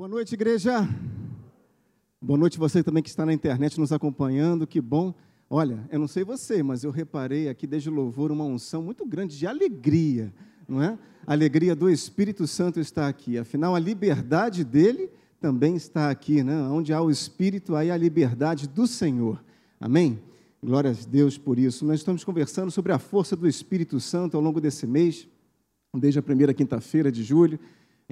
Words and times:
Boa 0.00 0.08
noite, 0.08 0.32
igreja. 0.32 0.88
Boa 2.22 2.38
noite 2.38 2.58
você 2.58 2.82
também 2.82 3.02
que 3.02 3.10
está 3.10 3.26
na 3.26 3.34
internet 3.34 3.78
nos 3.78 3.92
acompanhando. 3.92 4.66
Que 4.66 4.80
bom. 4.80 5.12
Olha, 5.50 5.86
eu 5.92 5.98
não 5.98 6.08
sei 6.08 6.24
você, 6.24 6.62
mas 6.62 6.82
eu 6.82 6.90
reparei 6.90 7.50
aqui 7.50 7.66
desde 7.66 7.90
o 7.90 7.92
louvor 7.92 8.32
uma 8.32 8.46
unção 8.46 8.82
muito 8.82 9.04
grande 9.04 9.36
de 9.36 9.46
alegria, 9.46 10.32
não 10.66 10.82
é? 10.82 10.98
A 11.26 11.34
alegria 11.34 11.76
do 11.76 11.90
Espírito 11.90 12.46
Santo 12.46 12.80
está 12.80 13.08
aqui. 13.08 13.36
Afinal, 13.36 13.74
a 13.74 13.78
liberdade 13.78 14.64
dele 14.64 15.10
também 15.38 15.76
está 15.76 16.08
aqui, 16.08 16.42
né? 16.42 16.62
Onde 16.68 16.94
há 16.94 17.02
o 17.02 17.10
Espírito, 17.10 17.76
aí 17.76 17.90
a 17.90 17.96
liberdade 17.98 18.66
do 18.66 18.86
Senhor. 18.86 19.44
Amém? 19.78 20.18
Glória 20.64 20.92
a 20.92 21.10
Deus 21.10 21.36
por 21.36 21.58
isso. 21.58 21.84
Nós 21.84 22.00
estamos 22.00 22.24
conversando 22.24 22.70
sobre 22.70 22.90
a 22.92 22.98
força 22.98 23.36
do 23.36 23.46
Espírito 23.46 24.00
Santo 24.00 24.34
ao 24.34 24.42
longo 24.42 24.62
desse 24.62 24.86
mês, 24.86 25.28
desde 25.94 26.18
a 26.18 26.22
primeira 26.22 26.54
quinta-feira 26.54 27.12
de 27.12 27.22
julho, 27.22 27.60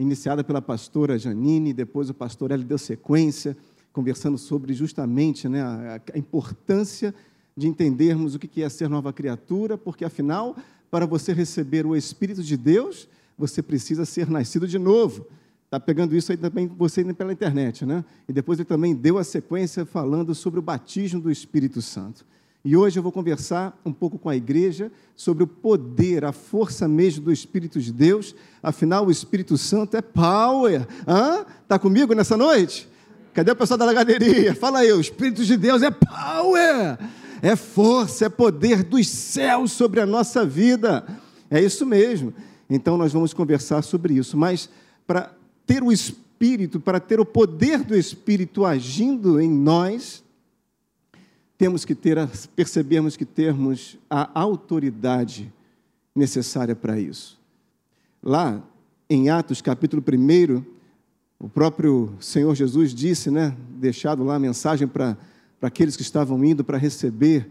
iniciada 0.02 0.44
pela 0.44 0.62
pastora 0.62 1.18
Janine, 1.18 1.72
depois 1.72 2.08
o 2.08 2.14
pastor 2.14 2.50
ele 2.50 2.64
deu 2.64 2.78
sequência, 2.78 3.56
conversando 3.92 4.38
sobre 4.38 4.72
justamente 4.72 5.48
né, 5.48 5.62
a, 5.62 6.00
a 6.14 6.18
importância 6.18 7.14
de 7.56 7.66
entendermos 7.66 8.34
o 8.34 8.38
que 8.38 8.62
é 8.62 8.68
ser 8.68 8.88
nova 8.88 9.12
criatura, 9.12 9.76
porque 9.76 10.04
afinal, 10.04 10.56
para 10.90 11.04
você 11.04 11.32
receber 11.32 11.84
o 11.84 11.96
Espírito 11.96 12.42
de 12.42 12.56
Deus, 12.56 13.08
você 13.36 13.60
precisa 13.60 14.04
ser 14.04 14.30
nascido 14.30 14.66
de 14.66 14.78
novo. 14.78 15.26
Está 15.64 15.78
pegando 15.78 16.16
isso 16.16 16.32
aí 16.32 16.38
também 16.38 16.66
você 16.66 17.04
pela 17.12 17.32
internet, 17.32 17.84
né? 17.84 18.04
E 18.28 18.32
depois 18.32 18.58
ele 18.58 18.64
também 18.66 18.94
deu 18.94 19.18
a 19.18 19.24
sequência 19.24 19.84
falando 19.84 20.34
sobre 20.34 20.58
o 20.60 20.62
batismo 20.62 21.20
do 21.20 21.30
Espírito 21.30 21.82
Santo. 21.82 22.24
E 22.68 22.76
hoje 22.76 22.98
eu 22.98 23.02
vou 23.02 23.10
conversar 23.10 23.80
um 23.82 23.90
pouco 23.90 24.18
com 24.18 24.28
a 24.28 24.36
igreja 24.36 24.92
sobre 25.16 25.42
o 25.42 25.46
poder, 25.46 26.22
a 26.22 26.32
força 26.32 26.86
mesmo 26.86 27.24
do 27.24 27.32
Espírito 27.32 27.80
de 27.80 27.90
Deus. 27.90 28.34
Afinal, 28.62 29.06
o 29.06 29.10
Espírito 29.10 29.56
Santo 29.56 29.96
é 29.96 30.02
power. 30.02 30.86
Está 31.62 31.78
comigo 31.78 32.12
nessa 32.12 32.36
noite? 32.36 32.86
Cadê 33.32 33.52
o 33.52 33.56
pessoal 33.56 33.78
da 33.78 33.90
galeria? 33.90 34.54
Fala 34.54 34.80
aí, 34.80 34.92
o 34.92 35.00
Espírito 35.00 35.46
de 35.46 35.56
Deus 35.56 35.80
é 35.80 35.90
power 35.90 36.98
é 37.40 37.56
força, 37.56 38.26
é 38.26 38.28
poder 38.28 38.82
dos 38.82 39.08
céus 39.08 39.72
sobre 39.72 40.00
a 40.00 40.04
nossa 40.04 40.44
vida. 40.44 41.06
É 41.50 41.62
isso 41.62 41.86
mesmo. 41.86 42.34
Então 42.68 42.98
nós 42.98 43.14
vamos 43.14 43.32
conversar 43.32 43.80
sobre 43.80 44.12
isso. 44.12 44.36
Mas 44.36 44.68
para 45.06 45.32
ter 45.66 45.82
o 45.82 45.90
Espírito, 45.90 46.78
para 46.78 47.00
ter 47.00 47.18
o 47.18 47.24
poder 47.24 47.82
do 47.82 47.96
Espírito 47.96 48.66
agindo 48.66 49.40
em 49.40 49.48
nós, 49.48 50.22
temos 51.58 51.84
que 51.84 51.94
ter, 51.94 52.16
percebemos 52.56 53.16
que 53.16 53.26
temos 53.26 53.98
a 54.08 54.40
autoridade 54.40 55.52
necessária 56.14 56.74
para 56.74 56.98
isso. 56.98 57.38
Lá 58.22 58.62
em 59.10 59.28
Atos 59.28 59.60
capítulo 59.60 60.02
1, 60.02 60.62
o 61.38 61.48
próprio 61.48 62.14
Senhor 62.20 62.54
Jesus 62.54 62.94
disse, 62.94 63.30
né, 63.30 63.54
deixado 63.70 64.24
lá 64.24 64.36
a 64.36 64.40
mensagem 64.40 64.88
para 64.88 65.16
para 65.58 65.68
aqueles 65.68 65.96
que 65.96 66.02
estavam 66.02 66.44
indo 66.44 66.62
para 66.62 66.78
receber, 66.78 67.50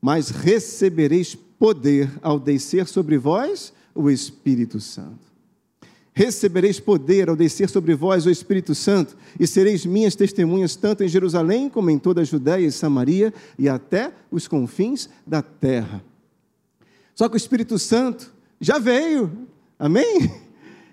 mas 0.00 0.30
recebereis 0.30 1.34
poder 1.34 2.10
ao 2.20 2.38
descer 2.38 2.86
sobre 2.86 3.16
vós 3.16 3.72
o 3.94 4.10
Espírito 4.10 4.80
Santo. 4.80 5.32
Recebereis 6.16 6.78
poder 6.78 7.28
ao 7.28 7.34
descer 7.34 7.68
sobre 7.68 7.92
vós 7.94 8.24
o 8.24 8.30
Espírito 8.30 8.72
Santo, 8.72 9.16
e 9.38 9.48
sereis 9.48 9.84
minhas 9.84 10.14
testemunhas 10.14 10.76
tanto 10.76 11.02
em 11.02 11.08
Jerusalém 11.08 11.68
como 11.68 11.90
em 11.90 11.98
toda 11.98 12.20
a 12.20 12.24
Judéia 12.24 12.64
e 12.64 12.70
Samaria 12.70 13.34
e 13.58 13.68
até 13.68 14.12
os 14.30 14.46
confins 14.46 15.08
da 15.26 15.42
terra. 15.42 16.04
Só 17.16 17.28
que 17.28 17.34
o 17.34 17.36
Espírito 17.36 17.78
Santo 17.80 18.32
já 18.60 18.78
veio, 18.78 19.30
amém? 19.76 20.30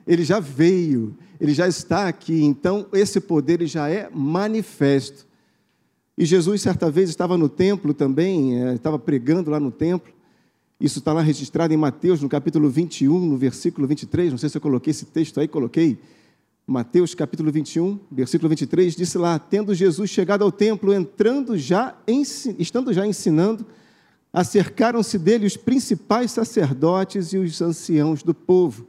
Ele 0.08 0.24
já 0.24 0.40
veio, 0.40 1.16
ele 1.40 1.54
já 1.54 1.68
está 1.68 2.08
aqui, 2.08 2.44
então 2.44 2.88
esse 2.92 3.20
poder 3.20 3.66
já 3.68 3.88
é 3.88 4.10
manifesto. 4.12 5.28
E 6.18 6.26
Jesus, 6.26 6.62
certa 6.62 6.90
vez, 6.90 7.10
estava 7.10 7.38
no 7.38 7.48
templo 7.48 7.94
também, 7.94 8.60
é, 8.60 8.74
estava 8.74 8.98
pregando 8.98 9.52
lá 9.52 9.60
no 9.60 9.72
templo. 9.72 10.12
Isso 10.82 10.98
está 10.98 11.14
lá 11.14 11.22
registrado 11.22 11.72
em 11.72 11.78
Mateus, 11.78 12.24
no 12.24 12.28
capítulo 12.28 12.68
21, 12.68 13.20
no 13.20 13.38
versículo 13.38 13.88
23. 13.88 14.32
Não 14.32 14.38
sei 14.40 14.50
se 14.50 14.58
eu 14.58 14.62
coloquei 14.62 14.90
esse 14.90 15.06
texto 15.06 15.40
aí, 15.40 15.48
coloquei. 15.48 16.00
Mateus, 16.66 17.14
capítulo 17.14 17.52
21, 17.52 18.00
versículo 18.12 18.50
23, 18.50 18.96
disse 18.96 19.16
lá: 19.20 19.38
Tendo 19.38 19.76
Jesus 19.76 20.10
chegado 20.10 20.44
ao 20.44 20.52
templo, 20.52 20.92
entrando 20.92 21.56
já, 21.56 21.96
estando 22.58 22.92
já 22.94 23.06
ensinando, 23.06 23.64
acercaram-se 24.34 25.20
dele 25.20 25.46
os 25.46 25.56
principais 25.56 26.32
sacerdotes 26.32 27.32
e 27.32 27.38
os 27.38 27.62
anciãos 27.62 28.24
do 28.24 28.34
povo. 28.34 28.88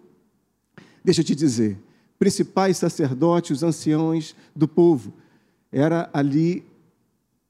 Deixa 1.05 1.21
eu 1.21 1.25
te 1.27 1.35
dizer, 1.35 1.79
principais 2.19 2.79
sacerdotes, 2.79 3.59
os 3.59 3.63
anciãos 3.63 4.35
do 4.57 4.67
povo. 4.67 5.13
Era 5.71 6.09
ali 6.15 6.65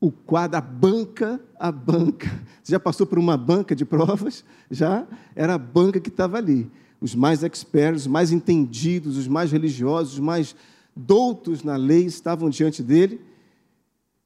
o 0.03 0.11
quadro, 0.11 0.59
a 0.59 0.61
banca, 0.61 1.41
a 1.57 1.71
banca. 1.71 2.29
Você 2.61 2.73
já 2.73 2.81
passou 2.81 3.07
por 3.07 3.21
uma 3.21 3.37
banca 3.37 3.73
de 3.73 3.85
provas? 3.85 4.45
Já? 4.69 5.07
Era 5.37 5.55
a 5.55 5.59
banca 5.59 6.01
que 6.01 6.09
estava 6.09 6.39
ali. 6.39 6.69
Os 7.01 7.15
mais 7.15 7.45
expertos, 7.45 8.03
os 8.03 8.09
mais 8.09 8.33
entendidos, 8.33 9.17
os 9.17 9.29
mais 9.29 9.53
religiosos, 9.53 10.15
os 10.15 10.19
mais 10.19 10.57
doutos 10.97 11.63
na 11.63 11.77
lei 11.77 12.05
estavam 12.05 12.51
diante 12.51 12.83
dele. 12.83 13.21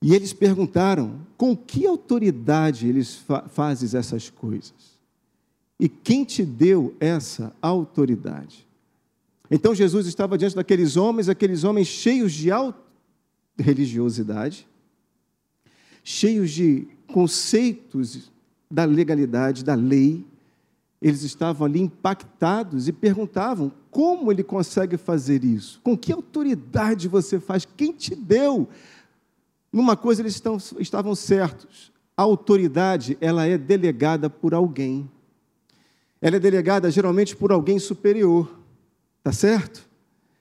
E 0.00 0.14
eles 0.14 0.32
perguntaram: 0.32 1.20
com 1.36 1.54
que 1.54 1.86
autoridade 1.86 2.88
eles 2.88 3.14
fa 3.14 3.46
fazes 3.46 3.94
essas 3.94 4.30
coisas? 4.30 4.96
E 5.78 5.90
quem 5.90 6.24
te 6.24 6.42
deu 6.42 6.96
essa 6.98 7.54
autoridade? 7.60 8.66
Então 9.50 9.74
Jesus 9.74 10.06
estava 10.06 10.38
diante 10.38 10.56
daqueles 10.56 10.96
homens, 10.96 11.28
aqueles 11.28 11.64
homens 11.64 11.86
cheios 11.86 12.32
de 12.32 12.48
religiosidade, 13.58 14.66
cheios 16.08 16.52
de 16.52 16.86
conceitos 17.12 18.30
da 18.70 18.84
legalidade, 18.84 19.64
da 19.64 19.74
lei. 19.74 20.24
Eles 21.02 21.24
estavam 21.24 21.66
ali 21.66 21.80
impactados 21.80 22.86
e 22.86 22.92
perguntavam: 22.92 23.72
como 23.90 24.30
ele 24.30 24.44
consegue 24.44 24.96
fazer 24.96 25.42
isso? 25.42 25.80
Com 25.82 25.98
que 25.98 26.12
autoridade 26.12 27.08
você 27.08 27.40
faz? 27.40 27.66
Quem 27.76 27.92
te 27.92 28.14
deu? 28.14 28.68
Numa 29.72 29.96
coisa 29.96 30.22
eles 30.22 30.34
estão, 30.34 30.58
estavam 30.78 31.12
certos: 31.16 31.92
a 32.16 32.22
autoridade 32.22 33.18
ela 33.20 33.44
é 33.44 33.58
delegada 33.58 34.30
por 34.30 34.54
alguém. 34.54 35.10
Ela 36.22 36.36
é 36.36 36.40
delegada 36.40 36.88
geralmente 36.88 37.34
por 37.34 37.50
alguém 37.50 37.80
superior, 37.80 38.56
tá 39.24 39.32
certo? 39.32 39.84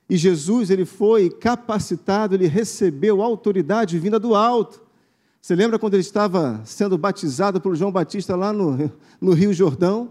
E 0.07 0.15
Jesus 0.15 0.69
ele 0.69 0.85
foi 0.85 1.31
capacitado, 1.31 2.35
ele 2.35 2.45
recebeu 2.45 3.23
autoridade 3.23 3.97
vinda 3.97 4.19
do 4.19 4.35
alto. 4.35 4.84
Você 5.45 5.55
lembra 5.55 5.77
quando 5.77 5.93
ele 5.93 6.01
estava 6.01 6.59
sendo 6.65 6.97
batizado 6.97 7.61
por 7.61 7.75
João 7.75 7.91
Batista 7.91 8.35
lá 8.35 8.51
no, 8.51 8.89
no 9.21 9.31
Rio 9.31 9.53
Jordão? 9.53 10.09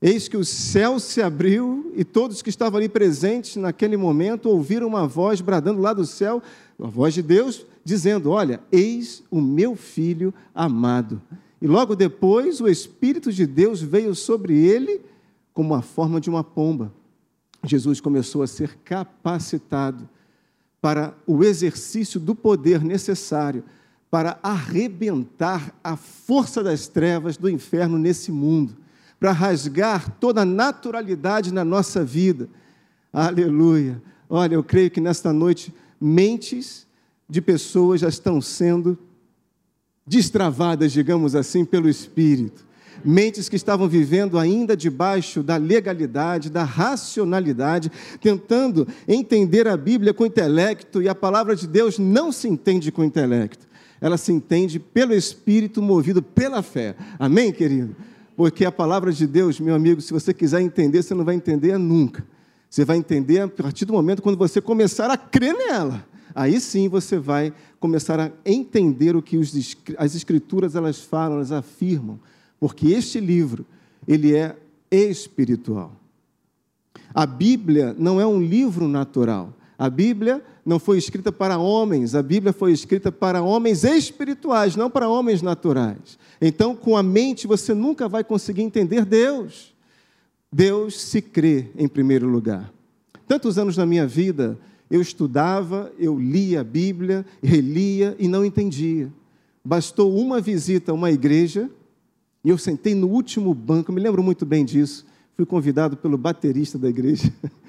Eis 0.00 0.28
que 0.28 0.36
o 0.38 0.46
céu 0.46 0.98
se 0.98 1.20
abriu 1.20 1.92
e 1.94 2.02
todos 2.04 2.40
que 2.40 2.48
estavam 2.48 2.78
ali 2.78 2.88
presentes 2.88 3.56
naquele 3.56 3.98
momento 3.98 4.48
ouviram 4.48 4.88
uma 4.88 5.06
voz 5.06 5.42
bradando 5.42 5.78
lá 5.78 5.92
do 5.92 6.06
céu, 6.06 6.42
a 6.82 6.86
voz 6.86 7.12
de 7.12 7.20
Deus, 7.20 7.66
dizendo: 7.84 8.30
Olha, 8.30 8.60
eis 8.72 9.22
o 9.30 9.42
meu 9.42 9.76
filho 9.76 10.32
amado. 10.54 11.20
E 11.60 11.66
logo 11.66 11.94
depois 11.94 12.58
o 12.58 12.66
Espírito 12.66 13.30
de 13.30 13.46
Deus 13.46 13.82
veio 13.82 14.14
sobre 14.14 14.56
ele 14.56 15.02
como 15.52 15.74
a 15.74 15.82
forma 15.82 16.18
de 16.18 16.30
uma 16.30 16.42
pomba. 16.42 16.90
Jesus 17.62 18.00
começou 18.00 18.42
a 18.42 18.46
ser 18.46 18.78
capacitado 18.82 20.08
para 20.80 21.12
o 21.26 21.44
exercício 21.44 22.18
do 22.18 22.34
poder 22.34 22.82
necessário 22.82 23.62
para 24.12 24.38
arrebentar 24.42 25.74
a 25.82 25.96
força 25.96 26.62
das 26.62 26.86
trevas 26.86 27.38
do 27.38 27.48
inferno 27.48 27.96
nesse 27.96 28.30
mundo, 28.30 28.76
para 29.18 29.32
rasgar 29.32 30.18
toda 30.20 30.42
a 30.42 30.44
naturalidade 30.44 31.50
na 31.50 31.64
nossa 31.64 32.04
vida. 32.04 32.46
Aleluia. 33.10 34.02
Olha, 34.28 34.54
eu 34.54 34.62
creio 34.62 34.90
que 34.90 35.00
nesta 35.00 35.32
noite 35.32 35.72
mentes 35.98 36.86
de 37.26 37.40
pessoas 37.40 38.02
já 38.02 38.08
estão 38.10 38.38
sendo 38.38 38.98
destravadas, 40.06 40.92
digamos 40.92 41.34
assim, 41.34 41.64
pelo 41.64 41.88
Espírito. 41.88 42.66
Mentes 43.02 43.48
que 43.48 43.56
estavam 43.56 43.88
vivendo 43.88 44.38
ainda 44.38 44.76
debaixo 44.76 45.42
da 45.42 45.56
legalidade, 45.56 46.50
da 46.50 46.64
racionalidade, 46.64 47.90
tentando 48.20 48.86
entender 49.08 49.66
a 49.66 49.74
Bíblia 49.74 50.12
com 50.12 50.26
intelecto, 50.26 51.00
e 51.00 51.08
a 51.08 51.14
palavra 51.14 51.56
de 51.56 51.66
Deus 51.66 51.98
não 51.98 52.30
se 52.30 52.46
entende 52.46 52.92
com 52.92 53.02
intelecto 53.02 53.71
ela 54.02 54.18
se 54.18 54.32
entende 54.32 54.80
pelo 54.80 55.14
Espírito 55.14 55.80
movido 55.80 56.20
pela 56.20 56.60
fé. 56.60 56.96
Amém, 57.20 57.52
querido? 57.52 57.94
Porque 58.36 58.64
a 58.64 58.72
palavra 58.72 59.12
de 59.12 59.26
Deus, 59.28 59.60
meu 59.60 59.76
amigo, 59.76 60.00
se 60.00 60.12
você 60.12 60.34
quiser 60.34 60.60
entender, 60.60 61.04
você 61.04 61.14
não 61.14 61.24
vai 61.24 61.36
entender 61.36 61.78
nunca. 61.78 62.26
Você 62.68 62.84
vai 62.84 62.96
entender 62.96 63.40
a 63.40 63.48
partir 63.48 63.84
do 63.84 63.92
momento 63.92 64.20
quando 64.20 64.36
você 64.36 64.60
começar 64.60 65.08
a 65.08 65.16
crer 65.16 65.54
nela. 65.54 66.04
Aí 66.34 66.58
sim 66.60 66.88
você 66.88 67.16
vai 67.16 67.54
começar 67.78 68.18
a 68.18 68.32
entender 68.44 69.14
o 69.14 69.22
que 69.22 69.38
as 69.96 70.14
escrituras 70.16 70.74
elas 70.74 70.98
falam, 70.98 71.36
elas 71.36 71.52
afirmam. 71.52 72.18
Porque 72.58 72.88
este 72.88 73.20
livro, 73.20 73.64
ele 74.08 74.34
é 74.34 74.56
espiritual. 74.90 75.92
A 77.14 77.24
Bíblia 77.24 77.94
não 77.96 78.20
é 78.20 78.26
um 78.26 78.40
livro 78.40 78.88
natural. 78.88 79.54
A 79.82 79.90
Bíblia 79.90 80.40
não 80.64 80.78
foi 80.78 80.96
escrita 80.96 81.32
para 81.32 81.58
homens, 81.58 82.14
a 82.14 82.22
Bíblia 82.22 82.52
foi 82.52 82.70
escrita 82.70 83.10
para 83.10 83.42
homens 83.42 83.82
espirituais, 83.82 84.76
não 84.76 84.88
para 84.88 85.08
homens 85.08 85.42
naturais. 85.42 86.16
Então, 86.40 86.76
com 86.76 86.96
a 86.96 87.02
mente, 87.02 87.48
você 87.48 87.74
nunca 87.74 88.08
vai 88.08 88.22
conseguir 88.22 88.62
entender 88.62 89.04
Deus. 89.04 89.74
Deus 90.52 91.00
se 91.00 91.20
crê 91.20 91.66
em 91.76 91.88
primeiro 91.88 92.28
lugar. 92.28 92.72
Tantos 93.26 93.58
anos 93.58 93.76
na 93.76 93.84
minha 93.84 94.06
vida, 94.06 94.56
eu 94.88 95.00
estudava, 95.00 95.90
eu 95.98 96.16
lia 96.16 96.60
a 96.60 96.64
Bíblia, 96.64 97.26
relia 97.42 98.14
e 98.20 98.28
não 98.28 98.44
entendia. 98.44 99.12
Bastou 99.64 100.16
uma 100.16 100.40
visita 100.40 100.92
a 100.92 100.94
uma 100.94 101.10
igreja 101.10 101.68
e 102.44 102.50
eu 102.50 102.56
sentei 102.56 102.94
no 102.94 103.08
último 103.08 103.52
banco, 103.52 103.90
me 103.90 104.00
lembro 104.00 104.22
muito 104.22 104.46
bem 104.46 104.64
disso. 104.64 105.04
Fui 105.36 105.44
convidado 105.44 105.96
pelo 105.96 106.16
baterista 106.16 106.78
da 106.78 106.88
igreja, 106.88 107.32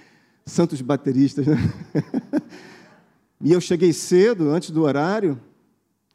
santos 0.45 0.81
bateristas, 0.81 1.48
né? 1.48 1.57
E 3.45 3.51
eu 3.51 3.60
cheguei 3.60 3.92
cedo, 3.92 4.51
antes 4.51 4.72
do 4.72 4.84
horário, 4.84 5.38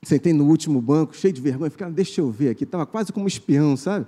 sentei 0.03 0.33
no 0.33 0.47
último 0.47 0.81
banco, 0.81 1.15
cheio 1.15 1.35
de 1.35 1.43
vergonha, 1.43 1.71
ficava, 1.71 1.93
deixa 1.93 2.23
eu 2.23 2.31
ver 2.31 2.49
aqui, 2.49 2.65
estava 2.65 2.87
quase 2.87 3.13
como 3.13 3.27
um 3.27 3.29
espião, 3.29 3.77
sabe? 3.77 4.07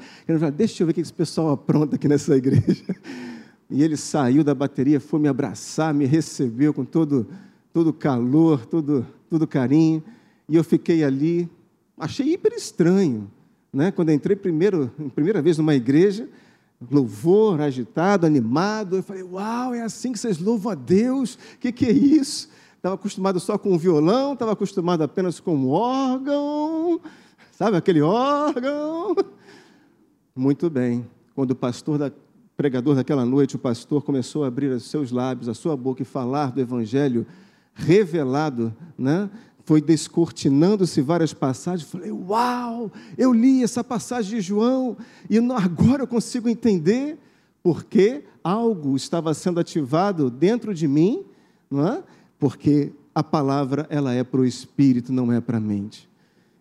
Deixa 0.56 0.82
eu 0.82 0.86
ver 0.86 0.92
o 0.92 0.94
que 0.94 1.02
esse 1.02 1.12
pessoal 1.12 1.50
apronta 1.50 1.96
aqui 1.96 2.08
nessa 2.08 2.34
igreja. 2.34 2.82
E 3.72 3.84
ele 3.84 3.96
saiu 3.96 4.42
da 4.42 4.52
bateria, 4.52 4.98
foi 4.98 5.20
me 5.20 5.28
abraçar, 5.28 5.94
me 5.94 6.04
recebeu 6.04 6.74
com 6.74 6.84
todo, 6.84 7.28
todo 7.72 7.92
calor, 7.92 8.66
todo, 8.66 9.06
todo 9.28 9.46
carinho. 9.46 10.02
E 10.48 10.56
eu 10.56 10.64
fiquei 10.64 11.04
ali, 11.04 11.48
achei 11.96 12.32
hiper 12.32 12.52
estranho. 12.52 13.30
Né? 13.72 13.92
Quando 13.92 14.10
entrei 14.10 14.34
primeiro, 14.34 14.90
primeira 15.14 15.40
vez 15.40 15.56
numa 15.56 15.72
igreja, 15.72 16.28
louvor, 16.90 17.60
agitado, 17.60 18.26
animado, 18.26 18.96
eu 18.96 19.02
falei, 19.02 19.22
uau, 19.22 19.74
é 19.74 19.82
assim 19.82 20.12
que 20.12 20.18
vocês 20.18 20.38
louvam 20.38 20.72
a 20.72 20.74
Deus? 20.74 21.34
O 21.34 21.58
que, 21.58 21.72
que 21.72 21.86
é 21.86 21.92
isso? 21.92 22.48
Estava 22.76 22.94
acostumado 22.94 23.38
só 23.38 23.58
com 23.58 23.74
o 23.74 23.78
violão, 23.78 24.32
estava 24.32 24.52
acostumado 24.52 25.02
apenas 25.02 25.38
com 25.38 25.54
o 25.56 25.68
órgão, 25.68 27.00
sabe 27.52 27.76
aquele 27.76 28.00
órgão? 28.00 29.14
Muito 30.34 30.70
bem. 30.70 31.06
Quando 31.34 31.50
o 31.50 31.54
pastor 31.54 31.98
da, 31.98 32.10
pregador 32.56 32.94
daquela 32.94 33.26
noite, 33.26 33.56
o 33.56 33.58
pastor 33.58 34.02
começou 34.02 34.44
a 34.44 34.48
abrir 34.48 34.68
os 34.70 34.84
seus 34.84 35.10
lábios, 35.10 35.48
a 35.48 35.54
sua 35.54 35.76
boca 35.76 36.02
e 36.02 36.04
falar 36.06 36.52
do 36.52 36.60
evangelho 36.60 37.26
revelado, 37.74 38.74
né? 38.96 39.30
Foi 39.64 39.80
descortinando-se 39.80 41.00
várias 41.00 41.32
passagens. 41.32 41.88
Falei, 41.88 42.10
uau, 42.10 42.90
eu 43.16 43.32
li 43.32 43.62
essa 43.62 43.84
passagem 43.84 44.36
de 44.36 44.40
João 44.40 44.96
e 45.28 45.38
agora 45.38 46.02
eu 46.02 46.06
consigo 46.06 46.48
entender 46.48 47.18
porque 47.62 48.24
algo 48.42 48.96
estava 48.96 49.34
sendo 49.34 49.60
ativado 49.60 50.30
dentro 50.30 50.72
de 50.72 50.88
mim, 50.88 51.24
não 51.70 51.86
é? 51.86 52.02
Porque 52.38 52.92
a 53.14 53.22
palavra 53.22 53.86
ela 53.90 54.14
é 54.14 54.24
para 54.24 54.40
o 54.40 54.46
espírito, 54.46 55.12
não 55.12 55.32
é 55.32 55.40
para 55.40 55.58
a 55.58 55.60
mente. 55.60 56.08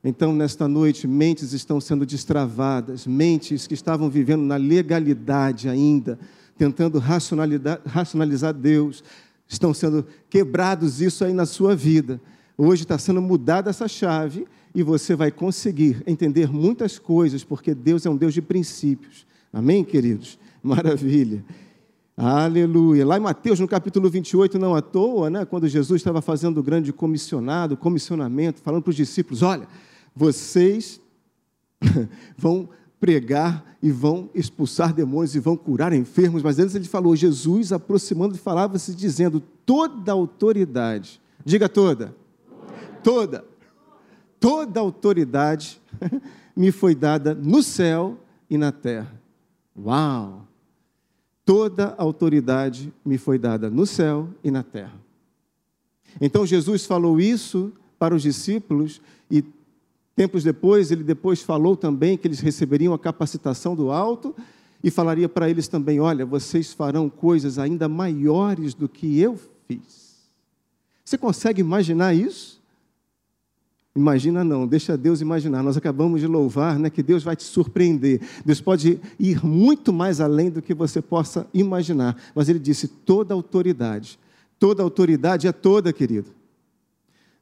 Então, 0.03 0.33
nesta 0.33 0.67
noite, 0.67 1.07
mentes 1.07 1.51
estão 1.51 1.79
sendo 1.81 2.05
destravadas, 2.05 3.05
mentes 3.05 3.67
que 3.67 3.73
estavam 3.73 4.09
vivendo 4.09 4.43
na 4.43 4.55
legalidade 4.55 5.67
ainda, 5.67 6.17
tentando 6.57 6.99
racionalizar 6.99 8.53
Deus, 8.53 9.03
estão 9.47 9.73
sendo 9.73 10.05
quebrados 10.29 11.01
isso 11.01 11.25
aí 11.25 11.33
na 11.33 11.45
sua 11.45 11.75
vida. 11.75 12.21
Hoje 12.61 12.83
está 12.83 12.97
sendo 12.97 13.21
mudada 13.21 13.69
essa 13.69 13.87
chave 13.87 14.45
e 14.75 14.83
você 14.83 15.15
vai 15.15 15.31
conseguir 15.31 16.03
entender 16.05 16.51
muitas 16.51 16.99
coisas, 16.99 17.41
porque 17.41 17.73
Deus 17.73 18.05
é 18.05 18.09
um 18.09 18.17
Deus 18.17 18.33
de 18.33 18.41
princípios. 18.41 19.25
Amém, 19.53 19.81
queridos? 19.81 20.37
Maravilha. 20.61 21.41
Aleluia. 22.17 23.05
Lá 23.05 23.15
em 23.15 23.21
Mateus, 23.21 23.61
no 23.61 23.67
capítulo 23.67 24.09
28, 24.09 24.59
não 24.59 24.75
à 24.75 24.81
toa, 24.81 25.29
né, 25.29 25.45
quando 25.45 25.69
Jesus 25.69 26.01
estava 26.01 26.21
fazendo 26.21 26.57
o 26.57 26.61
grande 26.61 26.91
comissionado, 26.91 27.77
comissionamento, 27.77 28.59
falando 28.59 28.83
para 28.83 28.89
os 28.89 28.97
discípulos: 28.97 29.41
olha, 29.41 29.65
vocês 30.13 30.99
vão 32.37 32.67
pregar 32.99 33.77
e 33.81 33.89
vão 33.89 34.29
expulsar 34.35 34.93
demônios 34.93 35.33
e 35.33 35.39
vão 35.39 35.55
curar 35.55 35.93
enfermos, 35.93 36.43
mas 36.43 36.59
antes 36.59 36.75
ele 36.75 36.83
falou, 36.83 37.15
Jesus 37.15 37.71
aproximando 37.71 38.37
falava-se 38.37 38.93
dizendo, 38.93 39.41
toda 39.65 40.11
autoridade, 40.11 41.21
diga 41.45 41.69
toda, 41.69 42.18
toda, 43.03 43.45
toda 44.39 44.79
autoridade 44.79 45.81
me 46.55 46.71
foi 46.71 46.95
dada 46.95 47.33
no 47.33 47.61
céu 47.63 48.17
e 48.49 48.57
na 48.57 48.71
terra. 48.71 49.19
Uau! 49.77 50.47
Toda 51.45 51.95
autoridade 51.97 52.93
me 53.03 53.17
foi 53.17 53.39
dada 53.39 53.69
no 53.69 53.85
céu 53.85 54.29
e 54.43 54.51
na 54.51 54.61
terra. 54.61 54.99
Então 56.21 56.45
Jesus 56.45 56.85
falou 56.85 57.19
isso 57.19 57.73
para 57.97 58.15
os 58.15 58.21
discípulos 58.21 59.01
e 59.29 59.43
Tempos 60.19 60.43
depois, 60.43 60.91
ele 60.91 61.01
depois 61.01 61.41
falou 61.41 61.77
também 61.77 62.17
que 62.17 62.27
eles 62.27 62.41
receberiam 62.41 62.93
a 62.93 62.99
capacitação 62.99 63.73
do 63.73 63.89
alto 63.89 64.35
e 64.83 64.91
falaria 64.91 65.29
para 65.29 65.49
eles 65.49 65.69
também: 65.69 66.01
olha, 66.01 66.25
vocês 66.25 66.73
farão 66.73 67.09
coisas 67.09 67.57
ainda 67.57 67.87
maiores 67.87 68.73
do 68.73 68.89
que 68.89 69.17
eu 69.17 69.39
fiz. 69.65 70.29
Você 71.05 71.17
consegue 71.17 71.61
imaginar 71.61 72.13
isso? 72.13 72.58
Imagina 73.99 74.45
não, 74.45 74.65
deixa 74.65 74.97
Deus 74.97 75.19
imaginar. 75.19 75.61
Nós 75.61 75.75
acabamos 75.75 76.21
de 76.21 76.27
louvar, 76.27 76.79
né, 76.79 76.89
que 76.89 77.03
Deus 77.03 77.21
vai 77.21 77.35
te 77.35 77.43
surpreender. 77.43 78.21
Deus 78.45 78.61
pode 78.61 78.97
ir 79.19 79.45
muito 79.45 79.91
mais 79.91 80.21
além 80.21 80.49
do 80.49 80.61
que 80.61 80.73
você 80.73 81.01
possa 81.01 81.45
imaginar. 81.53 82.15
Mas 82.33 82.47
ele 82.47 82.59
disse: 82.59 82.87
toda 82.87 83.33
autoridade, 83.33 84.17
toda 84.57 84.81
autoridade 84.81 85.47
é 85.47 85.51
toda, 85.51 85.91
querido. 85.91 86.29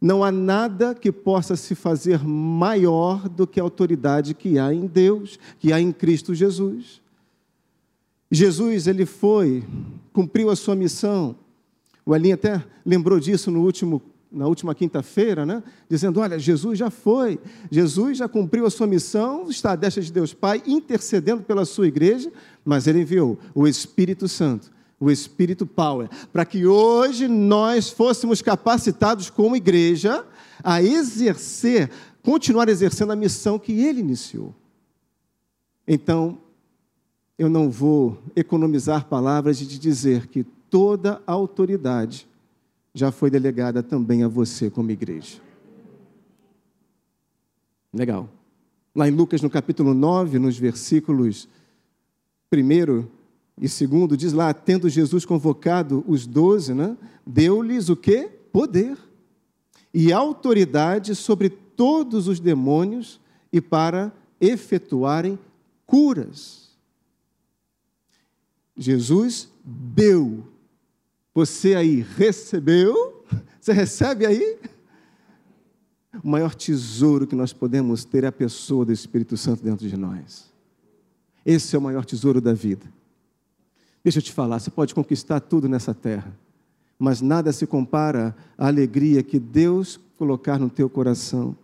Não 0.01 0.23
há 0.23 0.31
nada 0.31 0.95
que 0.95 1.11
possa 1.11 1.55
se 1.55 1.75
fazer 1.75 2.23
maior 2.23 3.29
do 3.29 3.45
que 3.45 3.59
a 3.59 3.63
autoridade 3.63 4.33
que 4.33 4.57
há 4.57 4.73
em 4.73 4.87
Deus, 4.87 5.37
que 5.59 5.71
há 5.71 5.79
em 5.79 5.91
Cristo 5.91 6.33
Jesus. 6.33 6.99
Jesus, 8.31 8.87
ele 8.87 9.05
foi, 9.05 9.63
cumpriu 10.11 10.49
a 10.49 10.55
sua 10.55 10.75
missão. 10.75 11.35
O 12.03 12.15
Elinho 12.15 12.33
até 12.33 12.65
lembrou 12.83 13.19
disso 13.19 13.51
no 13.51 13.61
último, 13.61 14.01
na 14.31 14.47
última 14.47 14.75
quinta-feira, 14.75 15.45
né? 15.45 15.63
dizendo: 15.89 16.19
Olha, 16.19 16.37
Jesus 16.37 16.77
já 16.77 16.89
foi, 16.89 17.39
Jesus 17.71 18.17
já 18.17 18.27
cumpriu 18.27 18.65
a 18.65 18.69
sua 18.69 18.87
missão, 18.87 19.49
está 19.49 19.71
à 19.71 19.75
destra 19.75 20.03
de 20.03 20.11
Deus 20.11 20.33
Pai, 20.33 20.61
intercedendo 20.65 21.43
pela 21.43 21.65
sua 21.65 21.87
igreja, 21.87 22.31
mas 22.63 22.87
ele 22.87 23.01
enviou 23.01 23.37
o 23.55 23.67
Espírito 23.67 24.27
Santo 24.27 24.75
o 24.99 25.11
Espírito 25.11 25.65
Power, 25.65 26.09
para 26.33 26.43
que 26.43 26.65
hoje 26.65 27.27
nós 27.27 27.89
fôssemos 27.89 28.41
capacitados 28.41 29.29
como 29.29 29.55
igreja 29.55 30.25
a 30.63 30.81
exercer, 30.81 31.91
continuar 32.23 32.67
exercendo 32.67 33.11
a 33.11 33.15
missão 33.15 33.59
que 33.59 33.71
ele 33.73 33.99
iniciou. 33.99 34.55
Então, 35.87 36.39
eu 37.37 37.49
não 37.49 37.69
vou 37.69 38.17
economizar 38.35 39.05
palavras 39.05 39.59
de 39.59 39.77
dizer 39.77 40.27
que 40.27 40.43
toda 40.43 41.21
autoridade 41.27 42.27
já 42.97 43.11
foi 43.11 43.29
delegada 43.29 43.83
também 43.83 44.23
a 44.23 44.27
você 44.27 44.71
como 44.71 44.89
igreja. 44.89 45.39
Legal. 47.93 48.27
Lá 48.95 49.07
em 49.07 49.11
Lucas, 49.11 49.41
no 49.41 49.51
capítulo 49.51 49.93
9, 49.93 50.39
nos 50.39 50.57
versículos 50.57 51.47
1 52.51 53.05
e 53.61 53.69
segundo, 53.69 54.17
diz 54.17 54.33
lá, 54.33 54.51
tendo 54.51 54.89
Jesus 54.89 55.25
convocado 55.25 56.03
os 56.07 56.25
doze, 56.25 56.73
né, 56.73 56.97
deu-lhes 57.25 57.89
o 57.89 57.95
quê? 57.95 58.31
Poder 58.51 58.97
e 59.93 60.11
autoridade 60.11 61.13
sobre 61.13 61.49
todos 61.49 62.27
os 62.27 62.39
demônios 62.39 63.19
e 63.53 63.61
para 63.61 64.11
efetuarem 64.41 65.37
curas. 65.85 66.71
Jesus 68.75 69.49
deu. 69.63 70.43
Você 71.37 71.75
aí 71.75 72.03
recebeu? 72.17 73.23
Você 73.61 73.71
recebe 73.71 74.25
aí? 74.25 74.57
O 76.23 76.27
maior 76.27 76.55
tesouro 76.55 77.27
que 77.27 77.35
nós 77.35 77.53
podemos 77.53 78.03
ter 78.03 78.23
é 78.23 78.27
a 78.27 78.31
pessoa 78.31 78.83
do 78.83 78.91
Espírito 78.91 79.37
Santo 79.37 79.63
dentro 79.63 79.87
de 79.87 79.95
nós. 79.95 80.51
Esse 81.45 81.75
é 81.75 81.79
o 81.79 81.81
maior 81.83 82.05
tesouro 82.05 82.41
da 82.41 82.53
vida. 82.53 82.87
Deixa 84.03 84.17
eu 84.17 84.23
te 84.23 84.31
falar, 84.31 84.57
você 84.57 84.71
pode 84.71 84.95
conquistar 84.95 85.39
tudo 85.39 85.69
nessa 85.69 85.93
terra, 85.93 86.35
mas 86.97 87.21
nada 87.21 87.51
se 87.51 87.67
compara 87.67 88.35
à 88.57 88.65
alegria 88.65 89.21
que 89.21 89.37
Deus 89.37 89.99
colocar 90.17 90.57
no 90.57 90.71
teu 90.71 90.89
coração. 90.89 91.55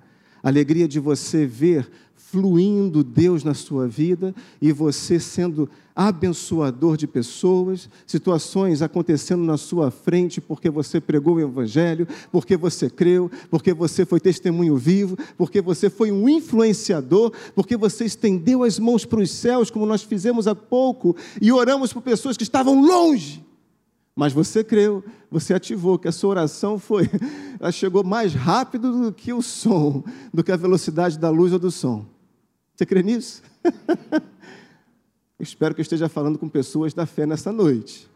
A 0.43 0.49
alegria 0.49 0.87
de 0.87 0.99
você 0.99 1.47
ver 1.47 1.89
fluindo 2.33 3.03
Deus 3.03 3.43
na 3.43 3.53
sua 3.53 3.87
vida 3.87 4.33
e 4.59 4.71
você 4.71 5.19
sendo 5.19 5.69
abençoador 5.95 6.97
de 6.97 7.05
pessoas, 7.05 7.87
situações 8.07 8.81
acontecendo 8.81 9.43
na 9.43 9.55
sua 9.55 9.91
frente 9.91 10.41
porque 10.41 10.67
você 10.67 10.99
pregou 10.99 11.35
o 11.35 11.39
Evangelho, 11.39 12.07
porque 12.31 12.57
você 12.57 12.89
creu, 12.89 13.29
porque 13.51 13.71
você 13.71 14.03
foi 14.03 14.19
testemunho 14.19 14.75
vivo, 14.75 15.15
porque 15.37 15.61
você 15.61 15.91
foi 15.91 16.11
um 16.11 16.27
influenciador, 16.27 17.31
porque 17.53 17.77
você 17.77 18.05
estendeu 18.05 18.63
as 18.63 18.79
mãos 18.79 19.05
para 19.05 19.19
os 19.19 19.29
céus, 19.29 19.69
como 19.69 19.85
nós 19.85 20.01
fizemos 20.01 20.47
há 20.47 20.55
pouco, 20.55 21.15
e 21.39 21.51
oramos 21.51 21.93
por 21.93 22.01
pessoas 22.01 22.35
que 22.35 22.41
estavam 22.41 22.81
longe, 22.81 23.45
Mas 24.15 24.33
você 24.33 24.63
creu, 24.63 25.03
você 25.29 25.53
ativou, 25.53 25.99
que 25.99 26.07
a 26.07 26.11
sua 26.11 26.31
oração 26.31 26.79
foi, 26.79 27.07
ela 27.59 27.71
chegou 27.71 28.03
mais 28.03 28.33
rápido 28.33 29.03
do 29.03 29.13
que 29.13 29.31
o 29.31 29.41
som, 29.43 30.03
do 30.33 30.43
que 30.43 30.51
a 30.51 30.57
velocidade 30.57 31.19
da 31.19 31.29
luz 31.29 31.53
ou 31.53 31.59
do 31.59 31.69
som. 31.69 32.12
Você 32.75 32.85
crê 32.85 33.03
nisso? 33.03 33.43
Espero 35.39 35.75
que 35.75 35.81
eu 35.81 35.83
esteja 35.83 36.09
falando 36.09 36.39
com 36.39 36.49
pessoas 36.49 36.93
da 36.93 37.05
fé 37.05 37.25
nessa 37.25 37.51
noite. 37.51 38.09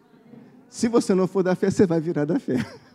Se 0.69 0.87
você 0.87 1.13
não 1.13 1.27
for 1.27 1.43
da 1.43 1.55
fé, 1.55 1.69
você 1.69 1.85
vai 1.85 1.99
virar 1.99 2.25
da 2.25 2.39
fé. 2.39 2.57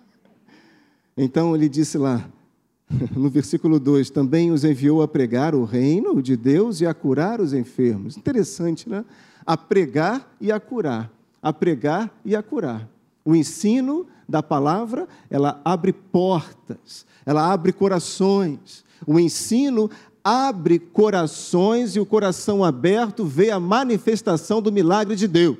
Então 1.14 1.54
ele 1.54 1.68
disse 1.68 1.98
lá, 1.98 2.26
no 3.14 3.28
versículo 3.28 3.78
2: 3.78 4.10
também 4.10 4.50
os 4.50 4.64
enviou 4.64 5.02
a 5.02 5.08
pregar 5.08 5.54
o 5.54 5.64
reino 5.64 6.22
de 6.22 6.36
Deus 6.36 6.80
e 6.80 6.86
a 6.86 6.94
curar 6.94 7.40
os 7.40 7.52
enfermos. 7.52 8.16
Interessante, 8.16 8.88
né? 8.88 9.04
A 9.44 9.56
pregar 9.56 10.34
e 10.40 10.50
a 10.50 10.60
curar. 10.60 11.10
A 11.42 11.52
pregar 11.52 12.10
e 12.24 12.36
a 12.36 12.42
curar. 12.42 12.88
O 13.24 13.34
ensino 13.34 14.06
da 14.28 14.42
palavra, 14.42 15.06
ela 15.28 15.60
abre 15.64 15.92
portas, 15.92 17.04
ela 17.26 17.52
abre 17.52 17.72
corações. 17.72 18.84
O 19.06 19.18
ensino 19.18 19.90
abre 20.24 20.78
corações 20.78 21.96
e 21.96 22.00
o 22.00 22.06
coração 22.06 22.64
aberto 22.64 23.24
vê 23.24 23.50
a 23.50 23.60
manifestação 23.60 24.62
do 24.62 24.72
milagre 24.72 25.16
de 25.16 25.26
Deus. 25.26 25.58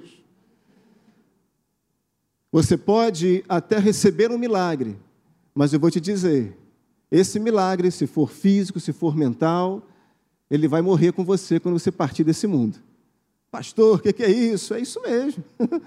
Você 2.50 2.76
pode 2.76 3.45
até 3.49 3.78
receber 3.78 4.31
um 4.31 4.38
milagre, 4.38 4.99
mas 5.54 5.73
eu 5.73 5.81
vou 5.81 5.90
te 5.90 6.00
dizer: 6.00 6.57
esse 7.11 7.40
milagre, 7.40 7.90
se 7.90 8.07
for 8.07 8.31
físico, 8.31 8.78
se 8.78 8.92
for 8.92 9.16
mental, 9.16 9.83
ele 10.50 10.69
vai 10.69 10.83
morrer 10.83 11.12
com 11.12 11.25
você 11.25 11.59
quando 11.59 11.78
você 11.78 11.90
partir 11.90 12.25
desse 12.25 12.47
mundo. 12.47 12.78
Pastor, 13.50 13.99
o 13.99 14.12
que 14.12 14.23
é 14.23 14.31
isso? 14.31 14.75
É 14.75 14.81
isso 14.81 15.00
mesmo. 15.02 15.45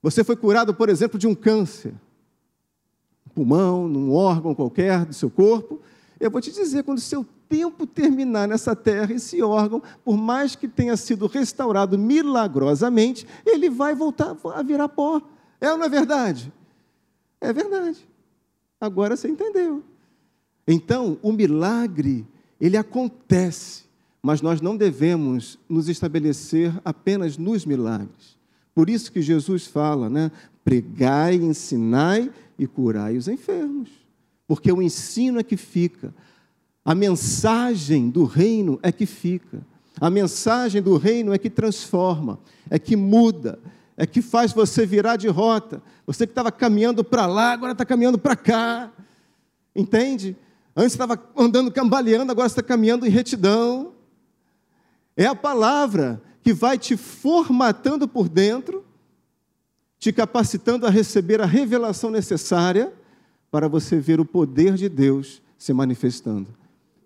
Você 0.00 0.22
foi 0.22 0.36
curado, 0.36 0.72
por 0.72 0.88
exemplo, 0.88 1.18
de 1.18 1.26
um 1.26 1.34
câncer, 1.34 1.92
pulmão, 3.34 3.88
num 3.88 4.12
órgão 4.12 4.54
qualquer 4.54 5.04
do 5.04 5.12
seu 5.12 5.28
corpo. 5.28 5.80
Eu 6.20 6.30
vou 6.30 6.40
te 6.40 6.52
dizer, 6.52 6.84
quando 6.84 7.00
seu 7.00 7.26
tempo 7.48 7.86
terminar 7.86 8.46
nessa 8.46 8.76
terra, 8.76 9.12
esse 9.12 9.42
órgão, 9.42 9.82
por 10.04 10.16
mais 10.16 10.54
que 10.54 10.68
tenha 10.68 10.96
sido 10.96 11.26
restaurado 11.26 11.98
milagrosamente, 11.98 13.26
ele 13.46 13.70
vai 13.70 13.94
voltar 13.94 14.36
a 14.54 14.62
virar 14.62 14.88
pó. 14.88 15.20
É 15.60 15.72
ou 15.72 15.78
não 15.78 15.86
é 15.86 15.88
verdade? 15.88 16.52
É 17.40 17.52
verdade. 17.52 18.06
Agora 18.80 19.16
você 19.16 19.28
entendeu. 19.28 19.82
Então, 20.66 21.18
o 21.22 21.32
milagre, 21.32 22.26
ele 22.60 22.76
acontece, 22.76 23.84
mas 24.22 24.42
nós 24.42 24.60
não 24.60 24.76
devemos 24.76 25.58
nos 25.68 25.88
estabelecer 25.88 26.72
apenas 26.84 27.38
nos 27.38 27.64
milagres. 27.64 28.36
Por 28.74 28.90
isso 28.90 29.10
que 29.10 29.22
Jesus 29.22 29.66
fala, 29.66 30.08
né? 30.08 30.30
Pregai, 30.62 31.36
ensinai 31.36 32.30
e 32.58 32.66
curai 32.66 33.16
os 33.16 33.26
enfermos. 33.26 33.88
Porque 34.46 34.70
o 34.70 34.82
ensino 34.82 35.40
é 35.40 35.42
que 35.42 35.56
fica. 35.56 36.14
A 36.88 36.94
mensagem 36.94 38.08
do 38.08 38.24
reino 38.24 38.80
é 38.82 38.90
que 38.90 39.04
fica. 39.04 39.60
A 40.00 40.08
mensagem 40.08 40.80
do 40.80 40.96
reino 40.96 41.34
é 41.34 41.38
que 41.38 41.50
transforma, 41.50 42.38
é 42.70 42.78
que 42.78 42.96
muda, 42.96 43.58
é 43.94 44.06
que 44.06 44.22
faz 44.22 44.54
você 44.54 44.86
virar 44.86 45.16
de 45.16 45.28
rota. 45.28 45.82
Você 46.06 46.26
que 46.26 46.30
estava 46.30 46.50
caminhando 46.50 47.04
para 47.04 47.26
lá, 47.26 47.52
agora 47.52 47.72
está 47.72 47.84
caminhando 47.84 48.16
para 48.16 48.34
cá. 48.34 48.90
Entende? 49.76 50.34
Antes 50.74 50.92
estava 50.92 51.22
andando 51.36 51.70
cambaleando, 51.70 52.32
agora 52.32 52.46
está 52.46 52.62
caminhando 52.62 53.06
em 53.06 53.10
retidão. 53.10 53.92
É 55.14 55.26
a 55.26 55.34
palavra 55.34 56.22
que 56.42 56.54
vai 56.54 56.78
te 56.78 56.96
formatando 56.96 58.08
por 58.08 58.30
dentro, 58.30 58.82
te 59.98 60.10
capacitando 60.10 60.86
a 60.86 60.90
receber 60.90 61.42
a 61.42 61.44
revelação 61.44 62.10
necessária 62.10 62.90
para 63.50 63.68
você 63.68 64.00
ver 64.00 64.20
o 64.20 64.24
poder 64.24 64.72
de 64.72 64.88
Deus 64.88 65.42
se 65.58 65.74
manifestando. 65.74 66.56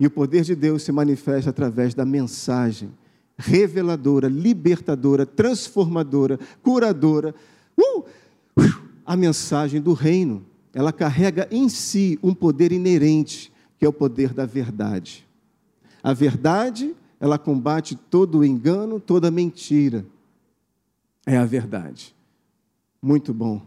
E 0.03 0.07
o 0.09 0.11
poder 0.11 0.43
de 0.43 0.57
Deus 0.57 0.83
se 0.83 0.91
manifesta 0.91 1.51
através 1.51 1.95
da 1.95 2.05
mensagem 2.05 2.91
reveladora, 3.39 4.27
libertadora, 4.27 5.25
transformadora, 5.25 6.41
curadora. 6.61 7.33
Uh! 7.79 8.03
A 9.07 9.17
mensagem 9.17 9.81
do 9.81 9.93
reino, 9.93 10.45
ela 10.75 10.93
carrega 10.93 11.47
em 11.53 11.69
si 11.69 12.19
um 12.21 12.35
poder 12.35 12.73
inerente, 12.73 13.53
que 13.79 13.85
é 13.85 13.89
o 13.89 13.93
poder 13.93 14.35
da 14.35 14.45
verdade. 14.45 15.25
A 16.03 16.13
verdade, 16.13 16.97
ela 17.21 17.39
combate 17.39 17.95
todo 17.95 18.39
o 18.39 18.45
engano, 18.45 18.99
toda 18.99 19.31
mentira. 19.31 20.05
É 21.25 21.37
a 21.37 21.45
verdade. 21.45 22.13
Muito 23.01 23.33
bom. 23.33 23.63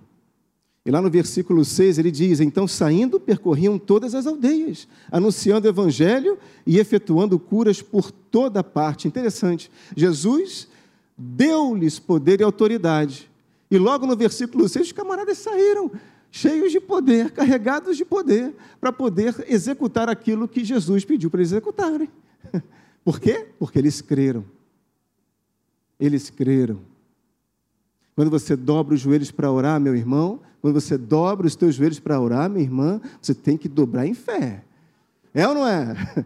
E 0.86 0.92
lá 0.92 1.01
no 1.01 1.10
versículo 1.10 1.65
6 1.65 1.98
ele 1.98 2.12
diz: 2.12 2.39
Então 2.39 2.68
saindo, 2.68 3.20
percorriam 3.20 3.80
todas 3.80 4.13
as 4.13 4.27
aldeias, 4.27 4.88
anunciando 5.12 5.68
o 5.68 5.72
evangelho 5.72 6.38
e 6.65 6.77
efetuando 6.77 7.39
curas 7.39 7.82
por 7.82 8.12
toda 8.12 8.63
parte. 8.63 9.08
Interessante. 9.08 9.72
Jesus 9.96 10.68
deu-lhes 11.18 11.98
poder 11.98 12.39
e 12.39 12.44
autoridade. 12.44 13.30
E 13.72 13.80
logo 13.80 14.06
no 14.06 14.15
versículo 14.15 14.70
6, 14.70 14.88
os 14.88 14.92
camaradas 14.92 15.39
saíram 15.39 15.92
cheios 16.30 16.72
de 16.72 16.80
poder, 16.80 17.32
carregados 17.32 17.98
de 17.98 18.06
poder, 18.06 18.54
para 18.80 18.92
poder 18.92 19.44
executar 19.48 20.08
aquilo 20.08 20.48
que 20.48 20.63
Jesus 20.63 21.04
pediu 21.04 21.32
para 21.32 21.39
eles 21.39 21.51
executarem. 21.51 22.10
Por 23.04 23.20
quê? 23.20 23.48
Porque 23.58 23.80
eles 23.80 24.01
creram. 24.01 24.46
Eles 26.00 26.30
creram. 26.30 26.80
Quando 28.15 28.31
você 28.31 28.55
dobra 28.55 28.95
os 28.95 29.01
joelhos 29.01 29.29
para 29.29 29.51
orar, 29.51 29.79
meu 29.79 29.93
irmão, 29.93 30.39
quando 30.62 30.79
você 30.79 30.98
dobra 30.98 31.45
os 31.45 31.55
teus 31.55 31.75
joelhos 31.75 32.00
para 32.00 32.19
orar, 32.19 32.50
minha 32.50 32.63
irmã, 32.63 33.01
você 33.22 33.36
tem 33.36 33.57
que 33.57 33.67
dobrar 33.67 34.07
em 34.07 34.13
fé. 34.13 34.63
É 35.34 35.45
ou 35.45 35.53
não 35.53 35.67
é? 35.67 35.93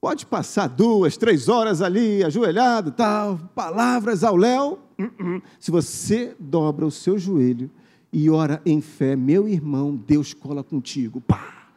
Pode 0.00 0.24
passar 0.24 0.66
duas, 0.66 1.16
três 1.16 1.48
horas 1.48 1.82
ali, 1.82 2.24
ajoelhado, 2.24 2.90
tal, 2.90 3.38
palavras 3.54 4.24
ao 4.24 4.34
léu. 4.34 4.78
Uh-uh. 4.98 5.42
Se 5.60 5.70
você 5.70 6.34
dobra 6.40 6.86
o 6.86 6.90
seu 6.90 7.18
joelho 7.18 7.70
e 8.10 8.30
ora 8.30 8.62
em 8.64 8.80
fé, 8.80 9.14
meu 9.14 9.46
irmão, 9.46 9.94
Deus 9.94 10.32
cola 10.32 10.64
contigo. 10.64 11.20
Pá! 11.20 11.68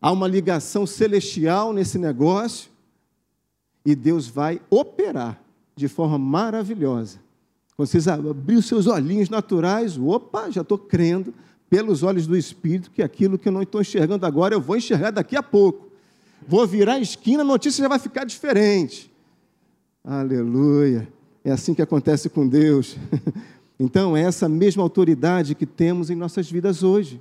Há 0.00 0.12
uma 0.12 0.28
ligação 0.28 0.86
celestial 0.86 1.72
nesse 1.72 1.98
negócio 1.98 2.70
e 3.84 3.94
Deus 3.94 4.28
vai 4.28 4.60
operar 4.68 5.40
de 5.74 5.88
forma 5.88 6.18
maravilhosa 6.18 7.21
quando 7.82 7.88
vocês 7.88 8.06
abrir 8.06 8.56
os 8.56 8.66
seus 8.66 8.86
olhinhos 8.86 9.28
naturais, 9.28 9.98
opa, 9.98 10.48
já 10.50 10.60
estou 10.60 10.78
crendo 10.78 11.34
pelos 11.68 12.02
olhos 12.02 12.26
do 12.26 12.36
Espírito 12.36 12.90
que 12.90 13.02
aquilo 13.02 13.36
que 13.36 13.48
eu 13.48 13.52
não 13.52 13.62
estou 13.62 13.80
enxergando 13.80 14.24
agora 14.24 14.54
eu 14.54 14.60
vou 14.60 14.76
enxergar 14.76 15.10
daqui 15.10 15.34
a 15.34 15.42
pouco. 15.42 15.90
Vou 16.46 16.66
virar 16.66 16.94
a 16.94 17.00
esquina, 17.00 17.42
a 17.42 17.46
notícia 17.46 17.82
já 17.82 17.88
vai 17.88 17.98
ficar 17.98 18.24
diferente. 18.24 19.10
Aleluia. 20.04 21.08
É 21.44 21.50
assim 21.50 21.74
que 21.74 21.82
acontece 21.82 22.28
com 22.28 22.46
Deus. 22.46 22.96
Então, 23.80 24.16
é 24.16 24.20
essa 24.20 24.48
mesma 24.48 24.80
autoridade 24.80 25.56
que 25.56 25.66
temos 25.66 26.08
em 26.08 26.14
nossas 26.14 26.48
vidas 26.48 26.84
hoje 26.84 27.20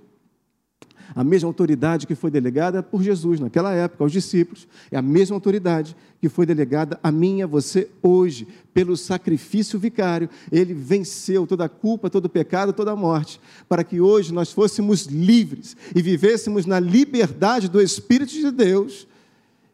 a 1.15 1.23
mesma 1.23 1.49
autoridade 1.49 2.07
que 2.07 2.15
foi 2.15 2.31
delegada 2.31 2.81
por 2.81 3.01
Jesus 3.01 3.39
naquela 3.39 3.73
época 3.73 4.03
aos 4.03 4.11
discípulos, 4.11 4.67
é 4.89 4.97
a 4.97 5.01
mesma 5.01 5.35
autoridade 5.35 5.95
que 6.19 6.29
foi 6.29 6.45
delegada 6.45 6.99
a 7.01 7.11
mim 7.11 7.39
e 7.39 7.43
a 7.43 7.47
você 7.47 7.89
hoje, 8.01 8.47
pelo 8.73 8.95
sacrifício 8.95 9.79
vicário. 9.79 10.29
Ele 10.51 10.73
venceu 10.73 11.47
toda 11.47 11.65
a 11.65 11.69
culpa, 11.69 12.09
todo 12.09 12.25
o 12.25 12.29
pecado, 12.29 12.73
toda 12.73 12.91
a 12.91 12.95
morte, 12.95 13.41
para 13.67 13.83
que 13.83 13.99
hoje 13.99 14.33
nós 14.33 14.51
fôssemos 14.51 15.05
livres 15.05 15.75
e 15.95 16.01
vivêssemos 16.01 16.65
na 16.65 16.79
liberdade 16.79 17.67
do 17.67 17.81
Espírito 17.81 18.33
de 18.33 18.51
Deus 18.51 19.07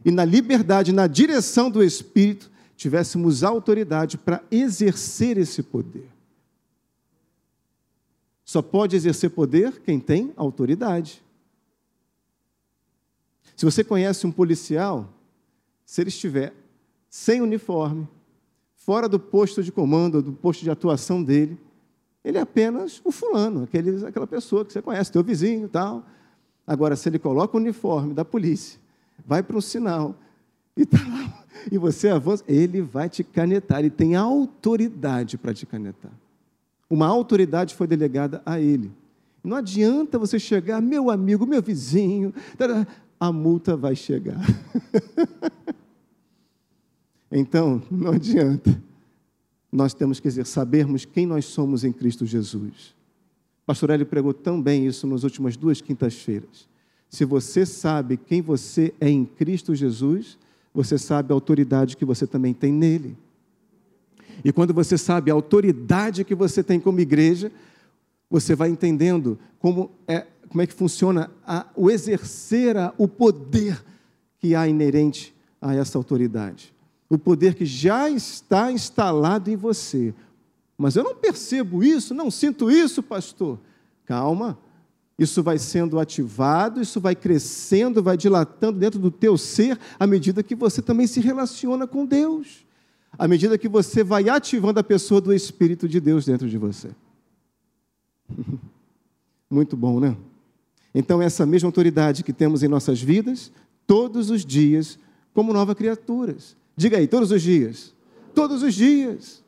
e 0.05 0.11
na 0.11 0.23
liberdade, 0.23 0.93
na 0.93 1.07
direção 1.07 1.69
do 1.69 1.83
Espírito, 1.83 2.49
tivéssemos 2.77 3.43
autoridade 3.43 4.17
para 4.17 4.41
exercer 4.51 5.37
esse 5.37 5.63
poder. 5.63 6.07
Só 8.45 8.61
pode 8.61 8.95
exercer 8.95 9.31
poder 9.31 9.81
quem 9.81 9.99
tem 9.99 10.31
autoridade. 10.37 11.21
Se 13.57 13.65
você 13.65 13.83
conhece 13.83 14.27
um 14.27 14.31
policial, 14.31 15.11
se 15.83 15.99
ele 15.99 16.09
estiver 16.09 16.53
sem 17.09 17.41
uniforme, 17.41 18.07
fora 18.75 19.09
do 19.09 19.19
posto 19.19 19.63
de 19.63 19.71
comando, 19.71 20.21
do 20.21 20.31
posto 20.31 20.63
de 20.63 20.69
atuação 20.69 21.23
dele, 21.23 21.57
ele 22.23 22.37
é 22.37 22.41
apenas 22.41 23.01
o 23.03 23.11
fulano, 23.11 23.63
aquele, 23.63 24.05
aquela 24.05 24.27
pessoa 24.27 24.63
que 24.63 24.71
você 24.71 24.79
conhece, 24.79 25.11
teu 25.11 25.23
vizinho 25.23 25.67
tal. 25.67 26.05
Agora, 26.67 26.95
se 26.95 27.09
ele 27.09 27.17
coloca 27.17 27.57
o 27.57 27.59
uniforme 27.59 28.13
da 28.13 28.23
polícia, 28.23 28.79
vai 29.25 29.41
para 29.41 29.57
um 29.57 29.61
sinal 29.61 30.15
e, 30.75 30.85
tá 30.85 30.99
lá, 30.99 31.43
e 31.71 31.79
você 31.79 32.09
avança, 32.09 32.43
ele 32.47 32.79
vai 32.83 33.09
te 33.09 33.23
canetar, 33.23 33.79
ele 33.79 33.89
tem 33.89 34.15
autoridade 34.15 35.35
para 35.35 35.51
te 35.51 35.65
canetar. 35.65 36.11
Uma 36.87 37.07
autoridade 37.07 37.73
foi 37.73 37.87
delegada 37.87 38.39
a 38.45 38.59
ele. 38.59 38.91
Não 39.43 39.57
adianta 39.57 40.19
você 40.19 40.37
chegar, 40.37 40.79
meu 40.79 41.09
amigo, 41.09 41.47
meu 41.47 41.61
vizinho, 41.61 42.31
a 43.19 43.31
multa 43.31 43.75
vai 43.75 43.95
chegar. 43.95 44.39
então, 47.31 47.81
não 47.89 48.11
adianta. 48.11 48.81
nós 49.71 49.93
temos 49.93 50.19
que 50.19 50.29
sabermos 50.45 51.05
quem 51.05 51.25
nós 51.25 51.45
somos 51.45 51.83
em 51.83 51.91
Cristo 51.91 52.25
Jesus. 52.25 52.95
Pastor 53.65 53.89
Hélio 53.89 54.05
pregou 54.05 54.33
tão 54.33 54.61
bem 54.61 54.85
isso 54.87 55.05
nas 55.05 55.23
últimas 55.23 55.57
duas 55.57 55.81
quintas-feiras. 55.81 56.67
Se 57.09 57.25
você 57.25 57.65
sabe 57.65 58.17
quem 58.17 58.41
você 58.41 58.93
é 58.99 59.09
em 59.09 59.25
Cristo 59.25 59.75
Jesus, 59.75 60.37
você 60.73 60.97
sabe 60.97 61.31
a 61.31 61.35
autoridade 61.35 61.97
que 61.97 62.05
você 62.05 62.27
também 62.27 62.53
tem 62.53 62.71
nele. 62.71 63.17
E 64.43 64.51
quando 64.51 64.73
você 64.73 64.97
sabe 64.97 65.31
a 65.31 65.33
autoridade 65.33 66.23
que 66.23 66.35
você 66.35 66.63
tem 66.63 66.79
como 66.79 66.99
igreja, 66.99 67.51
você 68.29 68.55
vai 68.55 68.69
entendendo 68.69 69.37
como 69.59 69.91
é, 70.07 70.27
como 70.49 70.61
é 70.61 70.67
que 70.67 70.73
funciona 70.73 71.29
a, 71.45 71.65
o 71.75 71.89
exercer 71.89 72.77
a, 72.77 72.93
o 72.97 73.07
poder 73.07 73.83
que 74.39 74.55
há 74.55 74.67
inerente 74.67 75.35
a 75.61 75.75
essa 75.75 75.97
autoridade. 75.97 76.73
O 77.09 77.17
poder 77.17 77.55
que 77.55 77.65
já 77.65 78.09
está 78.09 78.71
instalado 78.71 79.49
em 79.49 79.55
você. 79.55 80.13
Mas 80.77 80.95
eu 80.95 81.03
não 81.03 81.15
percebo 81.15 81.83
isso, 81.83 82.13
não 82.13 82.29
sinto 82.29 82.69
isso, 82.69 83.01
pastor. 83.01 83.59
Calma. 84.05 84.57
Isso 85.17 85.41
vai 85.41 85.57
sendo 85.57 85.99
ativado, 85.99 86.79
isso 86.79 87.01
vai 87.01 87.15
crescendo, 87.15 88.03
vai 88.03 88.15
dilatando 88.15 88.77
dentro 88.77 88.99
do 88.99 89.09
teu 89.09 89.35
ser 89.35 89.79
à 89.99 90.05
medida 90.05 90.43
que 90.43 90.53
você 90.53 90.79
também 90.79 91.07
se 91.07 91.19
relaciona 91.19 91.87
com 91.87 92.05
Deus. 92.05 92.65
À 93.17 93.27
medida 93.27 93.57
que 93.57 93.67
você 93.67 94.03
vai 94.03 94.29
ativando 94.29 94.79
a 94.79 94.83
pessoa 94.83 95.19
do 95.19 95.33
Espírito 95.33 95.87
de 95.87 95.99
Deus 95.99 96.25
dentro 96.25 96.47
de 96.47 96.57
você. 96.57 96.91
Muito 99.49 99.75
bom, 99.75 99.99
né? 99.99 100.15
Então, 100.99 101.21
essa 101.21 101.45
mesma 101.45 101.67
autoridade 101.67 102.23
que 102.23 102.33
temos 102.33 102.63
em 102.63 102.67
nossas 102.67 102.99
vidas, 102.99 103.51
todos 103.85 104.31
os 104.31 104.43
dias, 104.43 104.97
como 105.31 105.53
novas 105.53 105.75
criaturas. 105.75 106.57
Diga 106.75 106.97
aí, 106.97 107.07
todos 107.07 107.29
os 107.29 107.39
dias. 107.39 107.93
Todos 108.33 108.63
os 108.63 108.73
dias. 108.73 109.43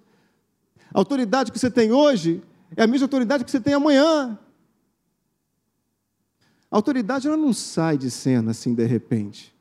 A 0.94 1.00
autoridade 1.00 1.52
que 1.52 1.58
você 1.58 1.72
tem 1.72 1.92
hoje 1.92 2.44
é 2.78 2.84
a 2.84 2.88
mesma 2.88 3.06
autoridade 3.06 3.44
que 3.44 3.50
você 3.50 3.60
tem 3.60 3.74
amanhã. 3.74 4.38
A 6.70 6.76
autoridade 6.76 7.26
ela 7.26 7.36
não 7.36 7.52
sai 7.52 7.98
de 7.98 8.12
cena 8.12 8.52
assim 8.52 8.76
de 8.76 8.86
repente. 8.86 9.52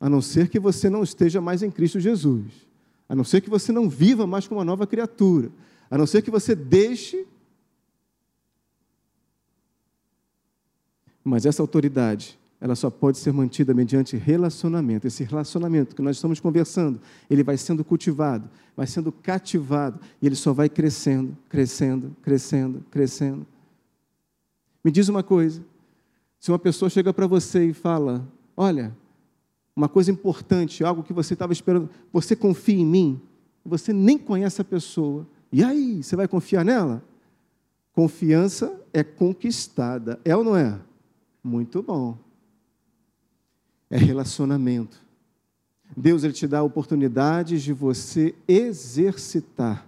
A 0.00 0.08
não 0.08 0.22
ser 0.22 0.48
que 0.48 0.58
você 0.58 0.88
não 0.88 1.02
esteja 1.02 1.38
mais 1.38 1.62
em 1.62 1.70
Cristo 1.70 2.00
Jesus. 2.00 2.66
A 3.06 3.14
não 3.14 3.24
ser 3.24 3.42
que 3.42 3.50
você 3.50 3.72
não 3.72 3.90
viva 3.90 4.26
mais 4.26 4.48
como 4.48 4.58
uma 4.58 4.64
nova 4.64 4.86
criatura. 4.86 5.50
A 5.90 5.98
não 5.98 6.06
ser 6.06 6.22
que 6.22 6.30
você 6.30 6.54
deixe 6.54 7.26
Mas 11.28 11.44
essa 11.44 11.62
autoridade, 11.62 12.38
ela 12.60 12.74
só 12.74 12.90
pode 12.90 13.18
ser 13.18 13.32
mantida 13.32 13.74
mediante 13.74 14.16
relacionamento. 14.16 15.06
Esse 15.06 15.22
relacionamento 15.22 15.94
que 15.94 16.02
nós 16.02 16.16
estamos 16.16 16.40
conversando, 16.40 17.00
ele 17.28 17.42
vai 17.42 17.56
sendo 17.56 17.84
cultivado, 17.84 18.48
vai 18.76 18.86
sendo 18.86 19.12
cativado, 19.12 20.00
e 20.20 20.26
ele 20.26 20.34
só 20.34 20.52
vai 20.52 20.68
crescendo, 20.68 21.36
crescendo, 21.48 22.16
crescendo, 22.22 22.82
crescendo. 22.90 23.46
Me 24.82 24.90
diz 24.90 25.08
uma 25.08 25.22
coisa: 25.22 25.62
se 26.40 26.50
uma 26.50 26.58
pessoa 26.58 26.88
chega 26.88 27.12
para 27.12 27.26
você 27.26 27.66
e 27.66 27.74
fala, 27.74 28.26
olha, 28.56 28.96
uma 29.76 29.88
coisa 29.88 30.10
importante, 30.10 30.82
algo 30.82 31.02
que 31.02 31.12
você 31.12 31.34
estava 31.34 31.52
esperando, 31.52 31.90
você 32.12 32.34
confia 32.34 32.78
em 32.78 32.86
mim, 32.86 33.20
você 33.64 33.92
nem 33.92 34.16
conhece 34.16 34.60
a 34.62 34.64
pessoa, 34.64 35.26
e 35.52 35.62
aí, 35.62 36.02
você 36.02 36.16
vai 36.16 36.26
confiar 36.26 36.64
nela? 36.64 37.02
Confiança 37.92 38.80
é 38.92 39.02
conquistada, 39.02 40.18
é 40.24 40.34
ou 40.36 40.42
não 40.42 40.56
é? 40.56 40.78
Muito 41.42 41.82
bom. 41.82 42.16
É 43.90 43.96
relacionamento. 43.96 45.00
Deus 45.96 46.24
ele 46.24 46.32
te 46.32 46.46
dá 46.46 46.62
oportunidades 46.62 47.62
de 47.62 47.72
você 47.72 48.34
exercitar, 48.46 49.86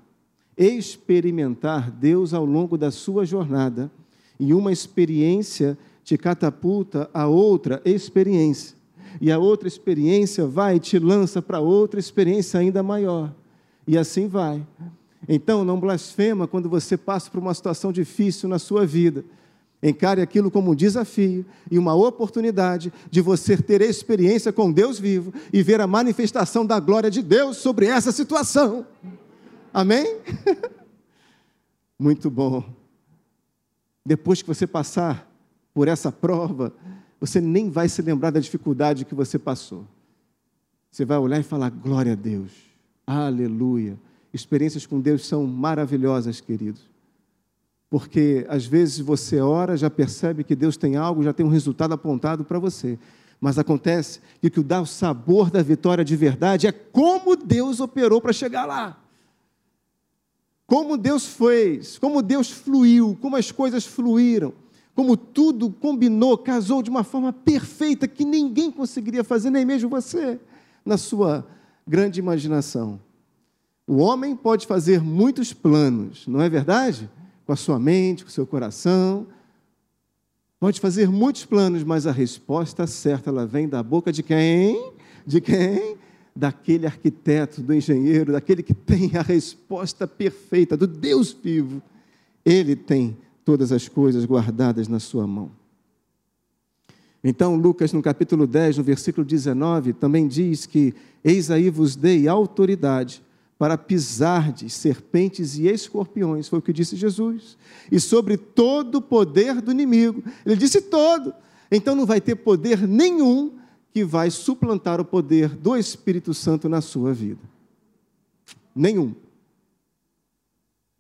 experimentar 0.57 1.91
Deus 1.91 2.33
ao 2.33 2.45
longo 2.45 2.79
da 2.79 2.91
sua 2.91 3.25
jornada. 3.27 3.91
E 4.39 4.55
uma 4.55 4.73
experiência 4.73 5.77
te 6.03 6.17
catapulta 6.17 7.11
a 7.13 7.27
outra 7.27 7.83
experiência. 7.85 8.75
E 9.21 9.31
a 9.31 9.39
outra 9.39 9.69
experiência 9.69 10.47
vai 10.47 10.77
e 10.77 10.81
te 10.81 10.99
lança 10.99 11.43
para 11.43 11.61
outra 11.61 12.01
experiência 12.01 12.59
ainda 12.59 12.83
maior. 12.83 13.35
E 13.87 13.99
assim 13.99 14.27
vai. 14.27 14.67
Então, 15.29 15.65
não 15.65 15.79
blasfema 15.79 16.47
quando 16.47 16.71
você 16.71 16.97
passa 16.97 17.31
por 17.31 17.39
uma 17.39 17.53
situação 17.53 17.93
difícil 17.93 18.49
na 18.49 18.59
sua 18.59 18.87
vida 18.87 19.25
Encare 19.83 20.21
aquilo 20.21 20.51
como 20.51 20.73
um 20.73 20.75
desafio 20.75 21.45
e 21.71 21.79
uma 21.79 21.95
oportunidade 21.95 22.93
de 23.11 23.21
você 23.23 23.57
ter 23.57 23.81
experiência 23.81 24.53
com 24.53 24.71
Deus 24.71 24.99
vivo 24.99 25.33
e 25.53 25.63
ver 25.63 25.81
a 25.81 25.87
manifestação 25.87 26.67
da 26.67 26.79
glória 26.79 27.11
de 27.11 27.23
Deus 27.23 27.57
sobre 27.57 27.87
essa 27.87 28.13
situação. 28.13 28.87
Amém? 29.73 30.19
Muito 31.99 32.31
bom. 32.31 32.65
Depois 34.05 34.43
que 34.43 34.49
você 34.49 34.67
passar 34.67 35.31
por 35.73 35.89
essa 35.89 36.13
prova, 36.13 36.75
você 37.19 37.41
nem 37.41 37.71
vai 37.71 37.89
se 37.89 38.03
lembrar 38.03 38.31
da 38.31 38.41
dificuldade 38.41 39.05
que 39.05 39.15
você 39.15 39.39
passou. 39.39 39.87
Você 40.91 41.05
vai 41.05 41.17
olhar 41.19 41.39
e 41.39 41.43
falar: 41.43 41.71
glória 41.71 42.13
a 42.13 42.17
Deus, 42.17 42.53
aleluia. 43.07 43.99
Experiências 44.33 44.87
com 44.87 45.01
Deus 45.01 45.27
são 45.27 45.47
maravilhosas, 45.47 46.41
queridos. 46.41 46.89
Porque 47.91 48.47
às 48.49 48.65
vezes 48.65 49.01
você 49.01 49.41
ora, 49.41 49.77
já 49.77 49.91
percebe 49.91 50.45
que 50.45 50.55
Deus 50.55 50.77
tem 50.77 50.95
algo, 50.97 51.25
já 51.25 51.33
tem 51.33 51.45
um 51.45 51.51
resultado 51.51 51.93
apontado 51.93 52.45
para 52.45 52.61
você. 52.61 52.97
Mas 53.41 53.59
acontece 53.59 54.21
que 54.41 54.47
o 54.47 54.51
que 54.51 54.63
dá 54.63 54.81
o 54.81 54.87
sabor 54.87 55.51
da 55.51 55.61
vitória 55.61 56.05
de 56.05 56.15
verdade 56.15 56.69
é 56.69 56.73
como 56.73 57.35
Deus 57.35 57.81
operou 57.81 58.21
para 58.21 58.33
chegar 58.33 58.65
lá. 58.65 58.97
Como 60.67 60.97
Deus 60.97 61.27
fez, 61.27 61.99
como 61.99 62.23
Deus 62.23 62.49
fluiu, 62.49 63.19
como 63.21 63.35
as 63.35 63.51
coisas 63.51 63.85
fluíram, 63.85 64.53
como 64.95 65.17
tudo 65.17 65.69
combinou, 65.69 66.39
casou 66.39 66.83
de 66.83 66.91
uma 66.91 67.03
forma 67.03 67.33
perfeita 67.33 68.07
que 68.07 68.25
ninguém 68.25 68.71
conseguiria 68.71 69.25
fazer, 69.25 69.51
nem 69.51 69.65
mesmo 69.65 69.91
você, 69.91 70.39
na 70.85 70.97
sua 70.97 71.45
grande 71.85 72.21
imaginação. 72.21 73.01
O 73.85 73.97
homem 73.97 74.37
pode 74.37 74.65
fazer 74.65 75.03
muitos 75.03 75.53
planos, 75.53 76.25
não 76.29 76.41
é 76.41 76.49
verdade? 76.49 77.11
Com 77.51 77.55
a 77.55 77.57
sua 77.57 77.81
mente, 77.81 78.23
com 78.23 78.31
o 78.31 78.33
seu 78.33 78.47
coração. 78.47 79.27
Pode 80.61 80.79
fazer 80.79 81.09
muitos 81.09 81.45
planos, 81.45 81.83
mas 81.83 82.07
a 82.07 82.13
resposta 82.13 82.87
certa 82.87 83.29
ela 83.29 83.45
vem 83.45 83.69
da 83.69 83.83
boca 83.83 84.13
de 84.13 84.23
quem? 84.23 84.93
De 85.27 85.41
quem? 85.41 85.97
Daquele 86.37 86.87
arquiteto, 86.87 87.61
do 87.61 87.75
engenheiro, 87.75 88.31
daquele 88.31 88.63
que 88.63 88.73
tem 88.73 89.17
a 89.17 89.23
resposta 89.23 90.07
perfeita, 90.07 90.77
do 90.77 90.87
Deus 90.87 91.33
vivo. 91.33 91.83
Ele 92.45 92.77
tem 92.77 93.19
todas 93.45 93.73
as 93.73 93.89
coisas 93.89 94.25
guardadas 94.25 94.87
na 94.87 95.01
sua 95.01 95.27
mão. 95.27 95.51
Então, 97.25 97.57
Lucas, 97.57 97.93
no 97.93 98.01
capítulo 98.01 98.47
10, 98.47 98.79
no 98.79 98.85
versículo 98.85 99.27
19, 99.27 99.95
também 99.95 100.29
diz 100.29 100.67
que: 100.67 100.95
Eis 101.25 101.51
aí 101.51 101.69
vos 101.69 101.97
dei 101.97 102.29
autoridade 102.29 103.21
para 103.61 103.77
pisar 103.77 104.51
de 104.55 104.71
serpentes 104.71 105.59
e 105.59 105.69
escorpiões, 105.69 106.49
foi 106.49 106.61
o 106.61 106.63
que 106.63 106.73
disse 106.73 106.97
Jesus, 106.97 107.59
e 107.93 108.01
sobre 108.01 108.39
todo 108.39 108.95
o 108.95 109.03
poder 109.03 109.61
do 109.61 109.71
inimigo. 109.71 110.25
Ele 110.47 110.57
disse 110.57 110.81
todo. 110.81 111.35
Então 111.71 111.95
não 111.95 112.07
vai 112.07 112.23
ter 112.23 112.37
poder 112.37 112.89
nenhum 112.89 113.59
que 113.93 114.03
vai 114.03 114.31
suplantar 114.31 114.99
o 114.99 115.05
poder 115.05 115.51
do 115.51 115.77
Espírito 115.77 116.33
Santo 116.33 116.71
na 116.71 116.81
sua 116.81 117.13
vida. 117.13 117.43
Nenhum. 118.75 119.15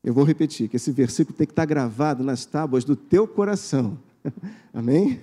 Eu 0.05 0.13
vou 0.13 0.23
repetir 0.23 0.69
que 0.69 0.77
esse 0.77 0.93
versículo 0.93 1.35
tem 1.35 1.47
que 1.47 1.55
estar 1.55 1.65
gravado 1.65 2.23
nas 2.23 2.45
tábuas 2.45 2.85
do 2.85 2.95
teu 2.95 3.27
coração. 3.27 3.99
Amém? 4.75 5.19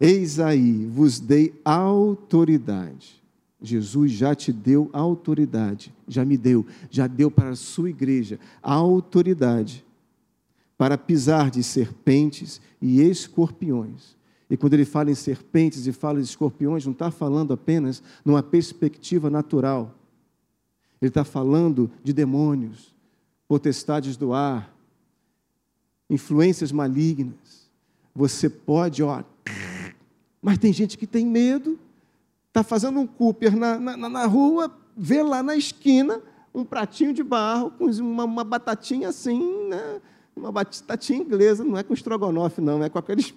Eis 0.00 0.40
aí, 0.40 0.86
vos 0.86 1.20
dei 1.20 1.54
autoridade 1.64 3.19
Jesus 3.62 4.12
já 4.12 4.34
te 4.34 4.52
deu 4.52 4.88
autoridade, 4.92 5.92
já 6.08 6.24
me 6.24 6.36
deu, 6.36 6.64
já 6.90 7.06
deu 7.06 7.30
para 7.30 7.50
a 7.50 7.56
sua 7.56 7.90
igreja 7.90 8.40
autoridade 8.62 9.84
para 10.78 10.96
pisar 10.96 11.50
de 11.50 11.62
serpentes 11.62 12.60
e 12.80 13.02
escorpiões. 13.02 14.16
E 14.48 14.56
quando 14.56 14.74
ele 14.74 14.86
fala 14.86 15.10
em 15.10 15.14
serpentes 15.14 15.86
e 15.86 15.92
fala 15.92 16.18
de 16.18 16.24
escorpiões, 16.24 16.86
não 16.86 16.92
está 16.92 17.10
falando 17.10 17.52
apenas 17.52 18.02
numa 18.24 18.42
perspectiva 18.42 19.28
natural. 19.28 19.94
Ele 21.00 21.10
está 21.10 21.22
falando 21.22 21.90
de 22.02 22.12
demônios, 22.12 22.94
potestades 23.46 24.16
do 24.16 24.32
ar, 24.32 24.74
influências 26.08 26.72
malignas. 26.72 27.68
Você 28.14 28.48
pode, 28.48 29.02
ó, 29.02 29.22
mas 30.40 30.58
tem 30.58 30.72
gente 30.72 30.96
que 30.96 31.06
tem 31.06 31.26
medo 31.26 31.78
está 32.50 32.62
fazendo 32.62 32.98
um 32.98 33.06
Cooper 33.06 33.56
na, 33.56 33.78
na, 33.78 33.96
na, 33.96 34.26
rua, 34.26 34.70
vê 34.96 35.22
lá 35.22 35.42
na 35.42 35.56
esquina 35.56 36.20
um 36.52 36.64
pratinho 36.64 37.14
de 37.14 37.22
barro 37.22 37.70
com 37.70 37.86
uma, 37.86 38.24
uma 38.24 38.44
batatinha 38.44 39.08
assim, 39.08 39.68
né? 39.68 40.00
uma 40.34 40.50
batatinha 40.50 41.20
inglesa, 41.20 41.64
não 41.64 41.78
é 41.78 41.82
com 41.82 41.94
estrogonofe, 41.94 42.60
não, 42.60 42.82
é 42.82 42.88
com 42.88 42.98
aqueles. 42.98 43.32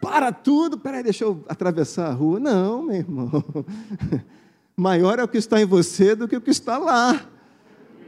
Para 0.00 0.32
tudo, 0.32 0.78
peraí, 0.78 1.02
deixa 1.02 1.24
eu 1.24 1.44
atravessar 1.48 2.08
a 2.08 2.12
rua. 2.12 2.40
Não, 2.40 2.82
meu 2.82 2.96
irmão. 2.96 3.30
maior 4.80 5.18
é 5.18 5.24
o 5.24 5.28
que 5.28 5.36
está 5.36 5.60
em 5.60 5.66
você 5.66 6.16
do 6.16 6.26
que 6.26 6.36
o 6.36 6.40
que 6.40 6.50
está 6.50 6.78
lá. 6.78 7.20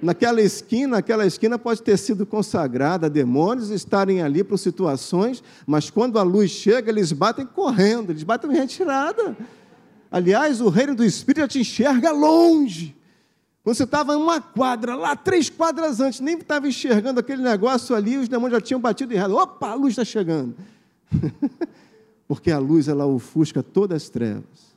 Naquela 0.02 0.42
esquina, 0.42 0.98
aquela 0.98 1.24
esquina 1.24 1.56
pode 1.56 1.80
ter 1.80 1.96
sido 1.96 2.26
consagrada 2.26 3.06
a 3.06 3.08
demônios 3.08 3.70
estarem 3.70 4.20
ali 4.20 4.42
por 4.42 4.58
situações, 4.58 5.44
mas 5.64 5.90
quando 5.90 6.18
a 6.18 6.24
luz 6.24 6.50
chega, 6.50 6.90
eles 6.90 7.12
batem 7.12 7.46
correndo, 7.46 8.10
eles 8.10 8.24
batem 8.24 8.50
em 8.50 8.54
retirada. 8.54 9.36
Aliás, 10.10 10.60
o 10.60 10.68
reino 10.68 10.96
do 10.96 11.04
Espírito 11.04 11.42
já 11.42 11.48
te 11.48 11.60
enxerga 11.60 12.10
longe. 12.10 12.96
Quando 13.62 13.76
você 13.76 13.84
estava 13.84 14.14
em 14.14 14.16
uma 14.16 14.40
quadra, 14.40 14.96
lá 14.96 15.14
três 15.14 15.48
quadras 15.48 16.00
antes, 16.00 16.18
nem 16.18 16.36
estava 16.36 16.66
enxergando 16.66 17.20
aquele 17.20 17.40
negócio 17.40 17.94
ali, 17.94 18.16
os 18.16 18.28
demônios 18.28 18.58
já 18.58 18.60
tinham 18.60 18.80
batido 18.80 19.14
errado. 19.14 19.36
Opa, 19.36 19.68
a 19.68 19.74
luz 19.74 19.92
está 19.92 20.04
chegando. 20.04 20.56
Porque 22.26 22.50
a 22.50 22.58
luz, 22.58 22.88
ela 22.88 23.06
ofusca 23.06 23.62
todas 23.62 24.02
as 24.02 24.08
trevas. 24.08 24.74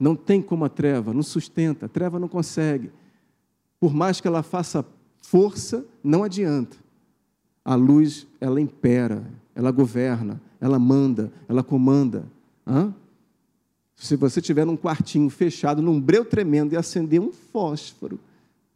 Não 0.00 0.16
tem 0.16 0.42
como 0.42 0.64
a 0.64 0.68
treva, 0.68 1.14
não 1.14 1.22
sustenta, 1.22 1.86
a 1.86 1.88
treva 1.88 2.18
não 2.18 2.26
consegue. 2.26 2.90
Por 3.82 3.92
mais 3.92 4.20
que 4.20 4.28
ela 4.28 4.44
faça 4.44 4.86
força, 5.20 5.84
não 6.04 6.22
adianta. 6.22 6.76
A 7.64 7.74
luz, 7.74 8.28
ela 8.40 8.60
impera, 8.60 9.28
ela 9.56 9.72
governa, 9.72 10.40
ela 10.60 10.78
manda, 10.78 11.32
ela 11.48 11.64
comanda. 11.64 12.24
Hã? 12.64 12.94
Se 13.96 14.14
você 14.14 14.40
tiver 14.40 14.64
num 14.64 14.76
quartinho 14.76 15.28
fechado, 15.28 15.82
num 15.82 16.00
breu 16.00 16.24
tremendo 16.24 16.74
e 16.74 16.76
acender 16.76 17.20
um 17.20 17.32
fósforo. 17.32 18.20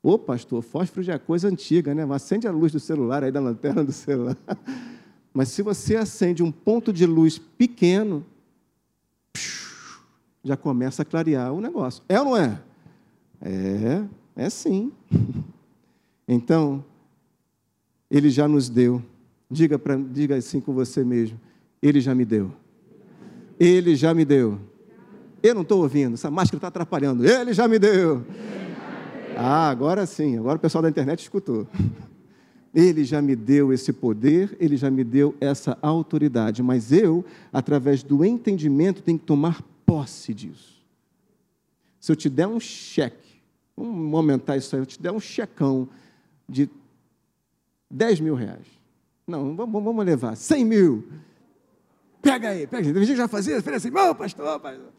Ô, 0.02 0.18
pastor, 0.18 0.60
fósforo 0.60 1.04
já 1.04 1.12
é 1.14 1.18
coisa 1.18 1.46
antiga, 1.46 1.94
né? 1.94 2.04
Acende 2.12 2.48
a 2.48 2.50
luz 2.50 2.72
do 2.72 2.80
celular 2.80 3.22
aí 3.22 3.30
da 3.30 3.38
lanterna 3.38 3.84
do 3.84 3.92
celular. 3.92 4.36
Mas 5.32 5.50
se 5.50 5.62
você 5.62 5.94
acende 5.94 6.42
um 6.42 6.50
ponto 6.50 6.92
de 6.92 7.06
luz 7.06 7.38
pequeno, 7.38 8.26
já 10.42 10.56
começa 10.56 11.02
a 11.02 11.04
clarear 11.04 11.52
o 11.52 11.60
negócio. 11.60 12.02
É 12.08 12.18
ou 12.18 12.24
não 12.24 12.36
é? 12.36 12.60
É, 13.40 14.04
é 14.36 14.50
sim. 14.50 14.92
Então, 16.28 16.84
ele 18.10 18.30
já 18.30 18.46
nos 18.46 18.68
deu. 18.68 19.02
Diga, 19.50 19.78
pra, 19.78 19.96
diga 19.96 20.36
assim 20.36 20.60
com 20.60 20.72
você 20.72 21.02
mesmo. 21.02 21.40
Ele 21.80 22.00
já 22.00 22.14
me 22.14 22.24
deu. 22.24 22.52
Ele 23.58 23.96
já 23.96 24.12
me 24.12 24.24
deu. 24.24 24.58
Eu 25.42 25.54
não 25.54 25.62
estou 25.62 25.82
ouvindo, 25.82 26.14
essa 26.14 26.30
máscara 26.30 26.58
está 26.58 26.68
atrapalhando. 26.68 27.26
Ele 27.26 27.52
já 27.52 27.66
me 27.68 27.78
deu. 27.78 28.24
Ah, 29.36 29.68
agora 29.68 30.06
sim, 30.06 30.38
agora 30.38 30.56
o 30.56 30.60
pessoal 30.60 30.82
da 30.82 30.88
internet 30.88 31.20
escutou. 31.20 31.66
Ele 32.74 33.04
já 33.04 33.22
me 33.22 33.34
deu 33.34 33.72
esse 33.72 33.92
poder, 33.92 34.56
ele 34.60 34.76
já 34.76 34.90
me 34.90 35.02
deu 35.02 35.34
essa 35.40 35.78
autoridade, 35.80 36.62
mas 36.62 36.92
eu, 36.92 37.24
através 37.52 38.02
do 38.02 38.24
entendimento, 38.24 39.02
tenho 39.02 39.18
que 39.18 39.24
tomar 39.24 39.62
posse 39.86 40.34
disso. 40.34 40.84
Se 41.98 42.12
eu 42.12 42.16
te 42.16 42.28
der 42.28 42.46
um 42.46 42.60
cheque, 42.60 43.25
vamos 43.76 44.14
aumentar 44.14 44.56
isso 44.56 44.74
aí, 44.74 44.82
eu 44.82 44.86
te 44.86 45.00
der 45.00 45.12
um 45.12 45.20
checão 45.20 45.88
de 46.48 46.70
10 47.90 48.20
mil 48.20 48.34
reais. 48.34 48.66
Não, 49.26 49.54
vamos, 49.56 49.82
vamos 49.82 50.04
levar, 50.04 50.36
100 50.36 50.64
mil. 50.64 51.08
Pega 52.22 52.50
aí, 52.50 52.66
pega 52.66 52.88
aí. 52.88 52.96
A 52.96 53.04
gente 53.04 53.16
já 53.16 53.28
fazia, 53.28 53.56
assim, 53.58 53.90
ô 53.90 54.14
pastor, 54.14 54.60
pastor 54.60 54.92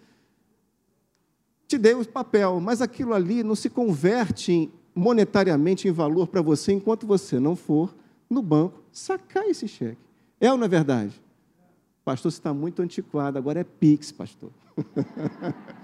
te 1.68 1.78
dei 1.78 1.94
o 1.94 2.08
papel, 2.08 2.60
mas 2.62 2.82
aquilo 2.82 3.14
ali 3.14 3.44
não 3.44 3.56
se 3.56 3.70
converte 3.70 4.72
monetariamente 4.96 5.88
em 5.88 5.92
valor 5.92 6.28
para 6.28 6.42
você 6.42 6.72
enquanto 6.72 7.06
você 7.06 7.40
não 7.40 7.56
for 7.56 7.94
no 8.30 8.42
banco 8.42 8.82
sacar 8.92 9.46
esse 9.46 9.68
cheque. 9.68 10.02
É 10.40 10.52
ou 10.52 10.58
não 10.58 10.66
é 10.66 10.70
verdade? 10.70 11.22
Pastor, 12.06 12.32
você 12.32 12.38
está 12.38 12.54
muito 12.54 12.82
antiquado, 12.82 13.38
agora 13.38 13.60
é 13.60 13.64
Pix, 13.66 14.12
pastor. 14.12 14.50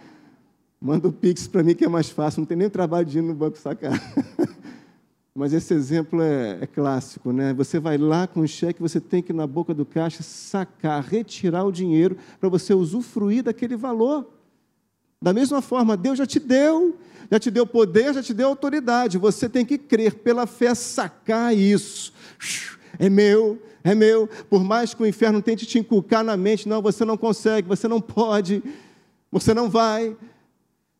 Manda 0.83 1.07
o 1.07 1.13
Pix 1.13 1.47
para 1.47 1.63
mim 1.63 1.73
que 1.73 1.85
é 1.85 1.87
mais 1.87 2.09
fácil, 2.09 2.41
não 2.41 2.45
tem 2.45 2.57
nem 2.57 2.69
trabalho 2.69 3.05
de 3.05 3.17
ir 3.17 3.21
no 3.21 3.33
banco 3.33 3.57
sacar. 3.57 3.93
Mas 5.33 5.53
esse 5.53 5.73
exemplo 5.73 6.21
é, 6.21 6.57
é, 6.59 6.67
clássico, 6.67 7.31
né? 7.31 7.53
Você 7.53 7.79
vai 7.79 7.97
lá 7.97 8.27
com 8.27 8.41
o 8.41 8.47
cheque, 8.47 8.81
você 8.81 8.99
tem 8.99 9.23
que 9.23 9.31
na 9.31 9.47
boca 9.47 9.73
do 9.73 9.85
caixa 9.85 10.21
sacar, 10.21 11.01
retirar 11.01 11.63
o 11.63 11.71
dinheiro 11.71 12.17
para 12.37 12.49
você 12.49 12.73
usufruir 12.73 13.43
daquele 13.43 13.77
valor. 13.77 14.29
Da 15.21 15.31
mesma 15.31 15.61
forma, 15.61 15.95
Deus 15.95 16.17
já 16.17 16.25
te 16.25 16.37
deu, 16.37 16.97
já 17.31 17.39
te 17.39 17.49
deu 17.49 17.65
poder, 17.65 18.13
já 18.13 18.21
te 18.21 18.33
deu 18.33 18.49
autoridade. 18.49 19.17
Você 19.17 19.47
tem 19.47 19.65
que 19.65 19.77
crer 19.77 20.15
pela 20.15 20.45
fé, 20.45 20.75
sacar 20.75 21.55
isso. 21.55 22.11
É 22.99 23.09
meu, 23.09 23.57
é 23.85 23.95
meu. 23.95 24.27
Por 24.49 24.61
mais 24.61 24.93
que 24.93 25.01
o 25.01 25.07
inferno 25.07 25.41
tente 25.41 25.65
te 25.65 25.79
inculcar 25.79 26.25
na 26.25 26.35
mente, 26.35 26.67
não, 26.67 26.81
você 26.81 27.05
não 27.05 27.15
consegue, 27.15 27.69
você 27.69 27.87
não 27.87 28.01
pode, 28.01 28.61
você 29.31 29.53
não 29.53 29.69
vai. 29.69 30.13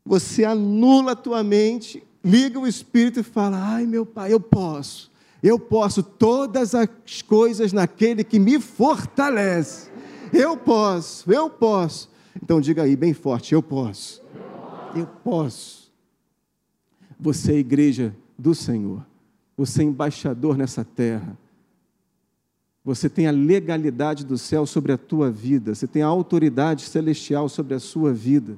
Você 0.05 0.43
anula 0.43 1.13
a 1.13 1.15
tua 1.15 1.43
mente, 1.43 2.03
liga 2.23 2.59
o 2.59 2.67
espírito 2.67 3.19
e 3.19 3.23
fala: 3.23 3.57
"Ai, 3.57 3.85
meu 3.85 4.05
pai, 4.05 4.33
eu 4.33 4.39
posso. 4.39 5.11
Eu 5.41 5.59
posso 5.59 6.01
todas 6.01 6.73
as 6.73 7.21
coisas 7.21 7.73
naquele 7.73 8.23
que 8.23 8.39
me 8.39 8.59
fortalece. 8.61 9.91
Eu 10.31 10.55
posso, 10.55 11.31
eu 11.31 11.49
posso. 11.49 12.09
Então 12.41 12.61
diga 12.61 12.83
aí 12.83 12.95
bem 12.95 13.13
forte: 13.13 13.53
eu 13.53 13.61
posso. 13.61 14.23
Eu 14.95 15.05
posso. 15.05 15.91
Você 17.19 17.53
é 17.53 17.57
igreja 17.57 18.15
do 18.37 18.55
Senhor. 18.55 19.05
Você 19.57 19.81
é 19.81 19.85
embaixador 19.85 20.57
nessa 20.57 20.83
terra. 20.83 21.37
Você 22.83 23.09
tem 23.09 23.27
a 23.27 23.31
legalidade 23.31 24.25
do 24.25 24.37
céu 24.37 24.65
sobre 24.65 24.91
a 24.91 24.97
tua 24.97 25.31
vida. 25.31 25.73
Você 25.73 25.87
tem 25.87 26.01
a 26.01 26.07
autoridade 26.07 26.83
celestial 26.83 27.47
sobre 27.47 27.73
a 27.73 27.79
sua 27.79 28.11
vida. 28.11 28.57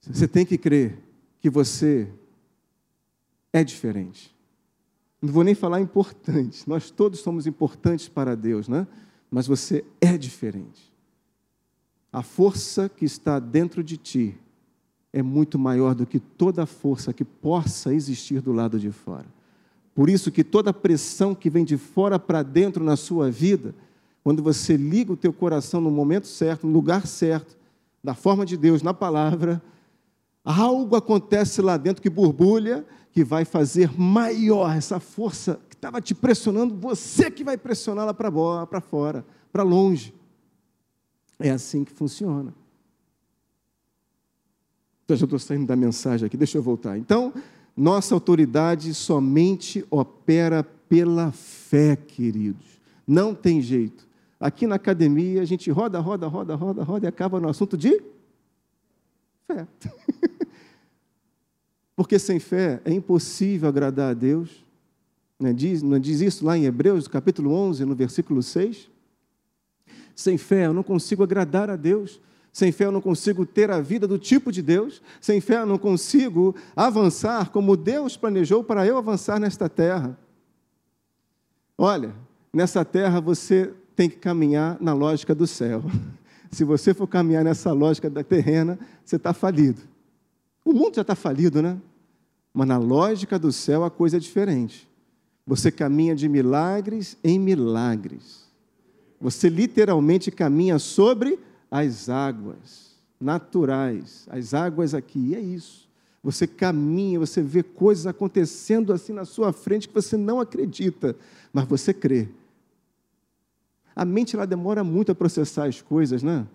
Você 0.00 0.28
tem 0.28 0.44
que 0.46 0.56
crer 0.56 0.98
que 1.40 1.50
você 1.50 2.08
é 3.52 3.62
diferente. 3.62 4.34
Não 5.20 5.32
vou 5.32 5.42
nem 5.42 5.54
falar 5.54 5.80
importante. 5.80 6.68
Nós 6.68 6.90
todos 6.90 7.20
somos 7.20 7.46
importantes 7.46 8.08
para 8.08 8.36
Deus, 8.36 8.68
né? 8.68 8.86
Mas 9.30 9.46
você 9.46 9.84
é 10.00 10.16
diferente. 10.16 10.92
A 12.12 12.22
força 12.22 12.88
que 12.88 13.04
está 13.04 13.38
dentro 13.38 13.82
de 13.82 13.96
ti 13.96 14.38
é 15.12 15.22
muito 15.22 15.58
maior 15.58 15.94
do 15.94 16.06
que 16.06 16.18
toda 16.18 16.62
a 16.62 16.66
força 16.66 17.12
que 17.12 17.24
possa 17.24 17.92
existir 17.92 18.40
do 18.40 18.52
lado 18.52 18.78
de 18.78 18.90
fora. 18.90 19.26
Por 19.94 20.08
isso 20.08 20.30
que 20.30 20.44
toda 20.44 20.72
pressão 20.72 21.34
que 21.34 21.50
vem 21.50 21.64
de 21.64 21.76
fora 21.76 22.18
para 22.18 22.42
dentro 22.42 22.84
na 22.84 22.96
sua 22.96 23.30
vida, 23.30 23.74
quando 24.22 24.42
você 24.42 24.76
liga 24.76 25.12
o 25.12 25.16
teu 25.16 25.32
coração 25.32 25.80
no 25.80 25.90
momento 25.90 26.26
certo, 26.26 26.66
no 26.66 26.72
lugar 26.72 27.06
certo, 27.06 27.56
da 28.02 28.14
forma 28.14 28.46
de 28.46 28.56
Deus, 28.56 28.82
na 28.82 28.94
palavra, 28.94 29.60
algo 30.44 30.96
acontece 30.96 31.60
lá 31.60 31.76
dentro 31.76 32.02
que 32.02 32.10
borbulha, 32.10 32.86
que 33.12 33.24
vai 33.24 33.44
fazer 33.44 33.90
maior 33.98 34.76
essa 34.76 35.00
força 35.00 35.60
que 35.68 35.74
estava 35.74 36.00
te 36.00 36.14
pressionando, 36.14 36.74
você 36.74 37.30
que 37.30 37.44
vai 37.44 37.56
pressioná-la 37.56 38.14
para 38.14 38.80
fora, 38.80 39.24
para 39.52 39.62
longe. 39.62 40.14
É 41.38 41.50
assim 41.50 41.84
que 41.84 41.92
funciona. 41.92 42.54
Então, 45.04 45.16
já 45.16 45.24
estou 45.24 45.38
saindo 45.38 45.66
da 45.66 45.74
mensagem 45.74 46.26
aqui, 46.26 46.36
deixa 46.36 46.58
eu 46.58 46.62
voltar. 46.62 46.98
Então, 46.98 47.32
nossa 47.76 48.14
autoridade 48.14 48.92
somente 48.92 49.84
opera 49.90 50.62
pela 50.62 51.32
fé, 51.32 51.96
queridos. 51.96 52.66
Não 53.06 53.34
tem 53.34 53.62
jeito. 53.62 54.06
Aqui 54.38 54.66
na 54.66 54.74
academia, 54.74 55.40
a 55.40 55.44
gente 55.44 55.70
roda, 55.70 55.98
roda, 55.98 56.26
roda, 56.26 56.54
roda, 56.54 56.82
roda 56.82 57.06
e 57.06 57.08
acaba 57.08 57.40
no 57.40 57.48
assunto 57.48 57.76
de 57.76 58.02
fé. 59.48 59.66
Porque 61.96 62.18
sem 62.18 62.38
fé 62.38 62.80
é 62.84 62.92
impossível 62.92 63.68
agradar 63.68 64.10
a 64.10 64.14
Deus. 64.14 64.64
Não 65.40 65.52
diz, 65.52 65.82
não 65.82 65.98
diz 65.98 66.20
isso 66.20 66.44
lá 66.44 66.56
em 66.56 66.64
Hebreus, 66.64 67.08
capítulo 67.08 67.52
11, 67.52 67.84
no 67.84 67.94
versículo 67.94 68.42
6? 68.42 68.88
Sem 70.14 70.36
fé 70.36 70.66
eu 70.66 70.74
não 70.74 70.82
consigo 70.82 71.22
agradar 71.22 71.70
a 71.70 71.76
Deus. 71.76 72.20
Sem 72.52 72.72
fé 72.72 72.86
eu 72.86 72.92
não 72.92 73.00
consigo 73.00 73.46
ter 73.46 73.70
a 73.70 73.80
vida 73.80 74.06
do 74.06 74.18
tipo 74.18 74.52
de 74.52 74.60
Deus. 74.62 75.00
Sem 75.20 75.40
fé 75.40 75.58
eu 75.58 75.66
não 75.66 75.78
consigo 75.78 76.54
avançar 76.76 77.50
como 77.50 77.76
Deus 77.76 78.16
planejou 78.16 78.62
para 78.62 78.86
eu 78.86 78.96
avançar 78.96 79.38
nesta 79.40 79.68
terra. 79.68 80.18
Olha, 81.76 82.14
nessa 82.52 82.84
terra 82.84 83.20
você 83.20 83.72
tem 83.94 84.10
que 84.10 84.16
caminhar 84.16 84.76
na 84.80 84.92
lógica 84.92 85.34
do 85.34 85.46
céu. 85.46 85.82
Se 86.50 86.64
você 86.64 86.94
for 86.94 87.06
caminhar 87.06 87.44
nessa 87.44 87.72
lógica 87.72 88.08
da 88.08 88.24
terrena, 88.24 88.78
você 89.04 89.16
está 89.16 89.32
falido. 89.32 89.82
O 90.64 90.72
mundo 90.72 90.96
já 90.96 91.02
está 91.02 91.14
falido, 91.14 91.62
né? 91.62 91.78
Mas 92.52 92.68
na 92.68 92.78
lógica 92.78 93.38
do 93.38 93.52
céu 93.52 93.84
a 93.84 93.90
coisa 93.90 94.16
é 94.16 94.20
diferente. 94.20 94.88
Você 95.46 95.70
caminha 95.70 96.14
de 96.14 96.28
milagres 96.28 97.16
em 97.22 97.38
milagres. 97.38 98.48
Você 99.20 99.48
literalmente 99.48 100.30
caminha 100.30 100.78
sobre 100.78 101.38
as 101.70 102.08
águas 102.08 102.88
naturais, 103.20 104.26
as 104.30 104.54
águas 104.54 104.94
aqui, 104.94 105.18
e 105.18 105.34
é 105.34 105.40
isso. 105.40 105.88
Você 106.22 106.46
caminha, 106.46 107.18
você 107.18 107.40
vê 107.40 107.62
coisas 107.62 108.06
acontecendo 108.06 108.92
assim 108.92 109.12
na 109.12 109.24
sua 109.24 109.52
frente 109.52 109.88
que 109.88 109.94
você 109.94 110.16
não 110.16 110.40
acredita, 110.40 111.16
mas 111.52 111.64
você 111.66 111.94
crê. 111.94 112.28
A 113.98 114.04
mente 114.04 114.36
ela 114.36 114.46
demora 114.46 114.84
muito 114.84 115.10
a 115.10 115.14
processar 115.14 115.64
as 115.64 115.82
coisas, 115.82 116.22
né? 116.22 116.46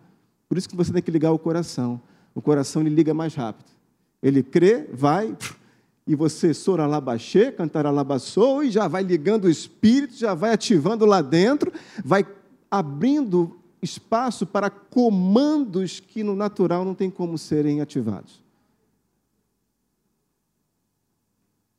Por 0.48 0.58
isso 0.58 0.70
que 0.70 0.78
você 0.78 0.94
tem 0.94 1.02
que 1.02 1.12
ligar 1.12 1.34
o 1.34 1.38
coração. 1.38 2.00
o 2.34 2.42
coração 2.42 2.82
ele 2.82 2.90
liga 2.90 3.14
mais 3.14 3.36
rápido. 3.36 3.70
Ele 4.22 4.42
crê, 4.42 4.88
vai, 4.94 5.38
e 6.08 6.16
você 6.16 6.54
soralabaxê, 6.54 7.52
cantaralabaçou, 7.52 8.64
e 8.64 8.72
já 8.72 8.88
vai 8.88 9.04
ligando 9.04 9.44
o 9.44 9.50
espírito, 9.50 10.16
já 10.16 10.34
vai 10.34 10.54
ativando 10.54 11.06
lá 11.06 11.22
dentro, 11.22 11.70
vai 12.06 12.26
abrindo 12.72 13.60
espaço 13.82 14.46
para 14.46 14.70
comandos 14.70 16.00
que 16.00 16.24
no 16.24 16.38
natural 16.38 16.86
não 16.86 16.96
tem 16.96 17.12
como 17.12 17.38
serem 17.38 17.82
ativados. 17.82 18.42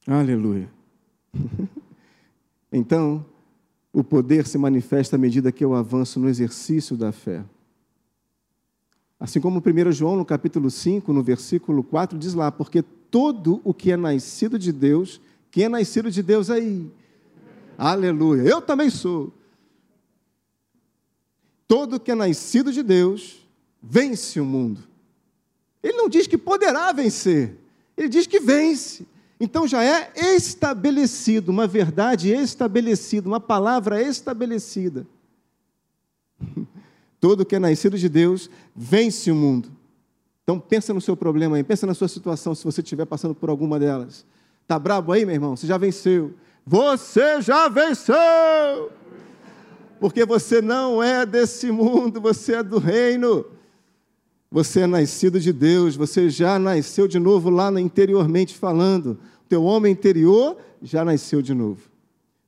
Aleluia. 0.07 0.71
então, 2.71 3.25
o 3.95 4.03
poder 4.03 4.45
se 4.45 4.59
manifesta 4.59 5.15
à 5.15 5.19
medida 5.19 5.53
que 5.53 5.65
eu 5.65 5.73
avanço 5.73 6.19
no 6.19 6.29
exercício 6.29 6.97
da 6.97 7.13
fé. 7.13 7.45
Assim 9.21 9.41
como 9.41 9.63
1 9.65 9.93
João, 9.93 10.17
no 10.17 10.25
capítulo 10.25 10.69
5, 10.69 11.13
no 11.13 11.23
versículo 11.23 11.85
4, 11.85 12.19
diz 12.19 12.35
lá: 12.35 12.51
Porque 12.51 12.83
todo 12.83 13.61
o 13.63 13.73
que 13.73 13.93
é 13.93 13.97
nascido 13.97 14.59
de 14.59 14.73
Deus, 14.73 15.21
quem 15.49 15.65
é 15.65 15.69
nascido 15.69 16.11
de 16.11 16.25
Deus 16.25 16.51
aí? 16.51 16.91
Aleluia. 17.79 18.43
Eu 18.43 18.61
também 18.61 18.91
sou. 18.91 19.33
Todo 21.69 22.01
que 22.01 22.11
é 22.11 22.15
nascido 22.17 22.73
de 22.73 22.83
Deus 22.83 23.47
vence 23.81 24.41
o 24.41 24.45
mundo. 24.45 24.83
Ele 25.81 25.97
não 25.97 26.09
diz 26.09 26.27
que 26.27 26.37
poderá 26.37 26.91
vencer, 26.91 27.57
ele 27.97 28.09
diz 28.09 28.27
que 28.27 28.41
vence. 28.41 29.07
Então 29.45 29.69
já 29.69 29.85
é 29.85 30.11
estabelecido, 30.35 31.51
uma 31.51 31.67
verdade 31.67 32.33
estabelecida, 32.33 33.29
uma 33.29 33.39
palavra 33.39 34.01
estabelecida. 34.01 35.07
Todo 37.21 37.45
que 37.45 37.55
é 37.55 37.59
nascido 37.59 37.99
de 37.99 38.09
Deus 38.09 38.49
vence 38.75 39.31
o 39.31 39.35
mundo. 39.35 39.71
Então 40.43 40.59
pensa 40.59 40.95
no 40.95 41.01
seu 41.01 41.15
problema 41.15 41.57
aí, 41.57 41.63
pensa 41.63 41.87
na 41.87 41.93
sua 41.93 42.09
situação, 42.09 42.55
se 42.55 42.65
você 42.65 42.81
estiver 42.81 43.05
passando 43.05 43.35
por 43.35 43.51
alguma 43.51 43.79
delas. 43.79 44.25
Tá 44.67 44.79
brabo 44.79 45.13
aí, 45.13 45.27
meu 45.27 45.35
irmão? 45.35 45.55
Você 45.55 45.67
já 45.67 45.77
venceu. 45.77 46.33
Você 46.65 47.43
já 47.43 47.69
venceu! 47.69 48.17
Porque 50.01 50.25
você 50.25 50.63
não 50.63 51.03
é 51.03 51.27
desse 51.27 51.71
mundo, 51.71 52.19
você 52.19 52.55
é 52.55 52.63
do 52.63 52.79
reino. 52.79 53.45
Você 54.51 54.83
é 54.83 54.87
nascido 54.87 55.39
de 55.39 55.53
Deus, 55.53 55.97
você 55.97 56.31
já 56.31 56.59
nasceu 56.59 57.07
de 57.09 57.19
novo 57.19 57.51
lá 57.51 57.71
interiormente 57.79 58.55
falando. 58.55 59.19
Teu 59.49 59.65
homem 59.65 59.93
interior 59.93 60.57
já 60.83 61.05
nasceu 61.05 61.43
de 61.43 61.55
novo. 61.55 61.95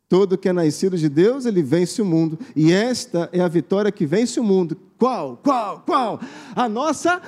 Todo 0.08 0.38
que 0.38 0.48
é 0.48 0.52
nascido 0.52 0.96
de 0.96 1.08
Deus, 1.08 1.46
ele 1.46 1.62
vence 1.62 2.00
o 2.00 2.04
mundo. 2.04 2.38
E 2.54 2.72
esta 2.72 3.28
é 3.32 3.40
a 3.40 3.48
vitória 3.48 3.90
que 3.90 4.06
vence 4.06 4.38
o 4.38 4.44
mundo. 4.44 4.76
Qual? 4.96 5.36
Qual? 5.42 5.80
Qual? 5.80 6.20
A 6.54 6.68
nossa 6.68 7.20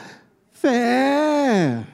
fé. 0.52 1.86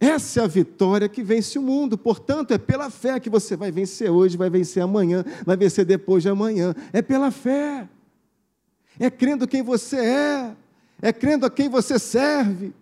Essa 0.00 0.40
é 0.40 0.44
a 0.44 0.48
vitória 0.48 1.08
que 1.08 1.22
vence 1.22 1.58
o 1.58 1.62
mundo. 1.62 1.96
Portanto, 1.98 2.52
é 2.52 2.58
pela 2.58 2.90
fé 2.90 3.20
que 3.20 3.30
você 3.30 3.56
vai 3.56 3.70
vencer 3.70 4.10
hoje, 4.10 4.36
vai 4.36 4.50
vencer 4.50 4.82
amanhã, 4.82 5.24
vai 5.44 5.56
vencer 5.56 5.84
depois 5.84 6.22
de 6.22 6.28
amanhã. 6.28 6.74
É 6.92 7.02
pela 7.02 7.30
fé. 7.30 7.86
É 8.98 9.10
crendo 9.10 9.46
quem 9.46 9.62
você 9.62 9.96
é. 9.96 10.56
É 11.00 11.12
crendo 11.12 11.46
a 11.46 11.50
quem 11.50 11.68
você 11.68 11.98
serve. 11.98 12.72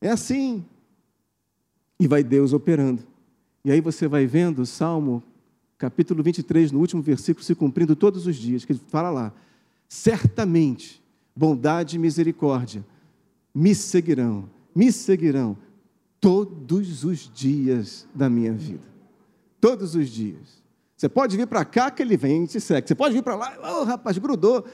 É 0.00 0.10
assim. 0.10 0.64
E 1.98 2.08
vai 2.08 2.22
Deus 2.22 2.52
operando. 2.52 3.02
E 3.64 3.70
aí 3.70 3.80
você 3.80 4.06
vai 4.06 4.26
vendo 4.26 4.62
o 4.62 4.66
Salmo 4.66 5.22
capítulo 5.78 6.22
23, 6.22 6.72
no 6.72 6.80
último 6.80 7.02
versículo, 7.02 7.44
se 7.44 7.54
cumprindo 7.54 7.94
todos 7.94 8.26
os 8.26 8.36
dias, 8.36 8.64
que 8.64 8.72
ele 8.72 8.80
fala 8.88 9.10
lá: 9.10 9.32
certamente 9.88 11.02
bondade 11.36 11.96
e 11.96 11.98
misericórdia 11.98 12.84
me 13.54 13.74
seguirão, 13.74 14.50
me 14.74 14.90
seguirão 14.90 15.56
todos 16.20 17.04
os 17.04 17.30
dias 17.32 18.08
da 18.14 18.28
minha 18.28 18.52
vida. 18.52 18.82
Todos 19.60 19.94
os 19.94 20.08
dias. 20.08 20.62
Você 20.96 21.08
pode 21.08 21.36
vir 21.36 21.46
para 21.46 21.64
cá 21.64 21.90
que 21.90 22.02
ele 22.02 22.16
vem 22.16 22.44
e 22.44 22.46
te 22.46 22.60
segue. 22.60 22.88
Você 22.88 22.94
pode 22.94 23.14
vir 23.14 23.22
para 23.22 23.36
lá, 23.36 23.80
oh, 23.80 23.84
rapaz, 23.84 24.18
grudou. 24.18 24.64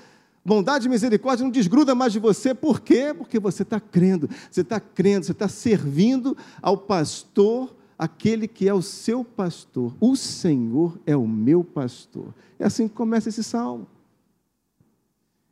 Bondade 0.45 0.87
e 0.87 0.91
misericórdia 0.91 1.45
não 1.45 1.51
desgruda 1.51 1.95
mais 1.95 2.13
de 2.13 2.19
você, 2.19 2.55
por 2.55 2.81
quê? 2.81 3.15
Porque 3.17 3.39
você 3.39 3.63
está 3.63 3.79
crendo, 3.79 4.29
você 4.51 4.63
está 4.63 4.81
crendo, 4.81 5.27
você 5.27 5.33
está 5.33 5.49
servindo 5.49 6.37
ao 6.63 6.79
pastor 6.79 7.75
aquele 7.99 8.49
que 8.49 8.67
é 8.67 8.73
o 8.73 8.81
seu 8.81 9.23
pastor. 9.23 9.95
O 10.01 10.17
Senhor 10.17 10.99
é 11.05 11.15
o 11.15 11.29
meu 11.29 11.63
pastor. 11.63 12.35
É 12.59 12.65
assim 12.65 12.89
que 12.89 12.95
começa 12.95 13.29
esse 13.29 13.45
salmo. 13.45 13.87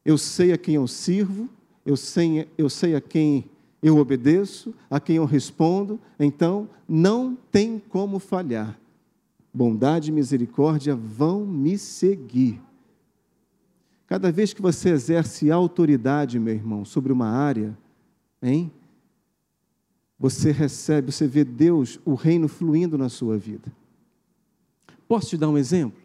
Eu 0.03 0.17
sei 0.17 0.53
a 0.53 0.59
quem 0.59 0.77
eu 0.77 0.87
sirvo, 0.89 1.51
eu 1.85 1.95
sei, 1.95 2.49
eu 2.57 2.71
sei 2.71 2.95
a 2.95 3.01
quem 3.01 3.45
eu 3.83 3.99
obedeço, 3.99 4.75
a 4.91 4.99
quem 4.99 5.17
eu 5.17 5.27
respondo, 5.27 6.01
então 6.19 6.69
não 6.89 7.37
tem 7.53 7.79
como 7.79 8.19
falhar. 8.19 8.79
Bondade 9.53 10.09
e 10.09 10.13
misericórdia 10.13 10.97
vão 10.97 11.45
me 11.45 11.77
seguir. 11.77 12.61
Cada 14.09 14.33
vez 14.33 14.53
que 14.53 14.61
você 14.61 14.89
exerce 14.89 15.53
autoridade, 15.53 16.41
meu 16.41 16.55
irmão, 16.55 16.85
sobre 16.85 17.13
uma 17.13 17.29
área, 17.29 17.79
hein? 18.43 18.73
você 20.19 20.51
recebe, 20.51 21.13
você 21.13 21.27
vê 21.27 21.45
Deus, 21.45 22.01
o 22.05 22.15
reino 22.15 22.49
fluindo 22.49 22.99
na 22.99 23.09
sua 23.09 23.39
vida. 23.39 23.73
Posso 25.07 25.29
te 25.29 25.37
dar 25.37 25.49
um 25.49 25.57
exemplo? 25.57 26.03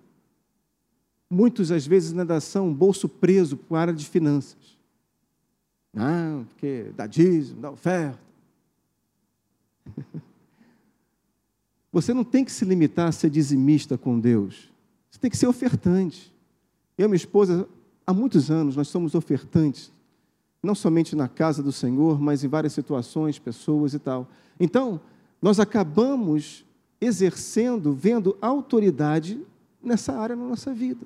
Muitos, 1.29 1.71
às 1.71 1.87
vezes, 1.87 2.13
na 2.13 2.39
são 2.39 2.67
um 2.67 2.73
bolso 2.73 3.09
preso 3.09 3.57
com 3.57 3.75
a 3.75 3.81
área 3.81 3.93
de 3.93 4.05
finanças. 4.05 4.77
Ah, 5.95 6.43
porque 6.49 6.91
dá 6.95 7.07
dízimo, 7.07 7.59
dá 7.59 7.71
oferta. 7.71 8.19
Você 11.91 12.13
não 12.13 12.23
tem 12.23 12.45
que 12.45 12.51
se 12.51 12.65
limitar 12.65 13.07
a 13.07 13.11
ser 13.11 13.29
dizimista 13.29 13.97
com 13.97 14.19
Deus. 14.19 14.71
Você 15.09 15.19
tem 15.19 15.31
que 15.31 15.37
ser 15.37 15.47
ofertante. 15.47 16.33
Eu 16.97 17.07
minha 17.09 17.15
esposa, 17.15 17.67
há 18.05 18.13
muitos 18.13 18.49
anos, 18.49 18.75
nós 18.75 18.87
somos 18.87 19.15
ofertantes 19.15 19.91
não 20.63 20.73
somente 20.73 21.13
na 21.13 21.27
casa 21.27 21.61
do 21.61 21.73
Senhor, 21.73 22.19
mas 22.21 22.41
em 22.43 22.47
várias 22.47 22.71
situações, 22.71 23.37
pessoas 23.37 23.93
e 23.93 23.99
tal. 23.99 24.29
Então, 24.57 25.01
nós 25.41 25.59
acabamos 25.59 26.63
exercendo, 27.01 27.91
vendo 27.91 28.37
autoridade 28.41 29.45
nessa 29.83 30.13
área 30.13 30.37
na 30.37 30.45
nossa 30.47 30.73
vida. 30.73 31.05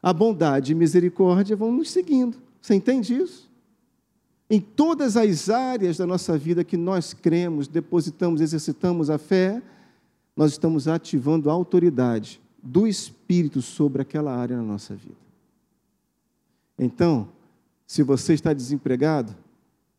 A 0.00 0.12
bondade 0.12 0.70
e 0.70 0.74
misericórdia 0.74 1.56
vão 1.56 1.72
nos 1.72 1.90
seguindo. 1.90 2.38
Você 2.62 2.74
entende 2.74 3.16
isso? 3.16 3.50
Em 4.48 4.60
todas 4.60 5.16
as 5.16 5.50
áreas 5.50 5.96
da 5.96 6.06
nossa 6.06 6.38
vida 6.38 6.62
que 6.62 6.76
nós 6.76 7.12
cremos, 7.12 7.66
depositamos, 7.66 8.40
exercitamos 8.40 9.10
a 9.10 9.18
fé, 9.18 9.60
nós 10.36 10.52
estamos 10.52 10.86
ativando 10.86 11.50
a 11.50 11.52
autoridade 11.52 12.40
do 12.64 12.86
Espírito 12.86 13.60
sobre 13.60 14.00
aquela 14.00 14.34
área 14.34 14.56
na 14.56 14.62
nossa 14.62 14.94
vida. 14.94 15.14
Então, 16.78 17.28
se 17.86 18.02
você 18.02 18.32
está 18.32 18.54
desempregado, 18.54 19.36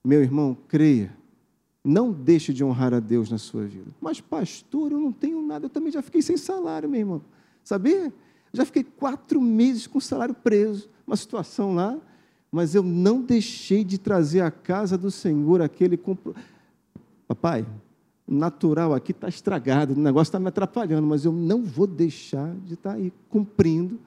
meu 0.04 0.22
irmão, 0.22 0.58
creia. 0.68 1.16
Não 1.84 2.12
deixe 2.12 2.52
de 2.52 2.64
honrar 2.64 2.96
a 2.96 3.00
Deus 3.00 3.30
na 3.30 3.38
sua 3.38 3.66
vida. 3.66 3.92
Mas, 4.02 4.20
pastor, 4.20 4.92
eu 4.92 5.00
não 5.00 5.12
tenho 5.12 5.40
nada. 5.46 5.66
Eu 5.66 5.70
também 5.70 5.92
já 5.92 6.02
fiquei 6.02 6.22
sem 6.22 6.36
salário, 6.36 6.90
meu 6.90 7.00
irmão. 7.00 7.22
Sabia? 7.64 8.12
Já 8.52 8.66
fiquei 8.66 8.84
quatro 8.84 9.40
meses 9.40 9.86
com 9.86 10.00
o 10.00 10.02
salário 10.02 10.34
preso. 10.34 10.90
Uma 11.06 11.16
situação 11.16 11.76
lá. 11.76 11.96
Mas 12.52 12.74
eu 12.74 12.82
não 12.82 13.22
deixei 13.22 13.84
de 13.84 14.00
trazer 14.00 14.42
à 14.42 14.50
casa 14.50 14.98
do 14.98 15.12
Senhor 15.12 15.62
aquele. 15.62 15.96
Compro... 15.96 16.36
Papai, 17.28 17.66
natural 18.28 18.94
aqui 18.94 19.12
está 19.12 19.28
estragado. 19.28 19.94
O 19.94 20.00
negócio 20.00 20.30
está 20.30 20.40
me 20.40 20.48
atrapalhando. 20.48 21.08
Mas 21.08 21.26
eu 21.26 21.32
não 21.32 21.64
vou 21.64 21.88
deixar 21.88 22.56
de 22.66 22.74
estar 22.76 22.94
aí 22.94 23.12
cumprindo 23.30 24.00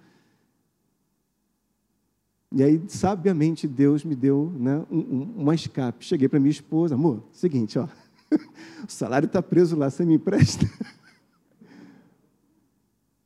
e 2.50 2.62
aí, 2.62 2.82
sabiamente, 2.88 3.68
Deus 3.68 4.04
me 4.04 4.14
deu 4.14 4.50
né, 4.58 4.84
um, 4.90 4.98
um, 4.98 5.34
uma 5.36 5.54
escape. 5.54 6.04
Cheguei 6.04 6.28
para 6.28 6.40
minha 6.40 6.50
esposa, 6.50 6.94
amor, 6.94 7.22
seguinte, 7.30 7.78
ó, 7.78 7.86
o 8.88 8.90
salário 8.90 9.26
está 9.26 9.42
preso 9.42 9.76
lá, 9.76 9.90
você 9.90 10.04
me 10.04 10.14
empresta? 10.14 10.66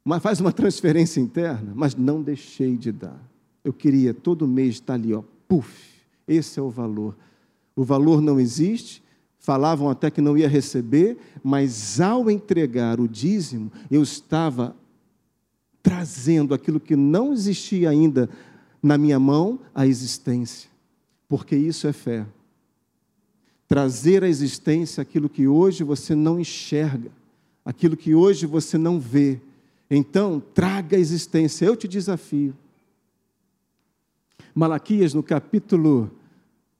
Mas 0.04 0.20
faz 0.20 0.40
uma 0.40 0.52
transferência 0.52 1.20
interna, 1.20 1.72
mas 1.76 1.94
não 1.94 2.20
deixei 2.20 2.76
de 2.76 2.90
dar. 2.90 3.22
Eu 3.62 3.72
queria 3.72 4.12
todo 4.12 4.48
mês 4.48 4.74
estar 4.74 4.94
ali, 4.94 5.14
ó, 5.14 5.22
puf, 5.46 5.70
esse 6.26 6.58
é 6.58 6.62
o 6.62 6.68
valor. 6.68 7.16
O 7.76 7.84
valor 7.84 8.20
não 8.20 8.40
existe, 8.40 9.00
falavam 9.42 9.90
até 9.90 10.08
que 10.08 10.20
não 10.20 10.38
ia 10.38 10.48
receber, 10.48 11.18
mas 11.42 12.00
ao 12.00 12.30
entregar 12.30 13.00
o 13.00 13.08
dízimo, 13.08 13.70
eu 13.90 14.02
estava 14.02 14.74
trazendo 15.82 16.54
aquilo 16.54 16.78
que 16.78 16.94
não 16.94 17.32
existia 17.32 17.90
ainda 17.90 18.30
na 18.80 18.96
minha 18.96 19.18
mão 19.18 19.58
a 19.74 19.84
existência, 19.84 20.70
porque 21.28 21.56
isso 21.56 21.88
é 21.88 21.92
fé. 21.92 22.24
Trazer 23.66 24.22
à 24.22 24.28
existência 24.28 25.02
aquilo 25.02 25.28
que 25.28 25.48
hoje 25.48 25.82
você 25.82 26.14
não 26.14 26.38
enxerga, 26.38 27.10
aquilo 27.64 27.96
que 27.96 28.14
hoje 28.14 28.46
você 28.46 28.78
não 28.78 29.00
vê. 29.00 29.40
Então, 29.90 30.40
traga 30.54 30.96
a 30.96 31.00
existência, 31.00 31.66
eu 31.66 31.74
te 31.74 31.88
desafio. 31.88 32.54
Malaquias, 34.54 35.14
no 35.14 35.22
capítulo 35.22 36.10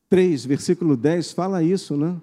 3, 0.09 0.44
versículo 0.44 0.96
10, 0.96 1.33
fala 1.33 1.62
isso, 1.62 1.96
né? 1.96 2.16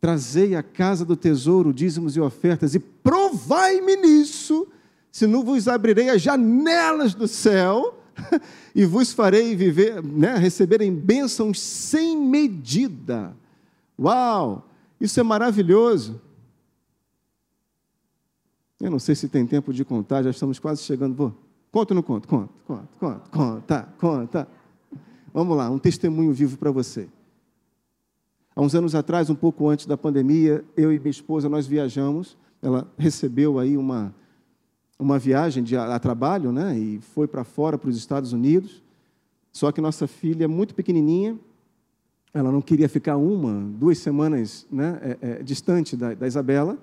Trazei 0.00 0.54
a 0.54 0.62
casa 0.62 1.04
do 1.04 1.14
tesouro 1.14 1.74
dízimos 1.74 2.16
e 2.16 2.20
ofertas, 2.20 2.74
e 2.74 2.78
provai-me 2.78 3.96
nisso, 3.96 4.66
se 5.12 5.26
não 5.26 5.44
vos 5.44 5.68
abrirei 5.68 6.08
as 6.08 6.22
janelas 6.22 7.14
do 7.14 7.28
céu, 7.28 8.02
e 8.74 8.84
vos 8.84 9.12
farei 9.12 9.54
viver, 9.54 10.02
né, 10.02 10.36
receberem 10.36 10.94
bênçãos 10.94 11.60
sem 11.60 12.16
medida. 12.16 13.36
Uau! 13.98 14.66
Isso 15.00 15.20
é 15.20 15.22
maravilhoso. 15.22 16.20
Eu 18.80 18.90
não 18.90 18.98
sei 18.98 19.14
se 19.14 19.28
tem 19.28 19.46
tempo 19.46 19.72
de 19.72 19.84
contar, 19.84 20.22
já 20.22 20.30
estamos 20.30 20.58
quase 20.58 20.82
chegando. 20.82 21.14
Vou. 21.14 21.34
Conta 21.70 21.92
ou 21.92 21.96
não 21.96 22.02
conta? 22.02 22.26
Conta, 22.26 22.52
conta, 22.66 22.88
conta, 22.98 23.22
conta, 23.30 23.88
conta. 23.98 24.48
Vamos 25.32 25.56
lá, 25.56 25.70
um 25.70 25.78
testemunho 25.78 26.32
vivo 26.32 26.56
para 26.56 26.70
você. 26.70 27.08
Há 28.60 28.62
uns 28.62 28.74
anos 28.74 28.94
atrás, 28.94 29.30
um 29.30 29.34
pouco 29.34 29.70
antes 29.70 29.86
da 29.86 29.96
pandemia, 29.96 30.62
eu 30.76 30.92
e 30.92 30.98
minha 30.98 31.10
esposa 31.10 31.48
nós 31.48 31.66
viajamos. 31.66 32.36
Ela 32.60 32.86
recebeu 32.98 33.58
aí 33.58 33.74
uma 33.74 34.14
uma 34.98 35.18
viagem 35.18 35.64
de, 35.64 35.78
a, 35.78 35.94
a 35.94 35.98
trabalho, 35.98 36.52
né? 36.52 36.78
E 36.78 37.00
foi 37.00 37.26
para 37.26 37.42
fora, 37.42 37.78
para 37.78 37.88
os 37.88 37.96
Estados 37.96 38.34
Unidos. 38.34 38.82
Só 39.50 39.72
que 39.72 39.80
nossa 39.80 40.06
filha 40.06 40.44
é 40.44 40.46
muito 40.46 40.74
pequenininha. 40.74 41.38
Ela 42.34 42.52
não 42.52 42.60
queria 42.60 42.86
ficar 42.86 43.16
uma, 43.16 43.66
duas 43.78 43.96
semanas, 43.96 44.66
né? 44.70 45.00
É, 45.00 45.18
é, 45.22 45.42
distante 45.42 45.96
da, 45.96 46.12
da 46.12 46.26
Isabela. 46.26 46.76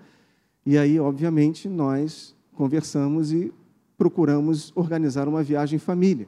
E 0.66 0.80
aí, 0.80 1.00
obviamente, 1.00 1.70
nós 1.70 2.36
conversamos 2.56 3.32
e 3.32 3.54
procuramos 3.96 4.74
organizar 4.76 5.28
uma 5.28 5.44
viagem 5.44 5.76
em 5.76 5.80
família. 5.80 6.26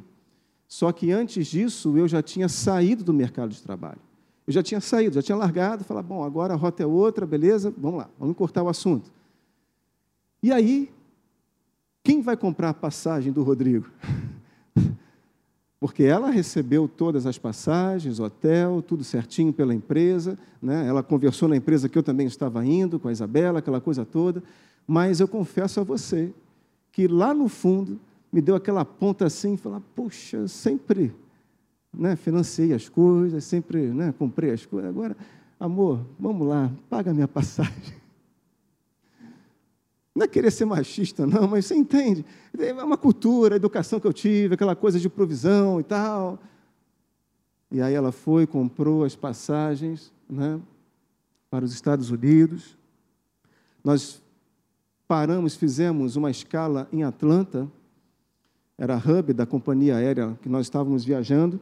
Só 0.68 0.92
que 0.92 1.12
antes 1.12 1.48
disso, 1.48 1.98
eu 1.98 2.08
já 2.08 2.22
tinha 2.22 2.48
saído 2.48 3.04
do 3.04 3.16
mercado 3.16 3.50
de 3.50 3.64
trabalho. 3.64 4.09
Eu 4.50 4.54
já 4.54 4.64
tinha 4.64 4.82
saído, 4.82 5.14
já 5.14 5.22
tinha 5.22 5.36
largado, 5.36 5.84
falar, 5.84 6.02
bom, 6.02 6.24
agora 6.24 6.56
a 6.56 6.58
rota 6.58 6.82
é 6.82 6.86
outra, 6.88 7.24
beleza, 7.24 7.72
vamos 7.78 8.00
lá, 8.00 8.10
vamos 8.20 8.36
cortar 8.36 8.64
o 8.64 8.68
assunto. 8.68 9.12
E 10.42 10.52
aí, 10.52 10.90
quem 12.04 12.20
vai 12.20 12.36
comprar 12.36 12.70
a 12.70 12.74
passagem 12.74 13.32
do 13.32 13.44
Rodrigo? 13.44 13.86
Porque 15.80 16.02
ela 16.02 16.32
recebeu 16.32 16.88
todas 16.88 17.28
as 17.28 17.38
passagens, 17.38 18.20
hotel, 18.20 18.82
tudo 18.82 19.04
certinho 19.04 19.54
pela 19.54 19.72
empresa, 19.72 20.36
né? 20.60 20.88
ela 20.88 21.04
conversou 21.04 21.48
na 21.48 21.56
empresa 21.56 21.88
que 21.88 22.00
eu 22.00 22.02
também 22.02 22.26
estava 22.26 22.66
indo, 22.66 23.00
com 23.00 23.08
a 23.08 23.12
Isabela, 23.12 23.60
aquela 23.60 23.80
coisa 23.80 24.04
toda, 24.04 24.42
mas 24.88 25.20
eu 25.20 25.28
confesso 25.28 25.80
a 25.80 25.84
você 25.84 26.34
que 26.92 27.08
lá 27.08 27.36
no 27.36 27.50
fundo 27.50 28.00
me 28.34 28.42
deu 28.42 28.56
aquela 28.56 28.84
ponta 28.84 29.28
assim, 29.28 29.56
falar, 29.56 29.80
puxa, 29.96 30.48
sempre 30.48 31.14
né, 31.94 32.16
financei 32.16 32.74
as 32.74 32.88
coisas, 32.88 33.44
sempre 33.44 33.88
né, 33.88 34.14
comprei 34.18 34.52
as 34.52 34.66
coisas. 34.66 34.90
Agora, 34.90 35.16
amor, 35.60 36.06
vamos 36.20 36.48
lá, 36.48 36.72
paga 36.90 37.14
minha 37.14 37.28
passagem. 37.30 38.00
Não 40.14 40.26
é 40.26 40.28
querer 40.28 40.52
ser 40.52 40.66
machista, 40.66 41.26
não, 41.26 41.48
mas 41.48 41.66
você 41.66 41.76
entende. 41.76 42.26
É 42.58 42.74
uma 42.74 42.98
cultura, 42.98 43.56
a 43.56 43.58
educação 43.58 44.00
que 44.00 44.08
eu 44.08 44.14
tive, 44.14 44.56
aquela 44.56 44.76
coisa 44.76 45.00
de 45.00 45.08
provisão 45.08 45.80
e 45.80 45.84
tal. 45.84 46.40
E 47.72 47.82
aí 47.82 47.94
ela 47.94 48.12
foi, 48.12 48.46
comprou 48.48 49.04
as 49.04 49.16
passagens 49.16 50.12
né, 50.30 50.60
para 51.50 51.64
os 51.64 51.72
Estados 51.72 52.10
Unidos. 52.10 52.78
Nós 53.84 54.22
paramos, 55.08 55.56
fizemos 55.56 56.16
uma 56.16 56.30
escala 56.30 56.88
em 56.92 57.04
Atlanta, 57.04 57.70
era 58.78 58.96
a 58.96 58.98
hub 58.98 59.34
da 59.34 59.46
companhia 59.46 59.96
aérea 59.96 60.38
que 60.42 60.50
nós 60.50 60.66
estávamos 60.66 61.06
viajando 61.06 61.60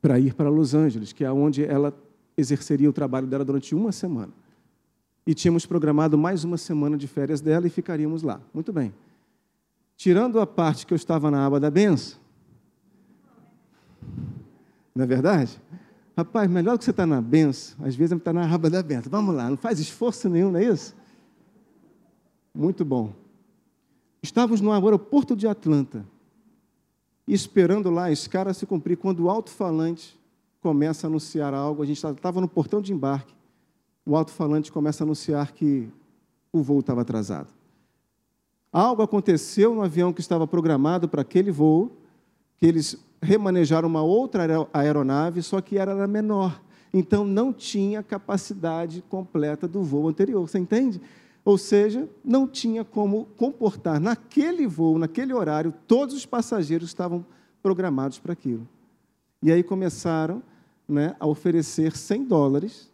para 0.00 0.18
ir 0.18 0.34
para 0.34 0.48
Los 0.48 0.74
Angeles, 0.74 1.12
que 1.12 1.24
é 1.24 1.32
onde 1.32 1.64
ela 1.64 1.92
exerceria 2.36 2.88
o 2.88 2.92
trabalho 2.92 3.26
dela 3.26 3.44
durante 3.44 3.74
uma 3.74 3.92
semana. 3.92 4.32
E 5.26 5.34
tínhamos 5.34 5.66
programado 5.66 6.16
mais 6.16 6.44
uma 6.44 6.56
semana 6.56 6.96
de 6.96 7.08
férias 7.08 7.40
dela 7.40 7.66
e 7.66 7.70
ficaríamos 7.70 8.22
lá. 8.22 8.40
Muito 8.54 8.72
bem. 8.72 8.94
Tirando 9.96 10.38
a 10.38 10.46
parte 10.46 10.86
que 10.86 10.92
eu 10.92 10.96
estava 10.96 11.30
na 11.30 11.44
aba 11.44 11.58
da 11.58 11.70
benção, 11.70 12.18
não 14.94 15.04
é 15.04 15.06
verdade? 15.06 15.60
Rapaz, 16.16 16.50
melhor 16.50 16.78
que 16.78 16.84
você 16.84 16.90
está 16.90 17.06
na 17.06 17.20
benção, 17.20 17.84
às 17.84 17.94
vezes 17.94 18.16
está 18.16 18.32
na 18.32 18.50
aba 18.52 18.70
da 18.70 18.82
benção. 18.82 19.10
Vamos 19.10 19.34
lá, 19.34 19.50
não 19.50 19.56
faz 19.56 19.80
esforço 19.80 20.28
nenhum, 20.28 20.50
não 20.52 20.60
é 20.60 20.64
isso? 20.64 20.94
Muito 22.54 22.84
bom. 22.84 23.12
Estávamos 24.22 24.60
no 24.60 24.72
aeroporto 24.72 25.34
de 25.34 25.46
Atlanta 25.46 26.06
esperando 27.34 27.90
lá 27.90 28.04
a 28.04 28.12
escala 28.12 28.54
se 28.54 28.66
cumprir, 28.66 28.96
quando 28.96 29.24
o 29.24 29.30
alto-falante 29.30 30.18
começa 30.60 31.06
a 31.06 31.08
anunciar 31.08 31.54
algo, 31.54 31.82
a 31.82 31.86
gente 31.86 31.96
estava 32.04 32.40
no 32.40 32.48
portão 32.48 32.80
de 32.80 32.92
embarque, 32.92 33.34
o 34.04 34.16
alto-falante 34.16 34.70
começa 34.70 35.02
a 35.02 35.04
anunciar 35.04 35.52
que 35.52 35.88
o 36.52 36.62
voo 36.62 36.80
estava 36.80 37.02
atrasado. 37.02 37.48
Algo 38.72 39.02
aconteceu 39.02 39.74
no 39.74 39.82
avião 39.82 40.12
que 40.12 40.20
estava 40.20 40.46
programado 40.46 41.08
para 41.08 41.22
aquele 41.22 41.50
voo, 41.50 41.92
que 42.58 42.66
eles 42.66 42.98
remanejaram 43.20 43.88
uma 43.88 44.02
outra 44.02 44.68
aeronave, 44.72 45.42
só 45.42 45.60
que 45.60 45.78
era 45.78 46.06
menor. 46.06 46.60
Então 46.92 47.24
não 47.24 47.52
tinha 47.52 48.02
capacidade 48.02 49.02
completa 49.08 49.66
do 49.66 49.82
voo 49.82 50.08
anterior. 50.08 50.46
Você 50.46 50.58
entende? 50.58 51.00
Ou 51.46 51.56
seja, 51.56 52.08
não 52.24 52.44
tinha 52.48 52.84
como 52.84 53.26
comportar 53.36 54.00
naquele 54.00 54.66
voo, 54.66 54.98
naquele 54.98 55.32
horário, 55.32 55.72
todos 55.86 56.12
os 56.12 56.26
passageiros 56.26 56.88
estavam 56.88 57.24
programados 57.62 58.18
para 58.18 58.32
aquilo. 58.32 58.66
E 59.40 59.52
aí 59.52 59.62
começaram 59.62 60.42
né, 60.88 61.14
a 61.20 61.24
oferecer 61.24 61.96
100 61.96 62.24
dólares 62.24 62.90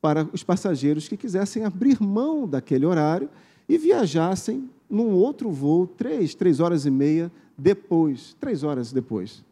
para 0.00 0.26
os 0.32 0.42
passageiros 0.42 1.08
que 1.08 1.16
quisessem 1.18 1.62
abrir 1.62 2.00
mão 2.00 2.48
daquele 2.48 2.86
horário 2.86 3.28
e 3.68 3.76
viajassem 3.76 4.70
num 4.88 5.12
outro 5.12 5.50
voo, 5.50 5.86
três, 5.86 6.34
três 6.34 6.58
horas 6.58 6.86
e 6.86 6.90
meia 6.90 7.30
depois, 7.56 8.34
três 8.40 8.64
horas 8.64 8.94
depois. 8.94 9.44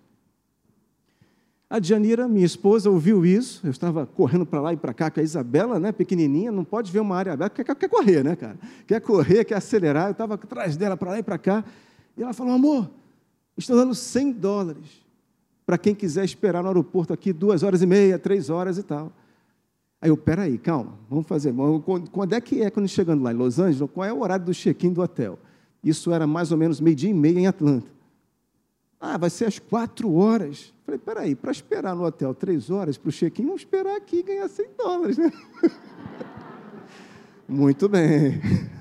A 1.70 1.78
Dianira, 1.78 2.26
minha 2.26 2.46
esposa, 2.46 2.88
ouviu 2.88 3.26
isso. 3.26 3.66
Eu 3.66 3.70
estava 3.70 4.07
correndo 4.07 4.46
para 4.46 4.61
lá 4.61 4.72
e 4.72 4.76
para 4.76 4.94
cá 4.94 5.11
com 5.11 5.20
a 5.20 5.22
Isabela, 5.22 5.78
né, 5.78 5.92
pequenininha, 5.92 6.50
não 6.50 6.64
pode 6.64 6.90
ver 6.90 7.00
uma 7.00 7.14
área 7.14 7.35
aberta, 7.35 7.62
quer, 7.62 7.74
quer 7.74 7.88
correr, 7.88 8.24
né, 8.24 8.35
cara? 8.35 8.59
Quer 8.87 9.00
correr, 9.00 9.44
quer 9.44 9.57
acelerar. 9.57 10.07
Eu 10.07 10.12
estava 10.12 10.35
atrás 10.35 10.76
dela 10.76 10.96
para 10.96 11.11
lá 11.11 11.18
e 11.18 11.22
para 11.22 11.37
cá. 11.37 11.64
E 12.16 12.22
ela 12.22 12.33
falou: 12.33 12.54
amor, 12.54 12.90
estou 13.57 13.76
dando 13.76 13.94
100 13.94 14.33
dólares 14.33 15.07
para 15.66 15.76
quem 15.76 15.94
quiser 15.94 16.24
esperar 16.24 16.62
no 16.62 16.68
aeroporto 16.68 17.12
aqui 17.12 17.31
duas 17.31 17.62
horas 17.62 17.83
e 17.83 17.87
meia, 17.87 18.18
três 18.18 18.48
horas 18.48 18.78
e 18.78 18.83
tal. 18.83 19.12
Aí 20.00 20.09
eu, 20.09 20.16
peraí, 20.16 20.57
calma, 20.57 20.94
vamos 21.11 21.26
fazer. 21.26 21.52
Quando 22.11 22.33
é 22.33 22.40
que 22.40 22.62
é 22.62 22.70
quando 22.70 22.88
chegando 22.88 23.22
lá 23.22 23.33
em 23.33 23.37
Los 23.37 23.59
Angeles? 23.59 23.90
Qual 23.92 24.07
é 24.07 24.12
o 24.12 24.22
horário 24.22 24.46
do 24.46 24.54
check-in 24.54 24.92
do 24.92 25.02
hotel? 25.02 25.38
Isso 25.85 26.12
era 26.12 26.26
mais 26.26 26.50
ou 26.50 26.57
menos 26.57 26.81
meio-dia 26.81 27.11
e 27.11 27.14
meia 27.14 27.38
em 27.38 27.46
Atlanta. 27.46 27.97
Ah, 29.00 29.16
vai 29.16 29.30
ser 29.30 29.46
às 29.46 29.58
quatro 29.58 30.12
horas. 30.14 30.72
Falei, 30.84 30.98
peraí, 30.98 31.34
para 31.34 31.50
esperar 31.50 31.94
no 31.94 32.04
hotel 32.04 32.34
três 32.34 32.70
horas 32.70 32.98
para 32.98 33.11
o 33.11 33.12
check-in, 33.12 33.44
vamos 33.44 33.62
esperar 33.62 33.96
aqui 33.96 34.22
ganhar 34.22 34.48
100 34.48 34.66
dólares, 34.76 35.18
né? 35.18 35.32
Muito 37.48 37.88
bem. 37.88 38.40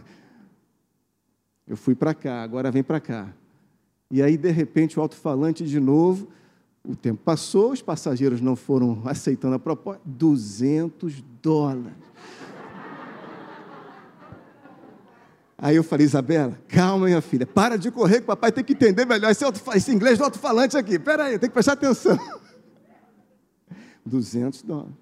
Eu 1.68 1.78
fui 1.78 1.94
para 1.94 2.14
cá, 2.14 2.42
agora 2.42 2.72
vem 2.72 2.82
para 2.82 3.00
cá. 3.00 3.32
E 4.10 4.24
aí, 4.24 4.38
de 4.38 4.50
repente, 4.52 4.98
o 4.98 5.02
alto-falante 5.02 5.66
de 5.66 5.80
novo. 5.80 6.28
O 6.84 6.96
tempo 6.96 7.22
passou, 7.22 7.74
os 7.74 7.82
passageiros 7.82 8.40
não 8.40 8.56
foram 8.56 9.02
aceitando 9.06 9.56
a 9.56 9.60
proposta. 9.60 10.02
200 10.06 11.22
dólares. 11.42 11.94
Aí 15.58 15.76
eu 15.76 15.84
falei, 15.84 16.06
Isabela, 16.06 16.60
calma, 16.68 17.08
minha 17.08 17.22
filha, 17.22 17.48
para 17.48 17.78
de 17.78 17.90
correr, 17.90 18.18
que 18.18 18.24
o 18.24 18.28
papai 18.28 18.52
tem 18.52 18.64
que 18.64 18.74
entender 18.74 19.06
melhor 19.06 19.32
esse, 19.32 19.44
alto, 19.44 19.60
esse 19.74 19.92
inglês 19.92 20.18
do 20.18 20.24
alto-falante 20.24 20.78
aqui. 20.78 20.94
Espera 20.94 21.24
aí, 21.24 21.40
tem 21.40 21.50
que 21.50 21.54
prestar 21.54 21.74
atenção. 21.74 22.18
200 24.06 24.62
dólares. 24.62 24.94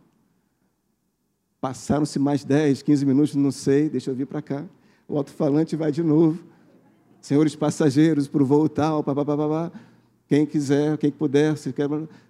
Passaram-se 1.60 2.18
mais 2.18 2.45
10, 2.45 2.84
15 2.84 3.06
minutos, 3.06 3.36
não 3.36 3.51
sei, 3.51 3.89
deixa 3.89 4.12
eu 4.12 4.16
vir 4.16 4.28
para 4.28 4.41
cá. 4.41 4.64
O 5.08 5.18
alto-falante 5.18 5.76
vai 5.76 5.91
de 5.91 6.01
novo. 6.01 6.39
Senhores 7.22 7.56
passageiros, 7.56 8.28
para 8.28 8.41
o 8.41 8.45
voo 8.45 8.70
tal, 8.70 9.03
papapá, 9.03 9.72
quem 10.28 10.45
quiser, 10.45 10.97
quem 10.97 11.12
puder, 11.12 11.58
se 11.58 11.74
quer, 11.74 11.89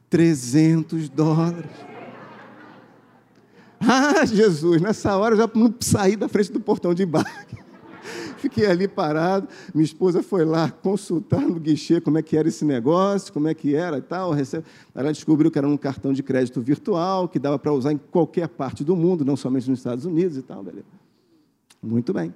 300 0.10 1.10
dólares. 1.10 1.70
Ah, 3.88 4.26
Jesus, 4.26 4.82
nessa 4.82 5.16
hora 5.16 5.36
eu 5.36 5.38
já 5.38 5.50
não 5.54 5.72
saí 5.80 6.16
da 6.16 6.28
frente 6.28 6.52
do 6.52 6.60
portão 6.60 6.92
de 6.92 7.04
embarque. 7.04 7.65
Fiquei 8.46 8.68
ali 8.68 8.88
parado, 8.88 9.48
minha 9.74 9.84
esposa 9.84 10.22
foi 10.22 10.46
lá 10.46 10.70
consultar 10.70 11.42
no 11.42 11.60
guichê 11.60 12.00
como 12.00 12.20
é 12.20 12.22
que 12.22 12.38
era 12.38 12.48
esse 12.48 12.64
negócio, 12.64 13.34
como 13.34 13.48
é 13.48 13.56
que 13.56 13.74
era 13.74 13.98
e 13.98 14.02
tal. 14.04 14.34
Ela 14.94 15.12
descobriu 15.12 15.50
que 15.50 15.58
era 15.58 15.68
um 15.68 15.76
cartão 15.76 16.14
de 16.14 16.22
crédito 16.22 16.62
virtual, 16.62 17.28
que 17.28 17.40
dava 17.40 17.58
para 17.58 17.74
usar 17.74 17.92
em 17.92 17.98
qualquer 17.98 18.48
parte 18.48 18.84
do 18.84 18.96
mundo, 18.96 19.26
não 19.26 19.36
somente 19.36 19.68
nos 19.68 19.80
Estados 19.80 20.06
Unidos 20.06 20.38
e 20.38 20.44
tal. 20.44 20.62
Beleza. 20.62 20.86
Muito 21.82 22.14
bem. 22.14 22.32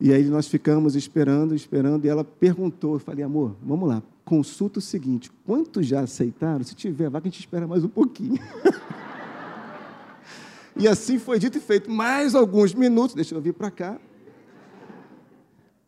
E 0.00 0.12
aí 0.12 0.24
nós 0.24 0.48
ficamos 0.48 0.96
esperando, 0.96 1.54
esperando, 1.54 2.04
e 2.04 2.08
ela 2.08 2.24
perguntou, 2.24 2.94
eu 2.94 2.98
falei, 2.98 3.22
amor, 3.22 3.54
vamos 3.62 3.88
lá, 3.88 4.02
consulta 4.24 4.80
o 4.80 4.82
seguinte, 4.82 5.30
quantos 5.46 5.86
já 5.86 6.00
aceitaram? 6.00 6.64
Se 6.64 6.74
tiver, 6.74 7.08
que 7.08 7.16
a 7.16 7.20
gente 7.20 7.38
espera 7.38 7.68
mais 7.68 7.84
um 7.84 7.88
pouquinho. 7.88 8.40
e 10.76 10.88
assim 10.88 11.20
foi 11.20 11.38
dito 11.38 11.56
e 11.56 11.60
feito, 11.60 11.88
mais 11.88 12.34
alguns 12.34 12.74
minutos, 12.74 13.14
deixa 13.14 13.32
eu 13.32 13.40
vir 13.40 13.54
para 13.54 13.70
cá, 13.70 14.00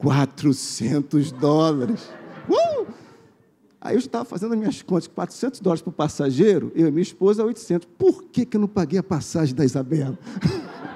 400 0.03 1.31
dólares. 1.33 2.11
Uh! 2.49 2.93
Aí 3.81 3.95
eu 3.95 3.99
estava 3.99 4.25
fazendo 4.25 4.53
as 4.53 4.59
minhas 4.59 4.83
contas, 4.83 5.07
400 5.09 5.61
dólares 5.61 5.83
para 5.83 5.91
o 5.91 5.93
passageiro, 5.93 6.71
eu 6.75 6.89
e 6.89 6.91
minha 6.91 7.03
esposa, 7.03 7.45
800. 7.45 7.89
Por 7.99 8.25
que, 8.25 8.45
que 8.45 8.57
eu 8.57 8.61
não 8.61 8.69
paguei 8.69 8.99
a 8.99 9.03
passagem 9.03 9.55
da 9.55 9.65
Isabela? 9.65 10.19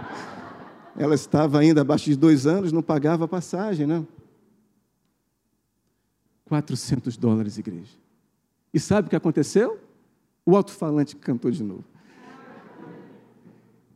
Ela 0.98 1.14
estava 1.14 1.58
ainda 1.58 1.82
abaixo 1.82 2.06
de 2.06 2.16
dois 2.16 2.46
anos, 2.46 2.72
não 2.72 2.82
pagava 2.82 3.24
a 3.24 3.28
passagem, 3.28 3.86
né? 3.86 4.04
400 6.46 7.16
dólares, 7.16 7.58
igreja. 7.58 7.96
E 8.72 8.80
sabe 8.80 9.06
o 9.06 9.10
que 9.10 9.16
aconteceu? 9.16 9.78
O 10.44 10.56
alto-falante 10.56 11.16
cantou 11.16 11.50
de 11.50 11.62
novo. 11.62 11.84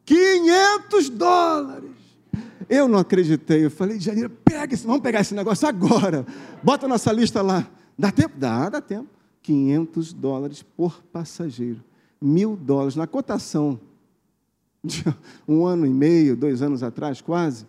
500 0.04 1.11
dólares! 1.11 1.89
Eu 2.70 2.86
não 2.86 3.00
acreditei. 3.00 3.64
Eu 3.64 3.70
falei, 3.70 3.98
Janira, 3.98 4.30
pega 4.30 4.74
esse, 4.74 4.86
vamos 4.86 5.02
pegar 5.02 5.20
esse 5.20 5.34
negócio 5.34 5.66
agora. 5.66 6.24
Bota 6.62 6.86
a 6.86 6.88
nossa 6.88 7.12
lista 7.12 7.42
lá. 7.42 7.68
Dá 7.98 8.12
tempo? 8.12 8.36
Dá, 8.38 8.68
dá 8.68 8.80
tempo. 8.80 9.08
500 9.42 10.12
dólares 10.12 10.62
por 10.62 11.02
passageiro. 11.12 11.82
Mil 12.20 12.56
dólares 12.56 12.94
na 12.94 13.08
cotação 13.08 13.80
um 15.46 15.66
ano 15.66 15.86
e 15.86 15.90
meio, 15.90 16.36
dois 16.36 16.62
anos 16.62 16.82
atrás, 16.82 17.20
quase, 17.20 17.66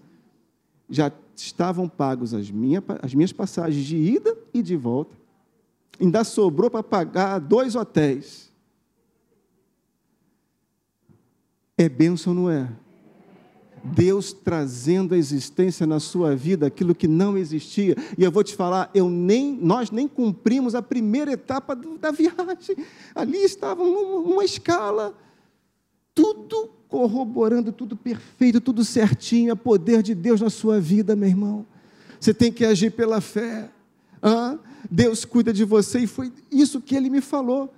já 0.89 1.11
estavam 1.35 1.87
pagos 1.87 2.33
as, 2.33 2.49
minha, 2.49 2.83
as 3.01 3.13
minhas 3.13 3.33
passagens 3.33 3.85
de 3.85 3.97
ida 3.97 4.37
e 4.53 4.61
de 4.61 4.75
volta. 4.75 5.15
Ainda 5.99 6.23
sobrou 6.23 6.69
para 6.69 6.83
pagar 6.83 7.39
dois 7.39 7.75
hotéis. 7.75 8.51
É 11.77 11.89
bênção, 11.89 12.33
não 12.33 12.49
é? 12.49 12.69
Deus 13.83 14.31
trazendo 14.31 15.15
a 15.15 15.17
existência 15.17 15.87
na 15.87 15.99
sua 15.99 16.35
vida 16.35 16.67
aquilo 16.67 16.93
que 16.93 17.07
não 17.07 17.37
existia. 17.37 17.95
E 18.17 18.23
eu 18.23 18.31
vou 18.31 18.43
te 18.43 18.55
falar, 18.55 18.89
eu 18.93 19.09
nem, 19.09 19.57
nós 19.61 19.91
nem 19.91 20.07
cumprimos 20.07 20.75
a 20.75 20.81
primeira 20.81 21.31
etapa 21.31 21.75
do, 21.75 21.97
da 21.97 22.11
viagem. 22.11 22.75
Ali 23.15 23.37
estavam 23.37 24.23
numa 24.23 24.45
escala, 24.45 25.15
tudo 26.13 26.69
corroborando 26.91 27.71
tudo 27.71 27.95
perfeito, 27.95 28.59
tudo 28.59 28.83
certinho, 28.83 29.53
é 29.53 29.55
poder 29.55 30.03
de 30.03 30.13
Deus 30.13 30.41
na 30.41 30.49
sua 30.49 30.77
vida, 30.77 31.15
meu 31.15 31.29
irmão. 31.29 31.65
Você 32.19 32.33
tem 32.33 32.51
que 32.51 32.65
agir 32.65 32.91
pela 32.91 33.21
fé. 33.21 33.69
Ah, 34.21 34.57
Deus 34.91 35.23
cuida 35.23 35.53
de 35.53 35.63
você 35.63 35.99
e 35.99 36.07
foi 36.07 36.33
isso 36.51 36.81
que 36.81 36.93
ele 36.93 37.09
me 37.09 37.21
falou. 37.21 37.73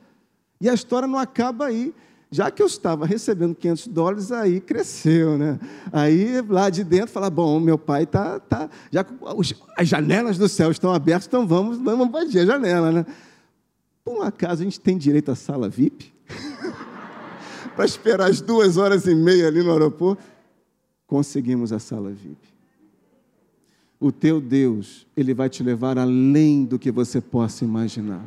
E 0.59 0.67
a 0.67 0.73
história 0.73 1.07
não 1.07 1.19
acaba 1.19 1.67
aí. 1.67 1.93
Já 2.33 2.49
que 2.49 2.63
eu 2.63 2.65
estava 2.65 3.05
recebendo 3.05 3.53
500 3.53 3.87
dólares, 3.89 4.31
aí 4.31 4.59
cresceu, 4.59 5.37
né? 5.37 5.59
Aí 5.91 6.41
lá 6.49 6.67
de 6.67 6.83
dentro 6.83 7.11
fala, 7.11 7.29
bom, 7.29 7.59
meu 7.59 7.77
pai 7.77 8.07
tá, 8.07 8.39
tá, 8.39 8.71
já 8.91 9.05
as 9.77 9.87
janelas 9.87 10.35
do 10.35 10.49
céu 10.49 10.71
estão 10.71 10.91
abertas, 10.91 11.27
então 11.27 11.45
vamos, 11.45 11.77
vamos 11.77 12.07
invadir 12.07 12.41
a 12.41 12.45
janela, 12.47 12.91
né? 12.91 13.05
Por 14.03 14.17
um 14.17 14.21
acaso 14.23 14.63
a 14.63 14.65
gente 14.65 14.79
tem 14.79 14.97
direito 14.97 15.29
à 15.29 15.35
sala 15.35 15.69
VIP? 15.69 16.11
para 17.75 17.85
esperar 17.85 18.31
as 18.31 18.41
duas 18.41 18.77
horas 18.77 19.05
e 19.05 19.13
meia 19.13 19.47
ali 19.47 19.61
no 19.61 19.71
aeroporto. 19.71 20.23
Conseguimos 21.05 21.71
a 21.71 21.77
sala 21.77 22.09
VIP. 22.09 22.51
O 23.99 24.11
teu 24.11 24.41
Deus, 24.41 25.05
ele 25.15 25.35
vai 25.35 25.49
te 25.49 25.61
levar 25.61 25.99
além 25.99 26.65
do 26.65 26.79
que 26.79 26.91
você 26.91 27.21
possa 27.21 27.63
imaginar. 27.63 28.25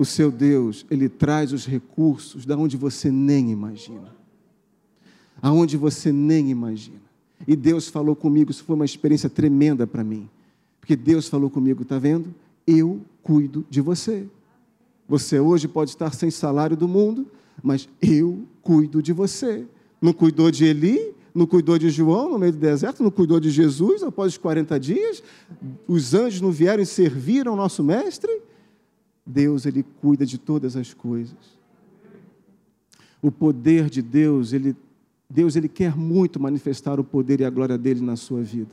O 0.00 0.04
seu 0.06 0.30
Deus, 0.30 0.86
ele 0.90 1.10
traz 1.10 1.52
os 1.52 1.66
recursos 1.66 2.46
da 2.46 2.56
onde 2.56 2.74
você 2.74 3.10
nem 3.10 3.50
imagina. 3.50 4.16
Aonde 5.42 5.76
você 5.76 6.10
nem 6.10 6.48
imagina. 6.48 7.02
E 7.46 7.54
Deus 7.54 7.86
falou 7.86 8.16
comigo, 8.16 8.50
isso 8.50 8.64
foi 8.64 8.76
uma 8.76 8.86
experiência 8.86 9.28
tremenda 9.28 9.86
para 9.86 10.02
mim. 10.02 10.26
Porque 10.80 10.96
Deus 10.96 11.28
falou 11.28 11.50
comigo, 11.50 11.82
está 11.82 11.98
vendo? 11.98 12.34
Eu 12.66 13.02
cuido 13.22 13.62
de 13.68 13.82
você. 13.82 14.26
Você 15.06 15.38
hoje 15.38 15.68
pode 15.68 15.90
estar 15.90 16.14
sem 16.14 16.30
salário 16.30 16.78
do 16.78 16.88
mundo, 16.88 17.26
mas 17.62 17.86
eu 18.00 18.42
cuido 18.62 19.02
de 19.02 19.12
você. 19.12 19.66
Não 20.00 20.14
cuidou 20.14 20.50
de 20.50 20.64
Eli, 20.64 21.14
não 21.34 21.44
cuidou 21.44 21.78
de 21.78 21.90
João 21.90 22.30
no 22.30 22.38
meio 22.38 22.52
do 22.52 22.58
deserto, 22.58 23.02
não 23.02 23.10
cuidou 23.10 23.38
de 23.38 23.50
Jesus 23.50 24.02
após 24.02 24.32
os 24.32 24.38
40 24.38 24.80
dias, 24.80 25.22
os 25.86 26.14
anjos 26.14 26.40
não 26.40 26.50
vieram 26.50 26.82
e 26.82 26.86
serviram 26.86 27.52
ao 27.52 27.58
nosso 27.58 27.84
mestre. 27.84 28.48
Deus, 29.30 29.64
ele 29.64 29.84
cuida 30.00 30.26
de 30.26 30.36
todas 30.36 30.76
as 30.76 30.92
coisas. 30.92 31.36
O 33.22 33.30
poder 33.30 33.88
de 33.88 34.02
Deus, 34.02 34.52
ele, 34.52 34.76
Deus, 35.28 35.56
ele 35.56 35.68
quer 35.68 35.96
muito 35.96 36.40
manifestar 36.40 36.98
o 36.98 37.04
poder 37.04 37.40
e 37.40 37.44
a 37.44 37.50
glória 37.50 37.78
dele 37.78 38.00
na 38.00 38.16
sua 38.16 38.42
vida. 38.42 38.70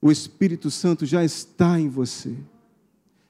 O 0.00 0.10
Espírito 0.10 0.70
Santo 0.70 1.06
já 1.06 1.24
está 1.24 1.78
em 1.78 1.88
você, 1.88 2.34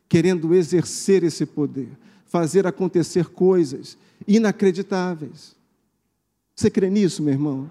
querendo 0.09 0.55
exercer 0.55 1.23
esse 1.23 1.45
poder, 1.45 1.89
fazer 2.25 2.67
acontecer 2.67 3.27
coisas 3.27 3.97
inacreditáveis. 4.27 5.55
Você 6.57 6.71
crê 6.71 6.89
nisso, 6.89 7.23
meu 7.23 7.35
irmão? 7.35 7.71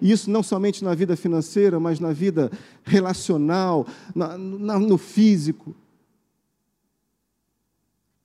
Isso 0.00 0.30
não 0.30 0.42
somente 0.42 0.84
na 0.84 0.94
vida 0.94 1.16
financeira, 1.16 1.80
mas 1.80 1.98
na 1.98 2.12
vida 2.12 2.50
relacional, 2.84 3.86
na, 4.14 4.36
na, 4.36 4.78
no 4.78 4.98
físico. 4.98 5.74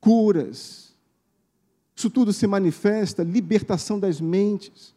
Curas. 0.04 0.94
Isso 1.96 2.10
tudo 2.10 2.34
se 2.34 2.46
manifesta, 2.46 3.24
libertação 3.24 3.98
das 3.98 4.20
mentes. 4.20 4.94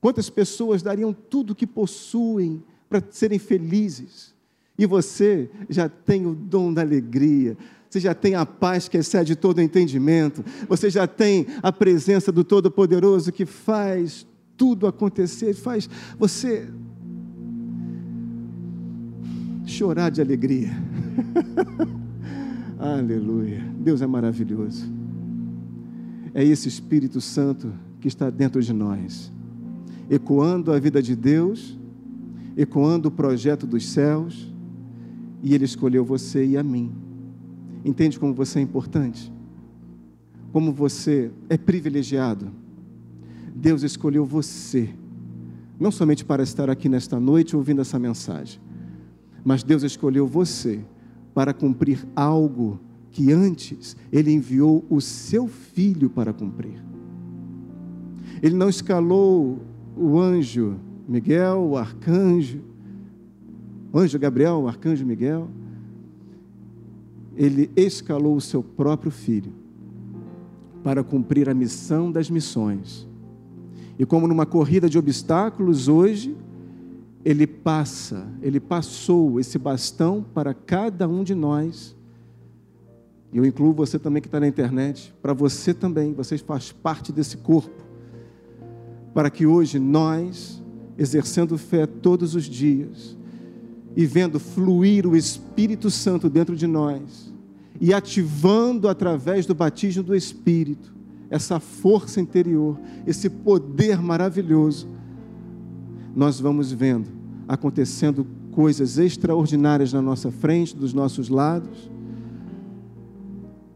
Quantas 0.00 0.30
pessoas 0.30 0.80
dariam 0.80 1.12
tudo 1.12 1.50
o 1.50 1.54
que 1.56 1.66
possuem 1.66 2.62
para 2.88 3.02
serem 3.10 3.40
felizes? 3.40 4.32
E 4.78 4.86
você 4.86 5.50
já 5.68 5.88
tem 5.88 6.24
o 6.24 6.36
dom 6.36 6.72
da 6.72 6.82
alegria, 6.82 7.58
você 7.90 7.98
já 7.98 8.14
tem 8.14 8.36
a 8.36 8.46
paz 8.46 8.88
que 8.88 8.96
excede 8.96 9.34
todo 9.34 9.60
entendimento, 9.60 10.44
você 10.68 10.88
já 10.88 11.08
tem 11.08 11.48
a 11.60 11.72
presença 11.72 12.30
do 12.30 12.44
Todo-Poderoso 12.44 13.32
que 13.32 13.44
faz 13.44 14.24
tudo 14.56 14.86
acontecer, 14.86 15.52
faz 15.52 15.90
você 16.16 16.68
chorar 19.66 20.10
de 20.10 20.20
alegria. 20.20 20.70
Aleluia. 22.78 23.60
Deus 23.78 24.00
é 24.02 24.06
maravilhoso. 24.06 24.86
É 26.34 26.44
esse 26.44 26.68
Espírito 26.68 27.20
Santo 27.20 27.72
que 28.00 28.08
está 28.08 28.30
dentro 28.30 28.62
de 28.62 28.72
nós, 28.72 29.32
ecoando 30.08 30.72
a 30.72 30.78
vida 30.78 31.02
de 31.02 31.16
Deus, 31.16 31.76
ecoando 32.56 33.08
o 33.08 33.10
projeto 33.10 33.66
dos 33.66 33.86
céus, 33.88 34.52
e 35.42 35.54
Ele 35.54 35.64
escolheu 35.64 36.04
você 36.04 36.44
e 36.44 36.56
a 36.56 36.62
mim 36.62 36.92
Entende 37.84 38.18
como 38.18 38.34
você 38.34 38.58
é 38.58 38.62
importante? 38.62 39.32
Como 40.52 40.72
você 40.72 41.30
é 41.48 41.56
privilegiado? 41.56 42.50
Deus 43.54 43.82
escolheu 43.82 44.24
você, 44.24 44.90
não 45.80 45.90
somente 45.90 46.24
para 46.24 46.42
estar 46.42 46.70
aqui 46.70 46.88
nesta 46.88 47.18
noite 47.18 47.56
ouvindo 47.56 47.80
essa 47.80 47.98
mensagem, 47.98 48.60
mas 49.44 49.62
Deus 49.62 49.82
escolheu 49.82 50.26
você 50.26 50.80
para 51.38 51.54
cumprir 51.54 52.04
algo 52.16 52.80
que 53.12 53.32
antes 53.32 53.96
Ele 54.10 54.32
enviou 54.32 54.84
o 54.90 55.00
seu 55.00 55.46
filho 55.46 56.10
para 56.10 56.32
cumprir. 56.32 56.82
Ele 58.42 58.56
não 58.56 58.68
escalou 58.68 59.60
o 59.96 60.18
anjo 60.18 60.80
Miguel, 61.06 61.60
o 61.60 61.76
arcanjo, 61.76 62.58
o 63.92 64.00
anjo 64.00 64.18
Gabriel, 64.18 64.62
o 64.62 64.66
arcanjo 64.66 65.06
Miguel 65.06 65.48
ele 67.36 67.70
escalou 67.76 68.34
o 68.34 68.40
seu 68.40 68.64
próprio 68.64 69.12
filho 69.12 69.52
para 70.82 71.04
cumprir 71.04 71.48
a 71.48 71.54
missão 71.54 72.10
das 72.10 72.28
missões. 72.28 73.06
E 73.96 74.04
como 74.04 74.26
numa 74.26 74.44
corrida 74.44 74.88
de 74.88 74.98
obstáculos, 74.98 75.86
hoje, 75.86 76.36
ele 77.24 77.46
passa, 77.46 78.26
ele 78.40 78.60
passou 78.60 79.40
esse 79.40 79.58
bastão 79.58 80.24
para 80.34 80.54
cada 80.54 81.08
um 81.08 81.24
de 81.24 81.34
nós. 81.34 81.96
E 83.32 83.38
eu 83.38 83.44
incluo 83.44 83.72
você 83.72 83.98
também 83.98 84.22
que 84.22 84.28
está 84.28 84.40
na 84.40 84.48
internet, 84.48 85.12
para 85.20 85.32
você 85.32 85.74
também, 85.74 86.12
você 86.12 86.38
faz 86.38 86.72
parte 86.72 87.12
desse 87.12 87.36
corpo. 87.36 87.84
Para 89.12 89.30
que 89.30 89.46
hoje 89.46 89.78
nós, 89.78 90.62
exercendo 90.96 91.58
fé 91.58 91.86
todos 91.86 92.34
os 92.34 92.44
dias, 92.44 93.16
e 93.96 94.06
vendo 94.06 94.38
fluir 94.38 95.06
o 95.06 95.16
Espírito 95.16 95.90
Santo 95.90 96.30
dentro 96.30 96.54
de 96.54 96.66
nós, 96.66 97.32
e 97.80 97.92
ativando 97.92 98.88
através 98.88 99.44
do 99.44 99.54
batismo 99.54 100.02
do 100.02 100.14
Espírito 100.14 100.94
essa 101.30 101.60
força 101.60 102.20
interior, 102.20 102.78
esse 103.06 103.28
poder 103.28 104.00
maravilhoso, 104.00 104.88
nós 106.18 106.40
vamos 106.40 106.72
vendo 106.72 107.08
acontecendo 107.46 108.26
coisas 108.50 108.98
extraordinárias 108.98 109.92
na 109.92 110.02
nossa 110.02 110.32
frente, 110.32 110.74
dos 110.74 110.92
nossos 110.92 111.28
lados. 111.28 111.88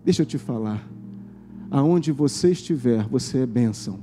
Deixa 0.04 0.22
eu 0.22 0.26
te 0.26 0.38
falar. 0.38 0.84
Aonde 1.70 2.10
você 2.10 2.50
estiver, 2.50 3.06
você 3.06 3.38
é 3.38 3.46
bênção. 3.46 4.00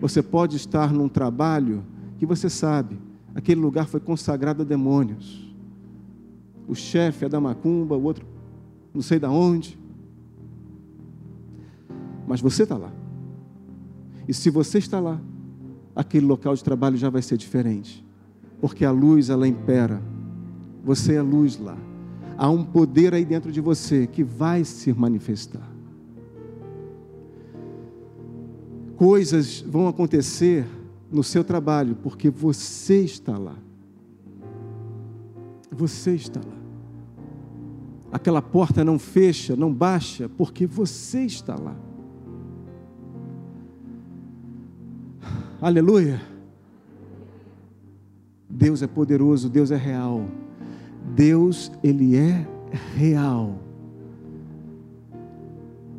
Você 0.00 0.20
pode 0.20 0.56
estar 0.56 0.92
num 0.92 1.08
trabalho 1.08 1.84
que 2.18 2.26
você 2.26 2.50
sabe, 2.50 2.98
aquele 3.36 3.60
lugar 3.60 3.86
foi 3.86 4.00
consagrado 4.00 4.62
a 4.62 4.64
demônios. 4.64 5.54
O 6.66 6.74
chefe 6.74 7.24
é 7.24 7.28
da 7.28 7.40
macumba, 7.40 7.96
o 7.96 8.02
outro 8.02 8.26
não 8.92 9.00
sei 9.00 9.20
da 9.20 9.30
onde. 9.30 9.78
Mas 12.26 12.40
você 12.40 12.64
está 12.64 12.76
lá. 12.76 12.92
E 14.26 14.34
se 14.34 14.50
você 14.50 14.78
está 14.78 14.98
lá, 14.98 15.20
aquele 15.94 16.26
local 16.26 16.54
de 16.54 16.64
trabalho 16.64 16.96
já 16.96 17.10
vai 17.10 17.22
ser 17.22 17.36
diferente. 17.36 18.04
Porque 18.60 18.84
a 18.84 18.90
luz, 18.90 19.30
ela 19.30 19.46
impera. 19.46 20.00
Você 20.84 21.14
é 21.14 21.22
luz 21.22 21.58
lá. 21.58 21.76
Há 22.36 22.48
um 22.48 22.64
poder 22.64 23.14
aí 23.14 23.24
dentro 23.24 23.52
de 23.52 23.60
você 23.60 24.06
que 24.06 24.24
vai 24.24 24.64
se 24.64 24.92
manifestar. 24.92 25.68
Coisas 28.96 29.60
vão 29.60 29.88
acontecer 29.88 30.64
no 31.10 31.22
seu 31.22 31.44
trabalho 31.44 31.96
porque 31.96 32.30
você 32.30 33.02
está 33.02 33.36
lá. 33.36 33.56
Você 35.70 36.14
está 36.14 36.40
lá. 36.40 36.56
Aquela 38.12 38.42
porta 38.42 38.84
não 38.84 38.98
fecha, 38.98 39.56
não 39.56 39.72
baixa, 39.72 40.28
porque 40.28 40.66
você 40.66 41.22
está 41.22 41.56
lá. 41.56 41.74
Aleluia. 45.62 46.20
Deus 48.50 48.82
é 48.82 48.88
poderoso, 48.88 49.48
Deus 49.48 49.70
é 49.70 49.76
real. 49.76 50.26
Deus, 51.14 51.70
ele 51.84 52.16
é 52.16 52.44
real. 52.96 53.60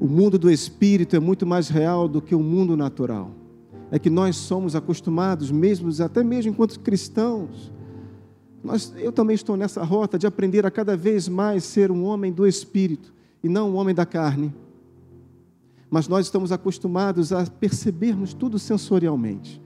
O 0.01 0.05
mundo 0.05 0.37
do 0.37 0.51
espírito 0.51 1.15
é 1.15 1.19
muito 1.21 1.45
mais 1.45 1.69
real 1.69 2.09
do 2.09 2.21
que 2.21 2.35
o 2.35 2.41
mundo 2.41 2.75
natural. 2.75 3.31
É 3.89 3.97
que 3.97 4.09
nós 4.09 4.35
somos 4.35 4.75
acostumados, 4.75 5.49
mesmo 5.49 5.89
até 6.03 6.21
mesmo 6.25 6.51
enquanto 6.51 6.77
cristãos, 6.81 7.71
nós, 8.61 8.93
eu 8.97 9.13
também 9.13 9.33
estou 9.33 9.55
nessa 9.55 9.81
rota 9.81 10.19
de 10.19 10.27
aprender 10.27 10.65
a 10.65 10.71
cada 10.71 10.97
vez 10.97 11.29
mais 11.29 11.63
ser 11.63 11.89
um 11.89 12.03
homem 12.03 12.33
do 12.33 12.45
espírito 12.45 13.13
e 13.41 13.47
não 13.47 13.71
um 13.71 13.75
homem 13.75 13.95
da 13.95 14.05
carne 14.05 14.53
mas 15.93 16.07
nós 16.07 16.25
estamos 16.25 16.51
acostumados 16.51 17.31
a 17.31 17.45
percebermos 17.45 18.33
tudo 18.33 18.57
sensorialmente. 18.57 19.61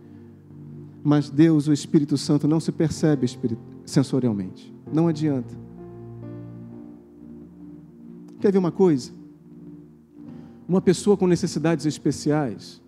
Mas 1.02 1.30
Deus, 1.30 1.70
o 1.70 1.72
Espírito 1.72 2.18
Santo, 2.18 2.50
não 2.50 2.60
se 2.60 2.70
percebe 2.70 3.26
sensorialmente. 3.86 4.76
Não 4.92 5.08
adianta. 5.08 5.56
Quer 8.42 8.52
ver 8.52 8.58
uma 8.58 8.74
coisa? 8.74 9.10
Uma 10.68 10.82
pessoa 10.82 11.16
com 11.16 11.28
necessidades 11.28 11.86
especiais, 11.86 12.82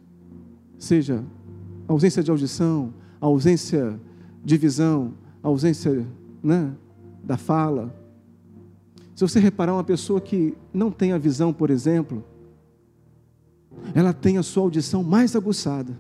seja 0.77 1.23
ausência 1.87 2.21
de 2.21 2.29
audição, 2.29 2.93
ausência 3.21 3.97
de 4.43 4.57
visão, 4.57 5.13
ausência 5.41 6.05
né, 6.43 6.73
da 7.23 7.37
fala. 7.37 7.95
Se 9.15 9.21
você 9.21 9.39
reparar 9.39 9.75
uma 9.75 9.83
pessoa 9.85 10.19
que 10.19 10.57
não 10.73 10.91
tem 10.91 11.13
a 11.13 11.17
visão, 11.17 11.53
por 11.53 11.69
exemplo, 11.69 12.21
ela 13.93 14.13
tem 14.13 14.37
a 14.37 14.43
sua 14.43 14.63
audição 14.63 15.03
mais 15.03 15.35
aguçada. 15.35 15.99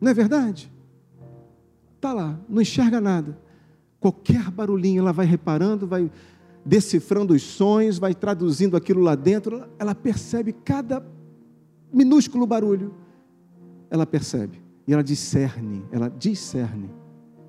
Não 0.00 0.10
é 0.10 0.14
verdade? 0.14 0.72
Está 1.96 2.12
lá, 2.12 2.38
não 2.48 2.60
enxerga 2.60 3.00
nada. 3.00 3.38
Qualquer 4.00 4.50
barulhinho 4.50 5.00
ela 5.00 5.12
vai 5.12 5.26
reparando, 5.26 5.86
vai 5.86 6.10
decifrando 6.64 7.34
os 7.34 7.42
sonhos, 7.42 7.98
vai 7.98 8.14
traduzindo 8.14 8.76
aquilo 8.76 9.00
lá 9.00 9.14
dentro, 9.14 9.64
ela 9.78 9.94
percebe 9.94 10.52
cada 10.52 11.04
minúsculo 11.92 12.46
barulho. 12.46 12.94
Ela 13.90 14.06
percebe. 14.06 14.62
E 14.86 14.92
ela 14.92 15.02
discerne, 15.02 15.84
ela 15.90 16.08
discerne. 16.08 16.90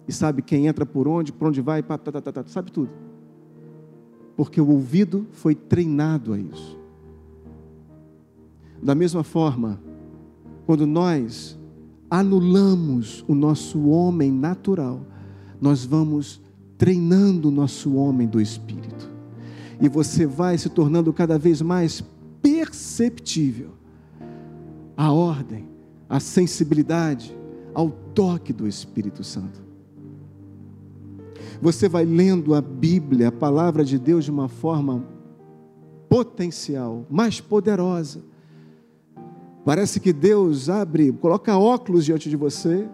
E 0.08 0.14
sabe 0.14 0.42
quem 0.42 0.68
entra 0.68 0.86
por 0.86 1.08
onde, 1.08 1.34
por 1.34 1.48
onde 1.48 1.62
vai, 1.62 1.82
pá, 1.82 1.98
tá, 1.98 2.12
tá, 2.12 2.22
tá, 2.22 2.44
sabe 2.46 2.72
tudo. 2.72 2.92
Porque 4.38 4.62
o 4.62 4.70
ouvido 4.70 5.28
foi 5.32 5.56
treinado 5.56 6.34
a 6.34 6.40
isso. 6.40 6.80
Da 8.86 8.94
mesma 8.94 9.24
forma, 9.24 9.82
quando 10.68 10.86
nós 10.86 11.58
anulamos 12.08 13.26
o 13.28 13.34
nosso 13.34 13.88
homem 13.88 14.32
natural, 14.32 15.02
nós 15.60 15.84
vamos 15.84 16.40
treinando 16.78 17.48
o 17.48 17.52
nosso 17.52 17.96
homem 17.96 18.28
do 18.28 18.40
espírito. 18.40 19.10
E 19.82 19.90
você 19.90 20.28
vai 20.28 20.56
se 20.60 20.70
tornando 20.70 21.12
cada 21.12 21.40
vez 21.40 21.64
mais 21.64 22.04
perceptível 22.44 23.72
à 24.96 25.12
ordem, 25.12 25.68
à 26.08 26.20
sensibilidade, 26.20 27.36
ao 27.74 27.90
toque 27.90 28.54
do 28.54 28.68
Espírito 28.68 29.24
Santo. 29.24 29.64
Você 31.60 31.90
vai 31.90 32.06
lendo 32.06 32.54
a 32.54 32.62
Bíblia, 32.62 33.30
a 33.30 33.32
palavra 33.32 33.84
de 33.84 33.98
Deus, 33.98 34.26
de 34.26 34.30
uma 34.30 34.48
forma 34.48 35.04
potencial, 36.08 37.04
mais 37.10 37.42
poderosa 37.42 38.35
Parece 39.66 40.00
que 40.00 40.14
Deus 40.14 40.70
abre, 40.70 41.12
coloca 41.12 41.58
óculos 41.58 42.06
diante 42.06 42.30
de 42.30 42.36
você. 42.36 42.88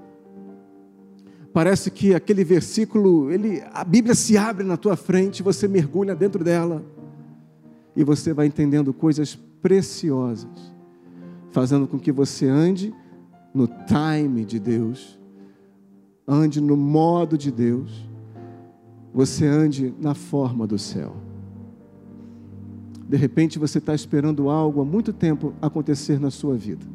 Parece 1.53 1.91
que 1.91 2.15
aquele 2.15 2.45
versículo, 2.45 3.29
ele, 3.29 3.61
a 3.73 3.83
Bíblia 3.83 4.15
se 4.15 4.37
abre 4.37 4.63
na 4.63 4.77
tua 4.77 4.95
frente, 4.95 5.43
você 5.43 5.67
mergulha 5.67 6.15
dentro 6.15 6.41
dela 6.41 6.81
e 7.93 8.05
você 8.05 8.33
vai 8.33 8.47
entendendo 8.47 8.93
coisas 8.93 9.35
preciosas, 9.61 10.73
fazendo 11.51 11.85
com 11.85 11.99
que 11.99 12.09
você 12.09 12.47
ande 12.47 12.95
no 13.53 13.67
time 13.67 14.45
de 14.45 14.57
Deus, 14.57 15.19
ande 16.25 16.61
no 16.61 16.77
modo 16.77 17.37
de 17.37 17.51
Deus, 17.51 18.09
você 19.13 19.45
ande 19.45 19.93
na 19.99 20.15
forma 20.15 20.65
do 20.65 20.79
céu. 20.79 21.30
De 23.11 23.17
repente 23.17 23.59
você 23.59 23.77
está 23.77 23.93
esperando 23.93 24.49
algo 24.49 24.79
há 24.79 24.85
muito 24.85 25.11
tempo 25.11 25.53
acontecer 25.61 26.17
na 26.17 26.31
sua 26.31 26.55
vida. 26.55 26.85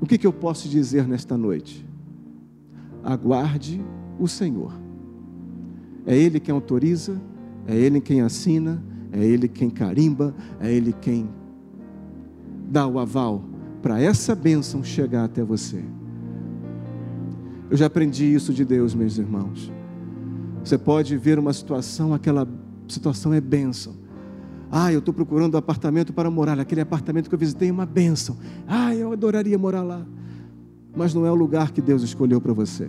O 0.00 0.06
que, 0.06 0.16
que 0.16 0.24
eu 0.24 0.32
posso 0.32 0.68
dizer 0.68 1.08
nesta 1.08 1.36
noite? 1.36 1.84
Aguarde 3.02 3.84
o 4.20 4.28
Senhor. 4.28 4.72
É 6.06 6.16
Ele 6.16 6.38
quem 6.38 6.54
autoriza, 6.54 7.20
é 7.66 7.74
Ele 7.74 8.00
quem 8.00 8.20
assina, 8.20 8.80
é 9.10 9.24
Ele 9.24 9.48
quem 9.48 9.68
carimba, 9.68 10.32
é 10.60 10.72
Ele 10.72 10.92
quem 10.92 11.28
dá 12.70 12.86
o 12.86 13.00
aval 13.00 13.42
para 13.82 14.00
essa 14.00 14.36
bênção 14.36 14.84
chegar 14.84 15.24
até 15.24 15.42
você. 15.42 15.82
Eu 17.68 17.76
já 17.76 17.86
aprendi 17.86 18.32
isso 18.32 18.54
de 18.54 18.64
Deus, 18.64 18.94
meus 18.94 19.18
irmãos. 19.18 19.72
Você 20.62 20.78
pode 20.78 21.16
ver 21.16 21.40
uma 21.40 21.52
situação, 21.52 22.14
aquela 22.14 22.46
situação 22.86 23.34
é 23.34 23.40
bênção. 23.40 24.00
Ah, 24.74 24.90
eu 24.90 25.00
estou 25.00 25.12
procurando 25.12 25.54
um 25.54 25.58
apartamento 25.58 26.14
para 26.14 26.30
morar. 26.30 26.58
Aquele 26.58 26.80
apartamento 26.80 27.28
que 27.28 27.34
eu 27.34 27.38
visitei 27.38 27.68
é 27.68 27.72
uma 27.72 27.84
bênção. 27.84 28.38
Ah, 28.66 28.94
eu 28.94 29.12
adoraria 29.12 29.58
morar 29.58 29.82
lá. 29.82 30.06
Mas 30.96 31.12
não 31.12 31.26
é 31.26 31.30
o 31.30 31.34
lugar 31.34 31.72
que 31.72 31.82
Deus 31.82 32.02
escolheu 32.02 32.40
para 32.40 32.54
você. 32.54 32.88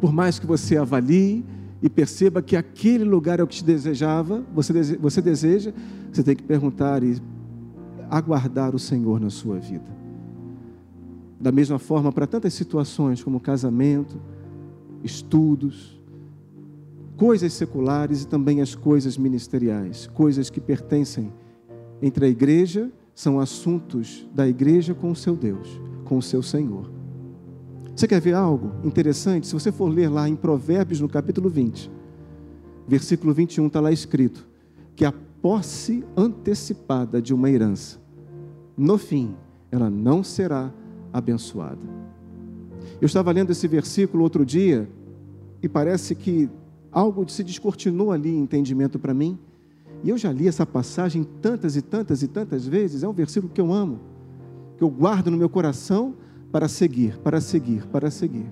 Por 0.00 0.12
mais 0.12 0.38
que 0.38 0.46
você 0.46 0.76
avalie 0.76 1.44
e 1.82 1.90
perceba 1.90 2.40
que 2.40 2.54
aquele 2.54 3.02
lugar 3.02 3.40
é 3.40 3.42
o 3.42 3.46
que 3.46 3.56
te 3.56 3.64
desejava, 3.64 4.44
você, 4.54 4.96
você 4.98 5.20
deseja, 5.20 5.72
você 6.12 6.22
tem 6.22 6.36
que 6.36 6.44
perguntar 6.44 7.02
e 7.02 7.20
aguardar 8.08 8.72
o 8.72 8.78
Senhor 8.78 9.18
na 9.18 9.30
sua 9.30 9.58
vida. 9.58 9.98
Da 11.40 11.50
mesma 11.50 11.78
forma, 11.78 12.12
para 12.12 12.26
tantas 12.28 12.54
situações 12.54 13.20
como 13.24 13.40
casamento, 13.40 14.20
estudos, 15.02 15.99
coisas 17.20 17.52
seculares 17.52 18.22
e 18.22 18.26
também 18.26 18.62
as 18.62 18.74
coisas 18.74 19.18
ministeriais, 19.18 20.06
coisas 20.06 20.48
que 20.48 20.58
pertencem 20.58 21.30
entre 22.00 22.24
a 22.24 22.28
igreja, 22.30 22.90
são 23.14 23.38
assuntos 23.38 24.26
da 24.34 24.48
igreja 24.48 24.94
com 24.94 25.10
o 25.10 25.14
seu 25.14 25.36
Deus, 25.36 25.68
com 26.06 26.16
o 26.16 26.22
seu 26.22 26.42
Senhor. 26.42 26.90
Você 27.94 28.08
quer 28.08 28.22
ver 28.22 28.32
algo 28.32 28.72
interessante? 28.82 29.46
Se 29.46 29.52
você 29.52 29.70
for 29.70 29.90
ler 29.90 30.08
lá 30.08 30.26
em 30.26 30.34
Provérbios, 30.34 30.98
no 30.98 31.10
capítulo 31.10 31.50
20, 31.50 31.90
versículo 32.88 33.34
21, 33.34 33.66
está 33.66 33.80
lá 33.80 33.92
escrito 33.92 34.48
que 34.96 35.04
a 35.04 35.12
posse 35.42 36.02
antecipada 36.16 37.20
de 37.20 37.34
uma 37.34 37.50
herança, 37.50 38.00
no 38.78 38.96
fim, 38.96 39.34
ela 39.70 39.90
não 39.90 40.24
será 40.24 40.72
abençoada. 41.12 41.82
Eu 42.98 43.04
estava 43.04 43.30
lendo 43.30 43.50
esse 43.50 43.68
versículo 43.68 44.22
outro 44.22 44.42
dia 44.42 44.88
e 45.62 45.68
parece 45.68 46.14
que 46.14 46.48
algo 46.92 47.28
se 47.28 47.44
descortinou 47.44 48.12
ali 48.12 48.30
em 48.30 48.40
entendimento 48.40 48.98
para 48.98 49.14
mim. 49.14 49.38
E 50.02 50.10
eu 50.10 50.16
já 50.16 50.32
li 50.32 50.48
essa 50.48 50.64
passagem 50.64 51.24
tantas 51.42 51.76
e 51.76 51.82
tantas 51.82 52.22
e 52.22 52.28
tantas 52.28 52.66
vezes. 52.66 53.02
É 53.02 53.08
um 53.08 53.12
versículo 53.12 53.52
que 53.52 53.60
eu 53.60 53.72
amo, 53.72 54.00
que 54.76 54.84
eu 54.84 54.88
guardo 54.88 55.30
no 55.30 55.36
meu 55.36 55.48
coração 55.48 56.14
para 56.50 56.68
seguir, 56.68 57.18
para 57.18 57.40
seguir, 57.40 57.86
para 57.86 58.10
seguir. 58.10 58.46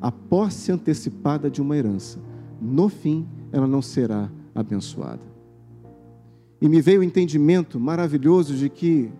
a 0.00 0.10
posse 0.10 0.72
antecipada 0.72 1.48
de 1.48 1.62
uma 1.62 1.76
herança. 1.76 2.18
No 2.60 2.88
fim, 2.88 3.24
ela 3.52 3.68
não 3.68 3.80
será 3.80 4.28
abençoada. 4.52 5.22
E 6.60 6.68
me 6.68 6.80
veio 6.80 7.00
o 7.00 7.04
entendimento 7.04 7.78
maravilhoso 7.78 8.54
de 8.54 8.68
que 8.68 9.10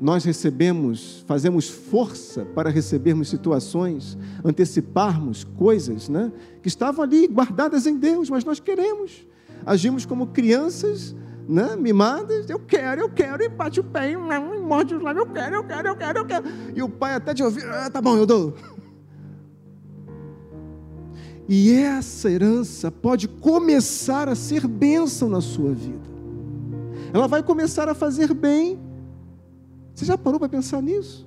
nós 0.00 0.24
recebemos, 0.24 1.24
fazemos 1.26 1.68
força 1.68 2.44
para 2.44 2.68
recebermos 2.68 3.28
situações, 3.28 4.16
anteciparmos 4.44 5.44
coisas 5.44 6.08
né, 6.08 6.30
que 6.60 6.68
estavam 6.68 7.02
ali 7.02 7.26
guardadas 7.26 7.86
em 7.86 7.96
Deus, 7.96 8.28
mas 8.28 8.44
nós 8.44 8.60
queremos. 8.60 9.26
Agimos 9.64 10.04
como 10.04 10.26
crianças 10.28 11.14
né, 11.48 11.76
mimadas, 11.76 12.50
eu 12.50 12.58
quero, 12.58 13.00
eu 13.00 13.08
quero, 13.08 13.42
e 13.42 13.48
bate 13.48 13.80
o 13.80 13.84
pé, 13.84 14.10
e 14.10 14.16
morde 14.16 14.94
os 14.94 15.02
lábios, 15.02 15.26
eu 15.26 15.32
quero, 15.32 15.54
eu 15.56 15.64
quero, 15.64 15.88
eu 15.88 15.96
quero, 15.96 16.18
eu 16.18 16.26
quero. 16.26 16.44
E 16.74 16.82
o 16.82 16.88
pai 16.88 17.14
até 17.14 17.32
de 17.32 17.42
ouvir, 17.42 17.64
ah, 17.66 17.88
tá 17.88 18.00
bom, 18.00 18.16
eu 18.16 18.26
dou. 18.26 18.54
E 21.48 21.72
essa 21.72 22.28
herança 22.28 22.90
pode 22.90 23.28
começar 23.28 24.28
a 24.28 24.34
ser 24.34 24.66
bênção 24.66 25.28
na 25.28 25.40
sua 25.40 25.72
vida. 25.72 26.10
Ela 27.14 27.28
vai 27.28 27.40
começar 27.40 27.88
a 27.88 27.94
fazer 27.94 28.34
bem. 28.34 28.85
Você 29.96 30.04
já 30.04 30.18
parou 30.18 30.38
para 30.38 30.50
pensar 30.50 30.82
nisso? 30.82 31.26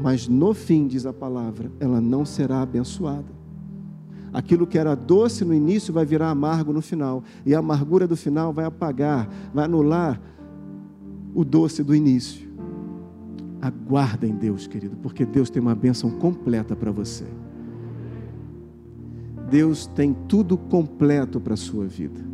Mas 0.00 0.28
no 0.28 0.54
fim, 0.54 0.86
diz 0.86 1.04
a 1.04 1.12
palavra, 1.12 1.72
ela 1.80 2.00
não 2.00 2.24
será 2.24 2.62
abençoada. 2.62 3.26
Aquilo 4.32 4.64
que 4.64 4.78
era 4.78 4.94
doce 4.94 5.44
no 5.44 5.52
início 5.52 5.92
vai 5.92 6.06
virar 6.06 6.30
amargo 6.30 6.72
no 6.72 6.80
final, 6.80 7.24
e 7.44 7.52
a 7.52 7.58
amargura 7.58 8.06
do 8.06 8.16
final 8.16 8.52
vai 8.52 8.64
apagar, 8.64 9.28
vai 9.52 9.64
anular 9.64 10.20
o 11.34 11.44
doce 11.44 11.82
do 11.82 11.92
início. 11.92 12.48
Aguarda 13.60 14.24
em 14.24 14.36
Deus, 14.36 14.68
querido, 14.68 14.96
porque 15.02 15.26
Deus 15.26 15.50
tem 15.50 15.60
uma 15.60 15.74
bênção 15.74 16.12
completa 16.12 16.76
para 16.76 16.92
você. 16.92 17.24
Deus 19.50 19.84
tem 19.88 20.14
tudo 20.28 20.56
completo 20.56 21.40
para 21.40 21.54
a 21.54 21.56
sua 21.56 21.86
vida. 21.88 22.29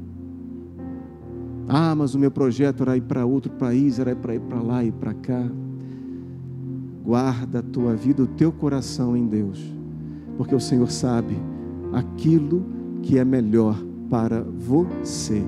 Ah, 1.68 1.94
mas 1.94 2.14
o 2.14 2.18
meu 2.18 2.30
projeto 2.30 2.82
era 2.82 2.96
ir 2.96 3.02
para 3.02 3.26
outro 3.26 3.50
país, 3.52 3.98
era 3.98 4.14
para 4.14 4.34
ir 4.34 4.40
para 4.40 4.60
lá 4.60 4.84
e 4.84 4.92
para 4.92 5.12
cá. 5.14 5.42
Guarda 7.04 7.58
a 7.58 7.62
tua 7.62 7.94
vida, 7.94 8.22
o 8.22 8.26
teu 8.26 8.52
coração 8.52 9.16
em 9.16 9.26
Deus, 9.26 9.62
porque 10.36 10.54
o 10.54 10.60
Senhor 10.60 10.90
sabe 10.90 11.36
aquilo 11.92 12.64
que 13.02 13.18
é 13.18 13.24
melhor 13.24 13.76
para 14.08 14.42
você, 14.42 15.42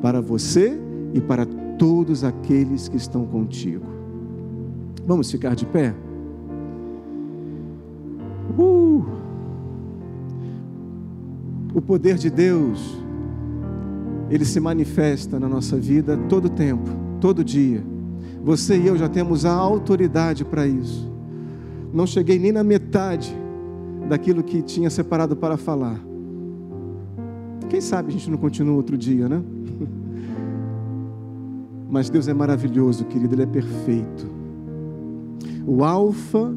para 0.00 0.20
você 0.20 0.78
e 1.14 1.20
para 1.20 1.46
todos 1.78 2.24
aqueles 2.24 2.88
que 2.88 2.96
estão 2.96 3.24
contigo. 3.26 3.84
Vamos 5.06 5.30
ficar 5.30 5.54
de 5.54 5.66
pé? 5.66 5.94
Uh! 8.58 9.04
O 11.74 11.80
poder 11.80 12.16
de 12.16 12.30
Deus, 12.30 13.01
ele 14.32 14.46
se 14.46 14.58
manifesta 14.58 15.38
na 15.38 15.46
nossa 15.46 15.76
vida 15.76 16.16
todo 16.26 16.48
tempo, 16.48 16.88
todo 17.20 17.44
dia. 17.44 17.84
Você 18.42 18.78
e 18.78 18.86
eu 18.86 18.96
já 18.96 19.06
temos 19.06 19.44
a 19.44 19.52
autoridade 19.52 20.42
para 20.42 20.66
isso. 20.66 21.12
Não 21.92 22.06
cheguei 22.06 22.38
nem 22.38 22.50
na 22.50 22.64
metade 22.64 23.36
daquilo 24.08 24.42
que 24.42 24.62
tinha 24.62 24.88
separado 24.88 25.36
para 25.36 25.58
falar. 25.58 26.00
Quem 27.68 27.82
sabe 27.82 28.08
a 28.08 28.12
gente 28.12 28.30
não 28.30 28.38
continua 28.38 28.74
outro 28.74 28.96
dia, 28.96 29.28
né? 29.28 29.42
Mas 31.90 32.08
Deus 32.08 32.26
é 32.26 32.32
maravilhoso, 32.32 33.04
querido, 33.04 33.34
Ele 33.34 33.42
é 33.42 33.46
perfeito. 33.46 34.26
O 35.66 35.84
Alfa 35.84 36.50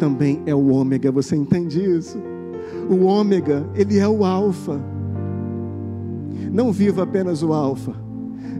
também 0.00 0.42
é 0.46 0.54
o 0.54 0.66
Ômega, 0.66 1.12
você 1.12 1.36
entende 1.36 1.80
isso? 1.80 2.18
O 2.90 3.04
Ômega, 3.04 3.64
Ele 3.76 3.98
é 3.98 4.08
o 4.08 4.24
Alfa. 4.24 4.93
Não 6.54 6.72
viva 6.72 7.02
apenas 7.02 7.42
o 7.42 7.52
Alfa, 7.52 7.92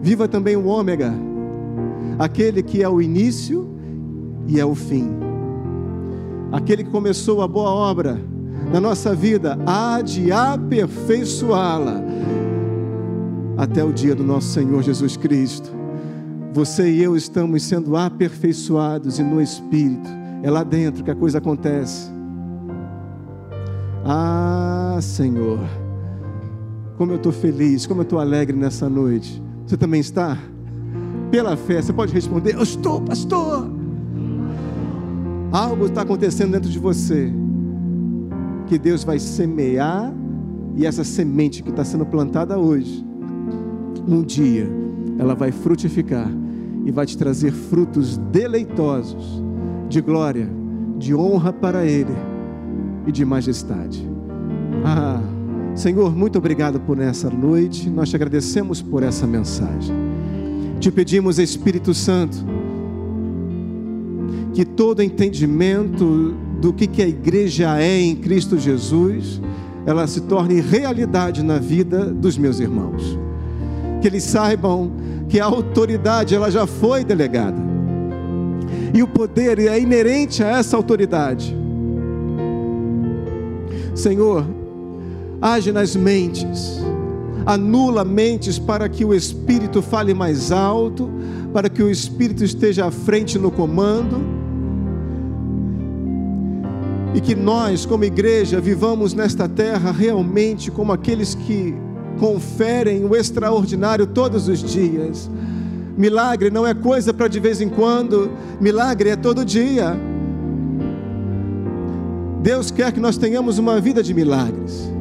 viva 0.03 0.29
também 0.29 0.55
o 0.55 0.67
Ômega, 0.67 1.15
aquele 2.19 2.63
que 2.63 2.83
é 2.83 2.89
o 2.89 3.01
início 3.01 3.67
e 4.47 4.61
é 4.61 4.67
o 4.67 4.75
fim 4.75 5.25
aquele 6.55 6.85
que 6.85 6.91
começou 6.91 7.43
a 7.43 7.49
boa 7.49 7.71
obra 7.71 8.21
na 8.73 8.81
nossa 8.81 9.15
vida, 9.15 9.59
há 9.67 10.01
de 10.01 10.31
aperfeiçoá-la 10.31 12.01
até 13.57 13.85
o 13.85 13.93
dia 13.93 14.15
do 14.15 14.25
nosso 14.25 14.49
Senhor 14.49 14.83
Jesus 14.83 15.17
Cristo. 15.17 15.71
Você 16.53 16.91
e 16.91 17.03
eu 17.03 17.17
estamos 17.17 17.65
sendo 17.65 17.97
aperfeiçoados 17.97 19.19
e 19.19 19.23
no 19.23 19.43
Espírito. 19.43 20.09
É 20.43 20.51
lá 20.51 20.63
dentro 20.63 21.03
que 21.03 21.11
a 21.11 21.15
coisa 21.15 21.39
acontece. 21.39 22.09
Ah, 24.05 24.99
Senhor, 25.01 25.59
como 26.97 27.13
eu 27.13 27.17
estou 27.17 27.33
feliz, 27.33 27.87
como 27.87 28.01
eu 28.01 28.05
estou 28.05 28.19
alegre 28.19 28.57
nessa 28.57 28.89
noite. 28.89 29.43
Você 29.67 29.77
também 29.77 30.01
está? 30.01 30.39
Pela 31.31 31.57
fé, 31.57 31.83
você 31.83 31.93
pode 31.93 32.13
responder: 32.13 32.55
Eu 32.55 32.63
estou, 32.63 33.01
pastor. 33.01 33.71
Algo 35.51 35.87
está 35.87 36.03
acontecendo 36.03 36.53
dentro 36.53 36.69
de 36.69 36.79
você 36.79 37.33
que 38.67 38.79
Deus 38.79 39.05
vai 39.05 39.19
semear 39.19 40.13
e 40.77 40.87
essa 40.87 41.05
semente 41.05 41.63
que 41.63 41.71
está 41.71 41.85
sendo 41.85 42.05
plantada 42.05 42.59
hoje, 42.59 43.05
um 44.09 44.23
dia, 44.23 44.69
ela 45.19 45.35
vai 45.35 45.53
frutificar 45.53 46.29
e 46.85 46.91
vai 46.91 47.07
te 47.07 47.17
trazer 47.17 47.53
frutos 47.53 48.17
deleitosos 48.17 49.43
de 49.89 50.01
glória, 50.01 50.49
de 50.99 51.15
honra 51.15 51.53
para 51.53 51.85
Ele 51.85 52.15
e 53.07 53.13
de 53.13 53.25
majestade. 53.25 54.07
Ah, 54.85 55.23
Senhor, 55.75 56.15
muito 56.15 56.39
obrigado 56.39 56.79
por 56.79 57.01
essa 57.01 57.29
noite, 57.29 57.91
nós 57.91 58.09
te 58.09 58.15
agradecemos 58.15 58.81
por 58.81 59.03
essa 59.03 59.27
mensagem. 59.27 59.95
Te 60.79 60.91
pedimos, 60.91 61.39
Espírito 61.39 61.93
Santo, 61.93 62.37
que 64.53 64.65
todo 64.65 65.03
entendimento 65.03 66.35
do 66.61 66.73
que, 66.73 66.87
que 66.87 67.03
a 67.03 67.09
igreja 67.09 67.81
é 67.81 68.01
em 68.01 68.15
Cristo 68.15 68.57
Jesus, 68.57 69.41
ela 69.85 70.07
se 70.07 70.21
torne 70.23 70.61
realidade 70.61 71.43
na 71.43 71.59
vida 71.59 72.07
dos 72.07 72.39
meus 72.39 72.61
irmãos. 72.61 73.19
Que 74.01 74.07
eles 74.07 74.23
saibam 74.23 74.93
que 75.29 75.41
a 75.41 75.45
autoridade 75.45 76.37
ela 76.37 76.53
já 76.53 76.69
foi 76.69 77.05
delegada. 77.05 77.61
E 78.95 79.03
o 79.03 79.09
poder 79.09 79.59
é 79.59 79.81
inerente 79.81 80.41
a 80.43 80.59
essa 80.59 80.77
autoridade. 80.77 81.55
Senhor, 83.93 84.47
age 85.45 85.71
nas 85.73 85.95
mentes, 85.95 86.81
anula 87.45 88.03
mentes 88.03 88.59
para 88.59 88.89
que 88.89 89.05
o 89.05 89.13
Espírito 89.13 89.83
fale 89.83 90.15
mais 90.15 90.51
alto, 90.51 91.11
para 91.53 91.69
que 91.69 91.83
o 91.83 91.91
Espírito 91.91 92.43
esteja 92.43 92.87
à 92.87 92.91
frente 92.91 93.39
no 93.39 93.51
comando 93.51 94.23
e 97.15 97.21
que 97.21 97.35
nós, 97.35 97.85
como 97.85 98.05
igreja, 98.05 98.59
vivamos 98.59 99.13
nesta 99.13 99.47
terra 99.47 99.93
realmente 99.93 100.71
como 100.71 100.93
aqueles 100.93 101.35
que 101.35 101.75
conferem 102.19 103.05
o 103.05 103.15
extraordinário 103.15 104.07
todos 104.07 104.49
os 104.49 104.61
dias. 104.61 105.31
Milagre 105.95 106.49
não 106.49 106.67
é 106.67 106.73
coisa 106.73 107.13
para 107.13 107.29
de 107.29 107.39
vez 107.39 107.61
em 107.61 107.69
quando, 107.69 108.31
milagre 108.59 109.11
é 109.11 109.17
todo 109.17 109.45
dia. 109.45 109.95
Deus 112.41 112.71
quer 112.71 112.93
que 112.93 112.99
nós 112.99 113.19
tenhamos 113.19 113.59
uma 113.59 113.79
vida 113.79 114.03
de 114.03 114.15
milagres. 114.15 114.94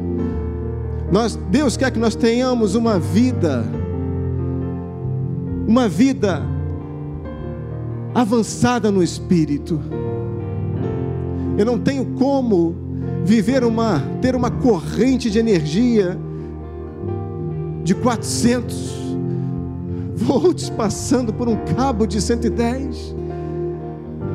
Nós, 1.14 1.36
Deus 1.48 1.76
quer 1.76 1.92
que 1.92 1.98
nós 2.00 2.16
tenhamos 2.16 2.74
uma 2.74 2.98
vida, 2.98 3.64
uma 5.64 5.88
vida 5.88 6.42
avançada 8.12 8.90
no 8.90 9.00
espírito. 9.00 9.80
Eu 11.56 11.64
não 11.64 11.78
tenho 11.78 12.04
como 12.18 12.74
viver 13.24 13.62
uma, 13.62 14.00
ter 14.20 14.34
uma 14.34 14.50
corrente 14.50 15.30
de 15.30 15.38
energia 15.38 16.18
de 17.84 17.94
400 17.94 18.92
volts 20.16 20.68
passando 20.68 21.32
por 21.32 21.48
um 21.48 21.64
cabo 21.76 22.06
de 22.06 22.20
110. 22.20 23.14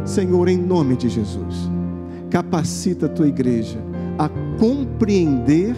Senhor, 0.05 0.47
em 0.47 0.57
nome 0.57 0.95
de 0.95 1.09
Jesus, 1.09 1.69
capacita 2.29 3.07
a 3.07 3.09
tua 3.09 3.27
igreja 3.27 3.79
a 4.17 4.29
compreender 4.57 5.75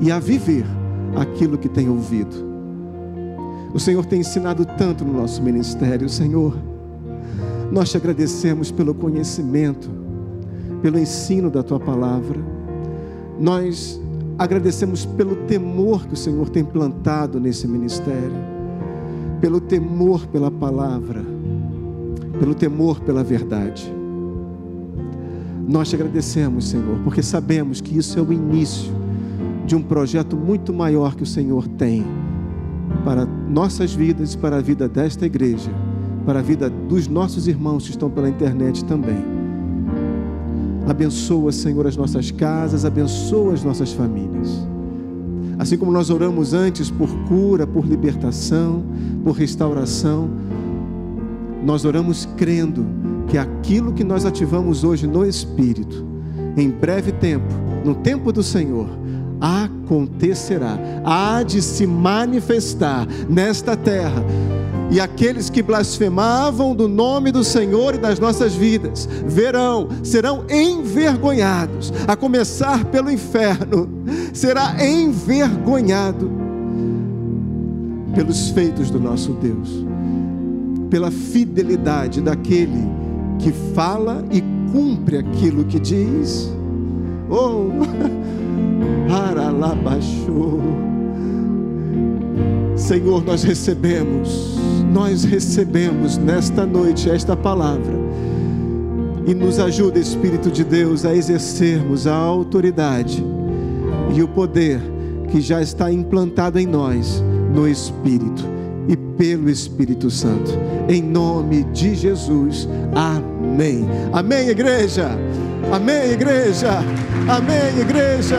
e 0.00 0.10
a 0.10 0.18
viver 0.18 0.64
aquilo 1.16 1.58
que 1.58 1.68
tem 1.68 1.88
ouvido. 1.88 2.46
O 3.74 3.78
Senhor 3.78 4.04
tem 4.06 4.20
ensinado 4.20 4.64
tanto 4.64 5.04
no 5.04 5.12
nosso 5.12 5.42
ministério, 5.42 6.08
Senhor. 6.08 6.56
Nós 7.70 7.90
te 7.90 7.96
agradecemos 7.96 8.70
pelo 8.70 8.94
conhecimento 8.94 9.98
pelo 10.82 10.98
ensino 10.98 11.50
da 11.50 11.62
tua 11.62 11.80
palavra. 11.80 12.38
Nós 13.38 14.00
agradecemos 14.38 15.04
pelo 15.04 15.36
temor 15.46 16.06
que 16.06 16.14
o 16.14 16.16
Senhor 16.16 16.48
tem 16.48 16.64
plantado 16.64 17.40
nesse 17.40 17.66
ministério, 17.66 18.32
pelo 19.40 19.60
temor 19.60 20.26
pela 20.26 20.50
palavra, 20.50 21.24
pelo 22.38 22.54
temor 22.54 23.00
pela 23.00 23.24
verdade. 23.24 23.92
Nós 25.66 25.90
te 25.90 25.96
agradecemos, 25.96 26.68
Senhor, 26.68 26.98
porque 27.04 27.22
sabemos 27.22 27.80
que 27.80 27.98
isso 27.98 28.18
é 28.18 28.22
o 28.22 28.32
início 28.32 28.92
de 29.68 29.76
um 29.76 29.82
projeto 29.82 30.34
muito 30.34 30.72
maior 30.72 31.14
que 31.14 31.22
o 31.22 31.26
Senhor 31.26 31.68
tem 31.68 32.02
para 33.04 33.26
nossas 33.26 33.92
vidas 33.92 34.32
e 34.32 34.38
para 34.38 34.56
a 34.56 34.60
vida 34.62 34.88
desta 34.88 35.26
igreja, 35.26 35.70
para 36.24 36.38
a 36.38 36.42
vida 36.42 36.70
dos 36.70 37.06
nossos 37.06 37.46
irmãos 37.46 37.84
que 37.84 37.90
estão 37.90 38.08
pela 38.08 38.30
internet 38.30 38.82
também. 38.86 39.22
Abençoa, 40.88 41.52
Senhor, 41.52 41.86
as 41.86 41.98
nossas 41.98 42.30
casas, 42.30 42.86
abençoa 42.86 43.52
as 43.52 43.62
nossas 43.62 43.92
famílias. 43.92 44.66
Assim 45.58 45.76
como 45.76 45.92
nós 45.92 46.08
oramos 46.08 46.54
antes 46.54 46.90
por 46.90 47.10
cura, 47.28 47.66
por 47.66 47.84
libertação, 47.84 48.82
por 49.22 49.32
restauração, 49.32 50.30
nós 51.62 51.84
oramos 51.84 52.26
crendo 52.38 52.86
que 53.26 53.36
aquilo 53.36 53.92
que 53.92 54.02
nós 54.02 54.24
ativamos 54.24 54.82
hoje 54.82 55.06
no 55.06 55.26
Espírito, 55.26 56.06
em 56.56 56.70
breve 56.70 57.12
tempo, 57.12 57.52
no 57.84 57.94
tempo 57.96 58.32
do 58.32 58.42
Senhor, 58.42 58.88
acontecerá, 59.40 60.78
há 61.04 61.42
de 61.42 61.62
se 61.62 61.86
manifestar 61.86 63.06
nesta 63.28 63.76
terra. 63.76 64.24
E 64.90 65.00
aqueles 65.00 65.50
que 65.50 65.62
blasfemavam 65.62 66.74
do 66.74 66.88
nome 66.88 67.30
do 67.30 67.44
Senhor 67.44 67.94
e 67.94 67.98
das 67.98 68.18
nossas 68.18 68.54
vidas 68.54 69.06
verão, 69.26 69.88
serão 70.02 70.44
envergonhados, 70.48 71.92
a 72.06 72.16
começar 72.16 72.84
pelo 72.86 73.10
inferno, 73.10 73.88
será 74.32 74.82
envergonhado 74.82 76.30
pelos 78.14 78.48
feitos 78.50 78.90
do 78.90 78.98
nosso 78.98 79.32
Deus, 79.34 79.84
pela 80.88 81.10
fidelidade 81.10 82.22
daquele 82.22 82.88
que 83.38 83.52
fala 83.74 84.24
e 84.30 84.42
cumpre 84.72 85.18
aquilo 85.18 85.64
que 85.64 85.78
diz. 85.78 86.50
Oh! 87.28 87.68
Senhor, 92.88 93.22
nós 93.22 93.42
recebemos, 93.42 94.56
nós 94.90 95.22
recebemos 95.22 96.16
nesta 96.16 96.64
noite 96.64 97.10
esta 97.10 97.36
palavra. 97.36 97.92
E 99.26 99.34
nos 99.34 99.58
ajuda, 99.58 99.98
Espírito 99.98 100.50
de 100.50 100.64
Deus, 100.64 101.04
a 101.04 101.14
exercermos 101.14 102.06
a 102.06 102.14
autoridade 102.14 103.22
e 104.14 104.22
o 104.22 104.28
poder 104.28 104.80
que 105.30 105.38
já 105.38 105.60
está 105.60 105.92
implantado 105.92 106.58
em 106.58 106.66
nós, 106.66 107.22
no 107.54 107.68
Espírito 107.68 108.42
e 108.88 108.96
pelo 108.96 109.50
Espírito 109.50 110.10
Santo. 110.10 110.52
Em 110.88 111.02
nome 111.02 111.64
de 111.64 111.94
Jesus. 111.94 112.66
Amém. 112.94 113.86
Amém, 114.14 114.48
igreja. 114.48 115.10
Amém, 115.72 116.12
igreja. 116.12 116.70
Amém, 117.28 117.80
igreja. 117.80 118.38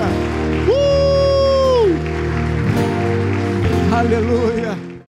Uh! 0.68 1.96
Aleluia. 3.96 4.89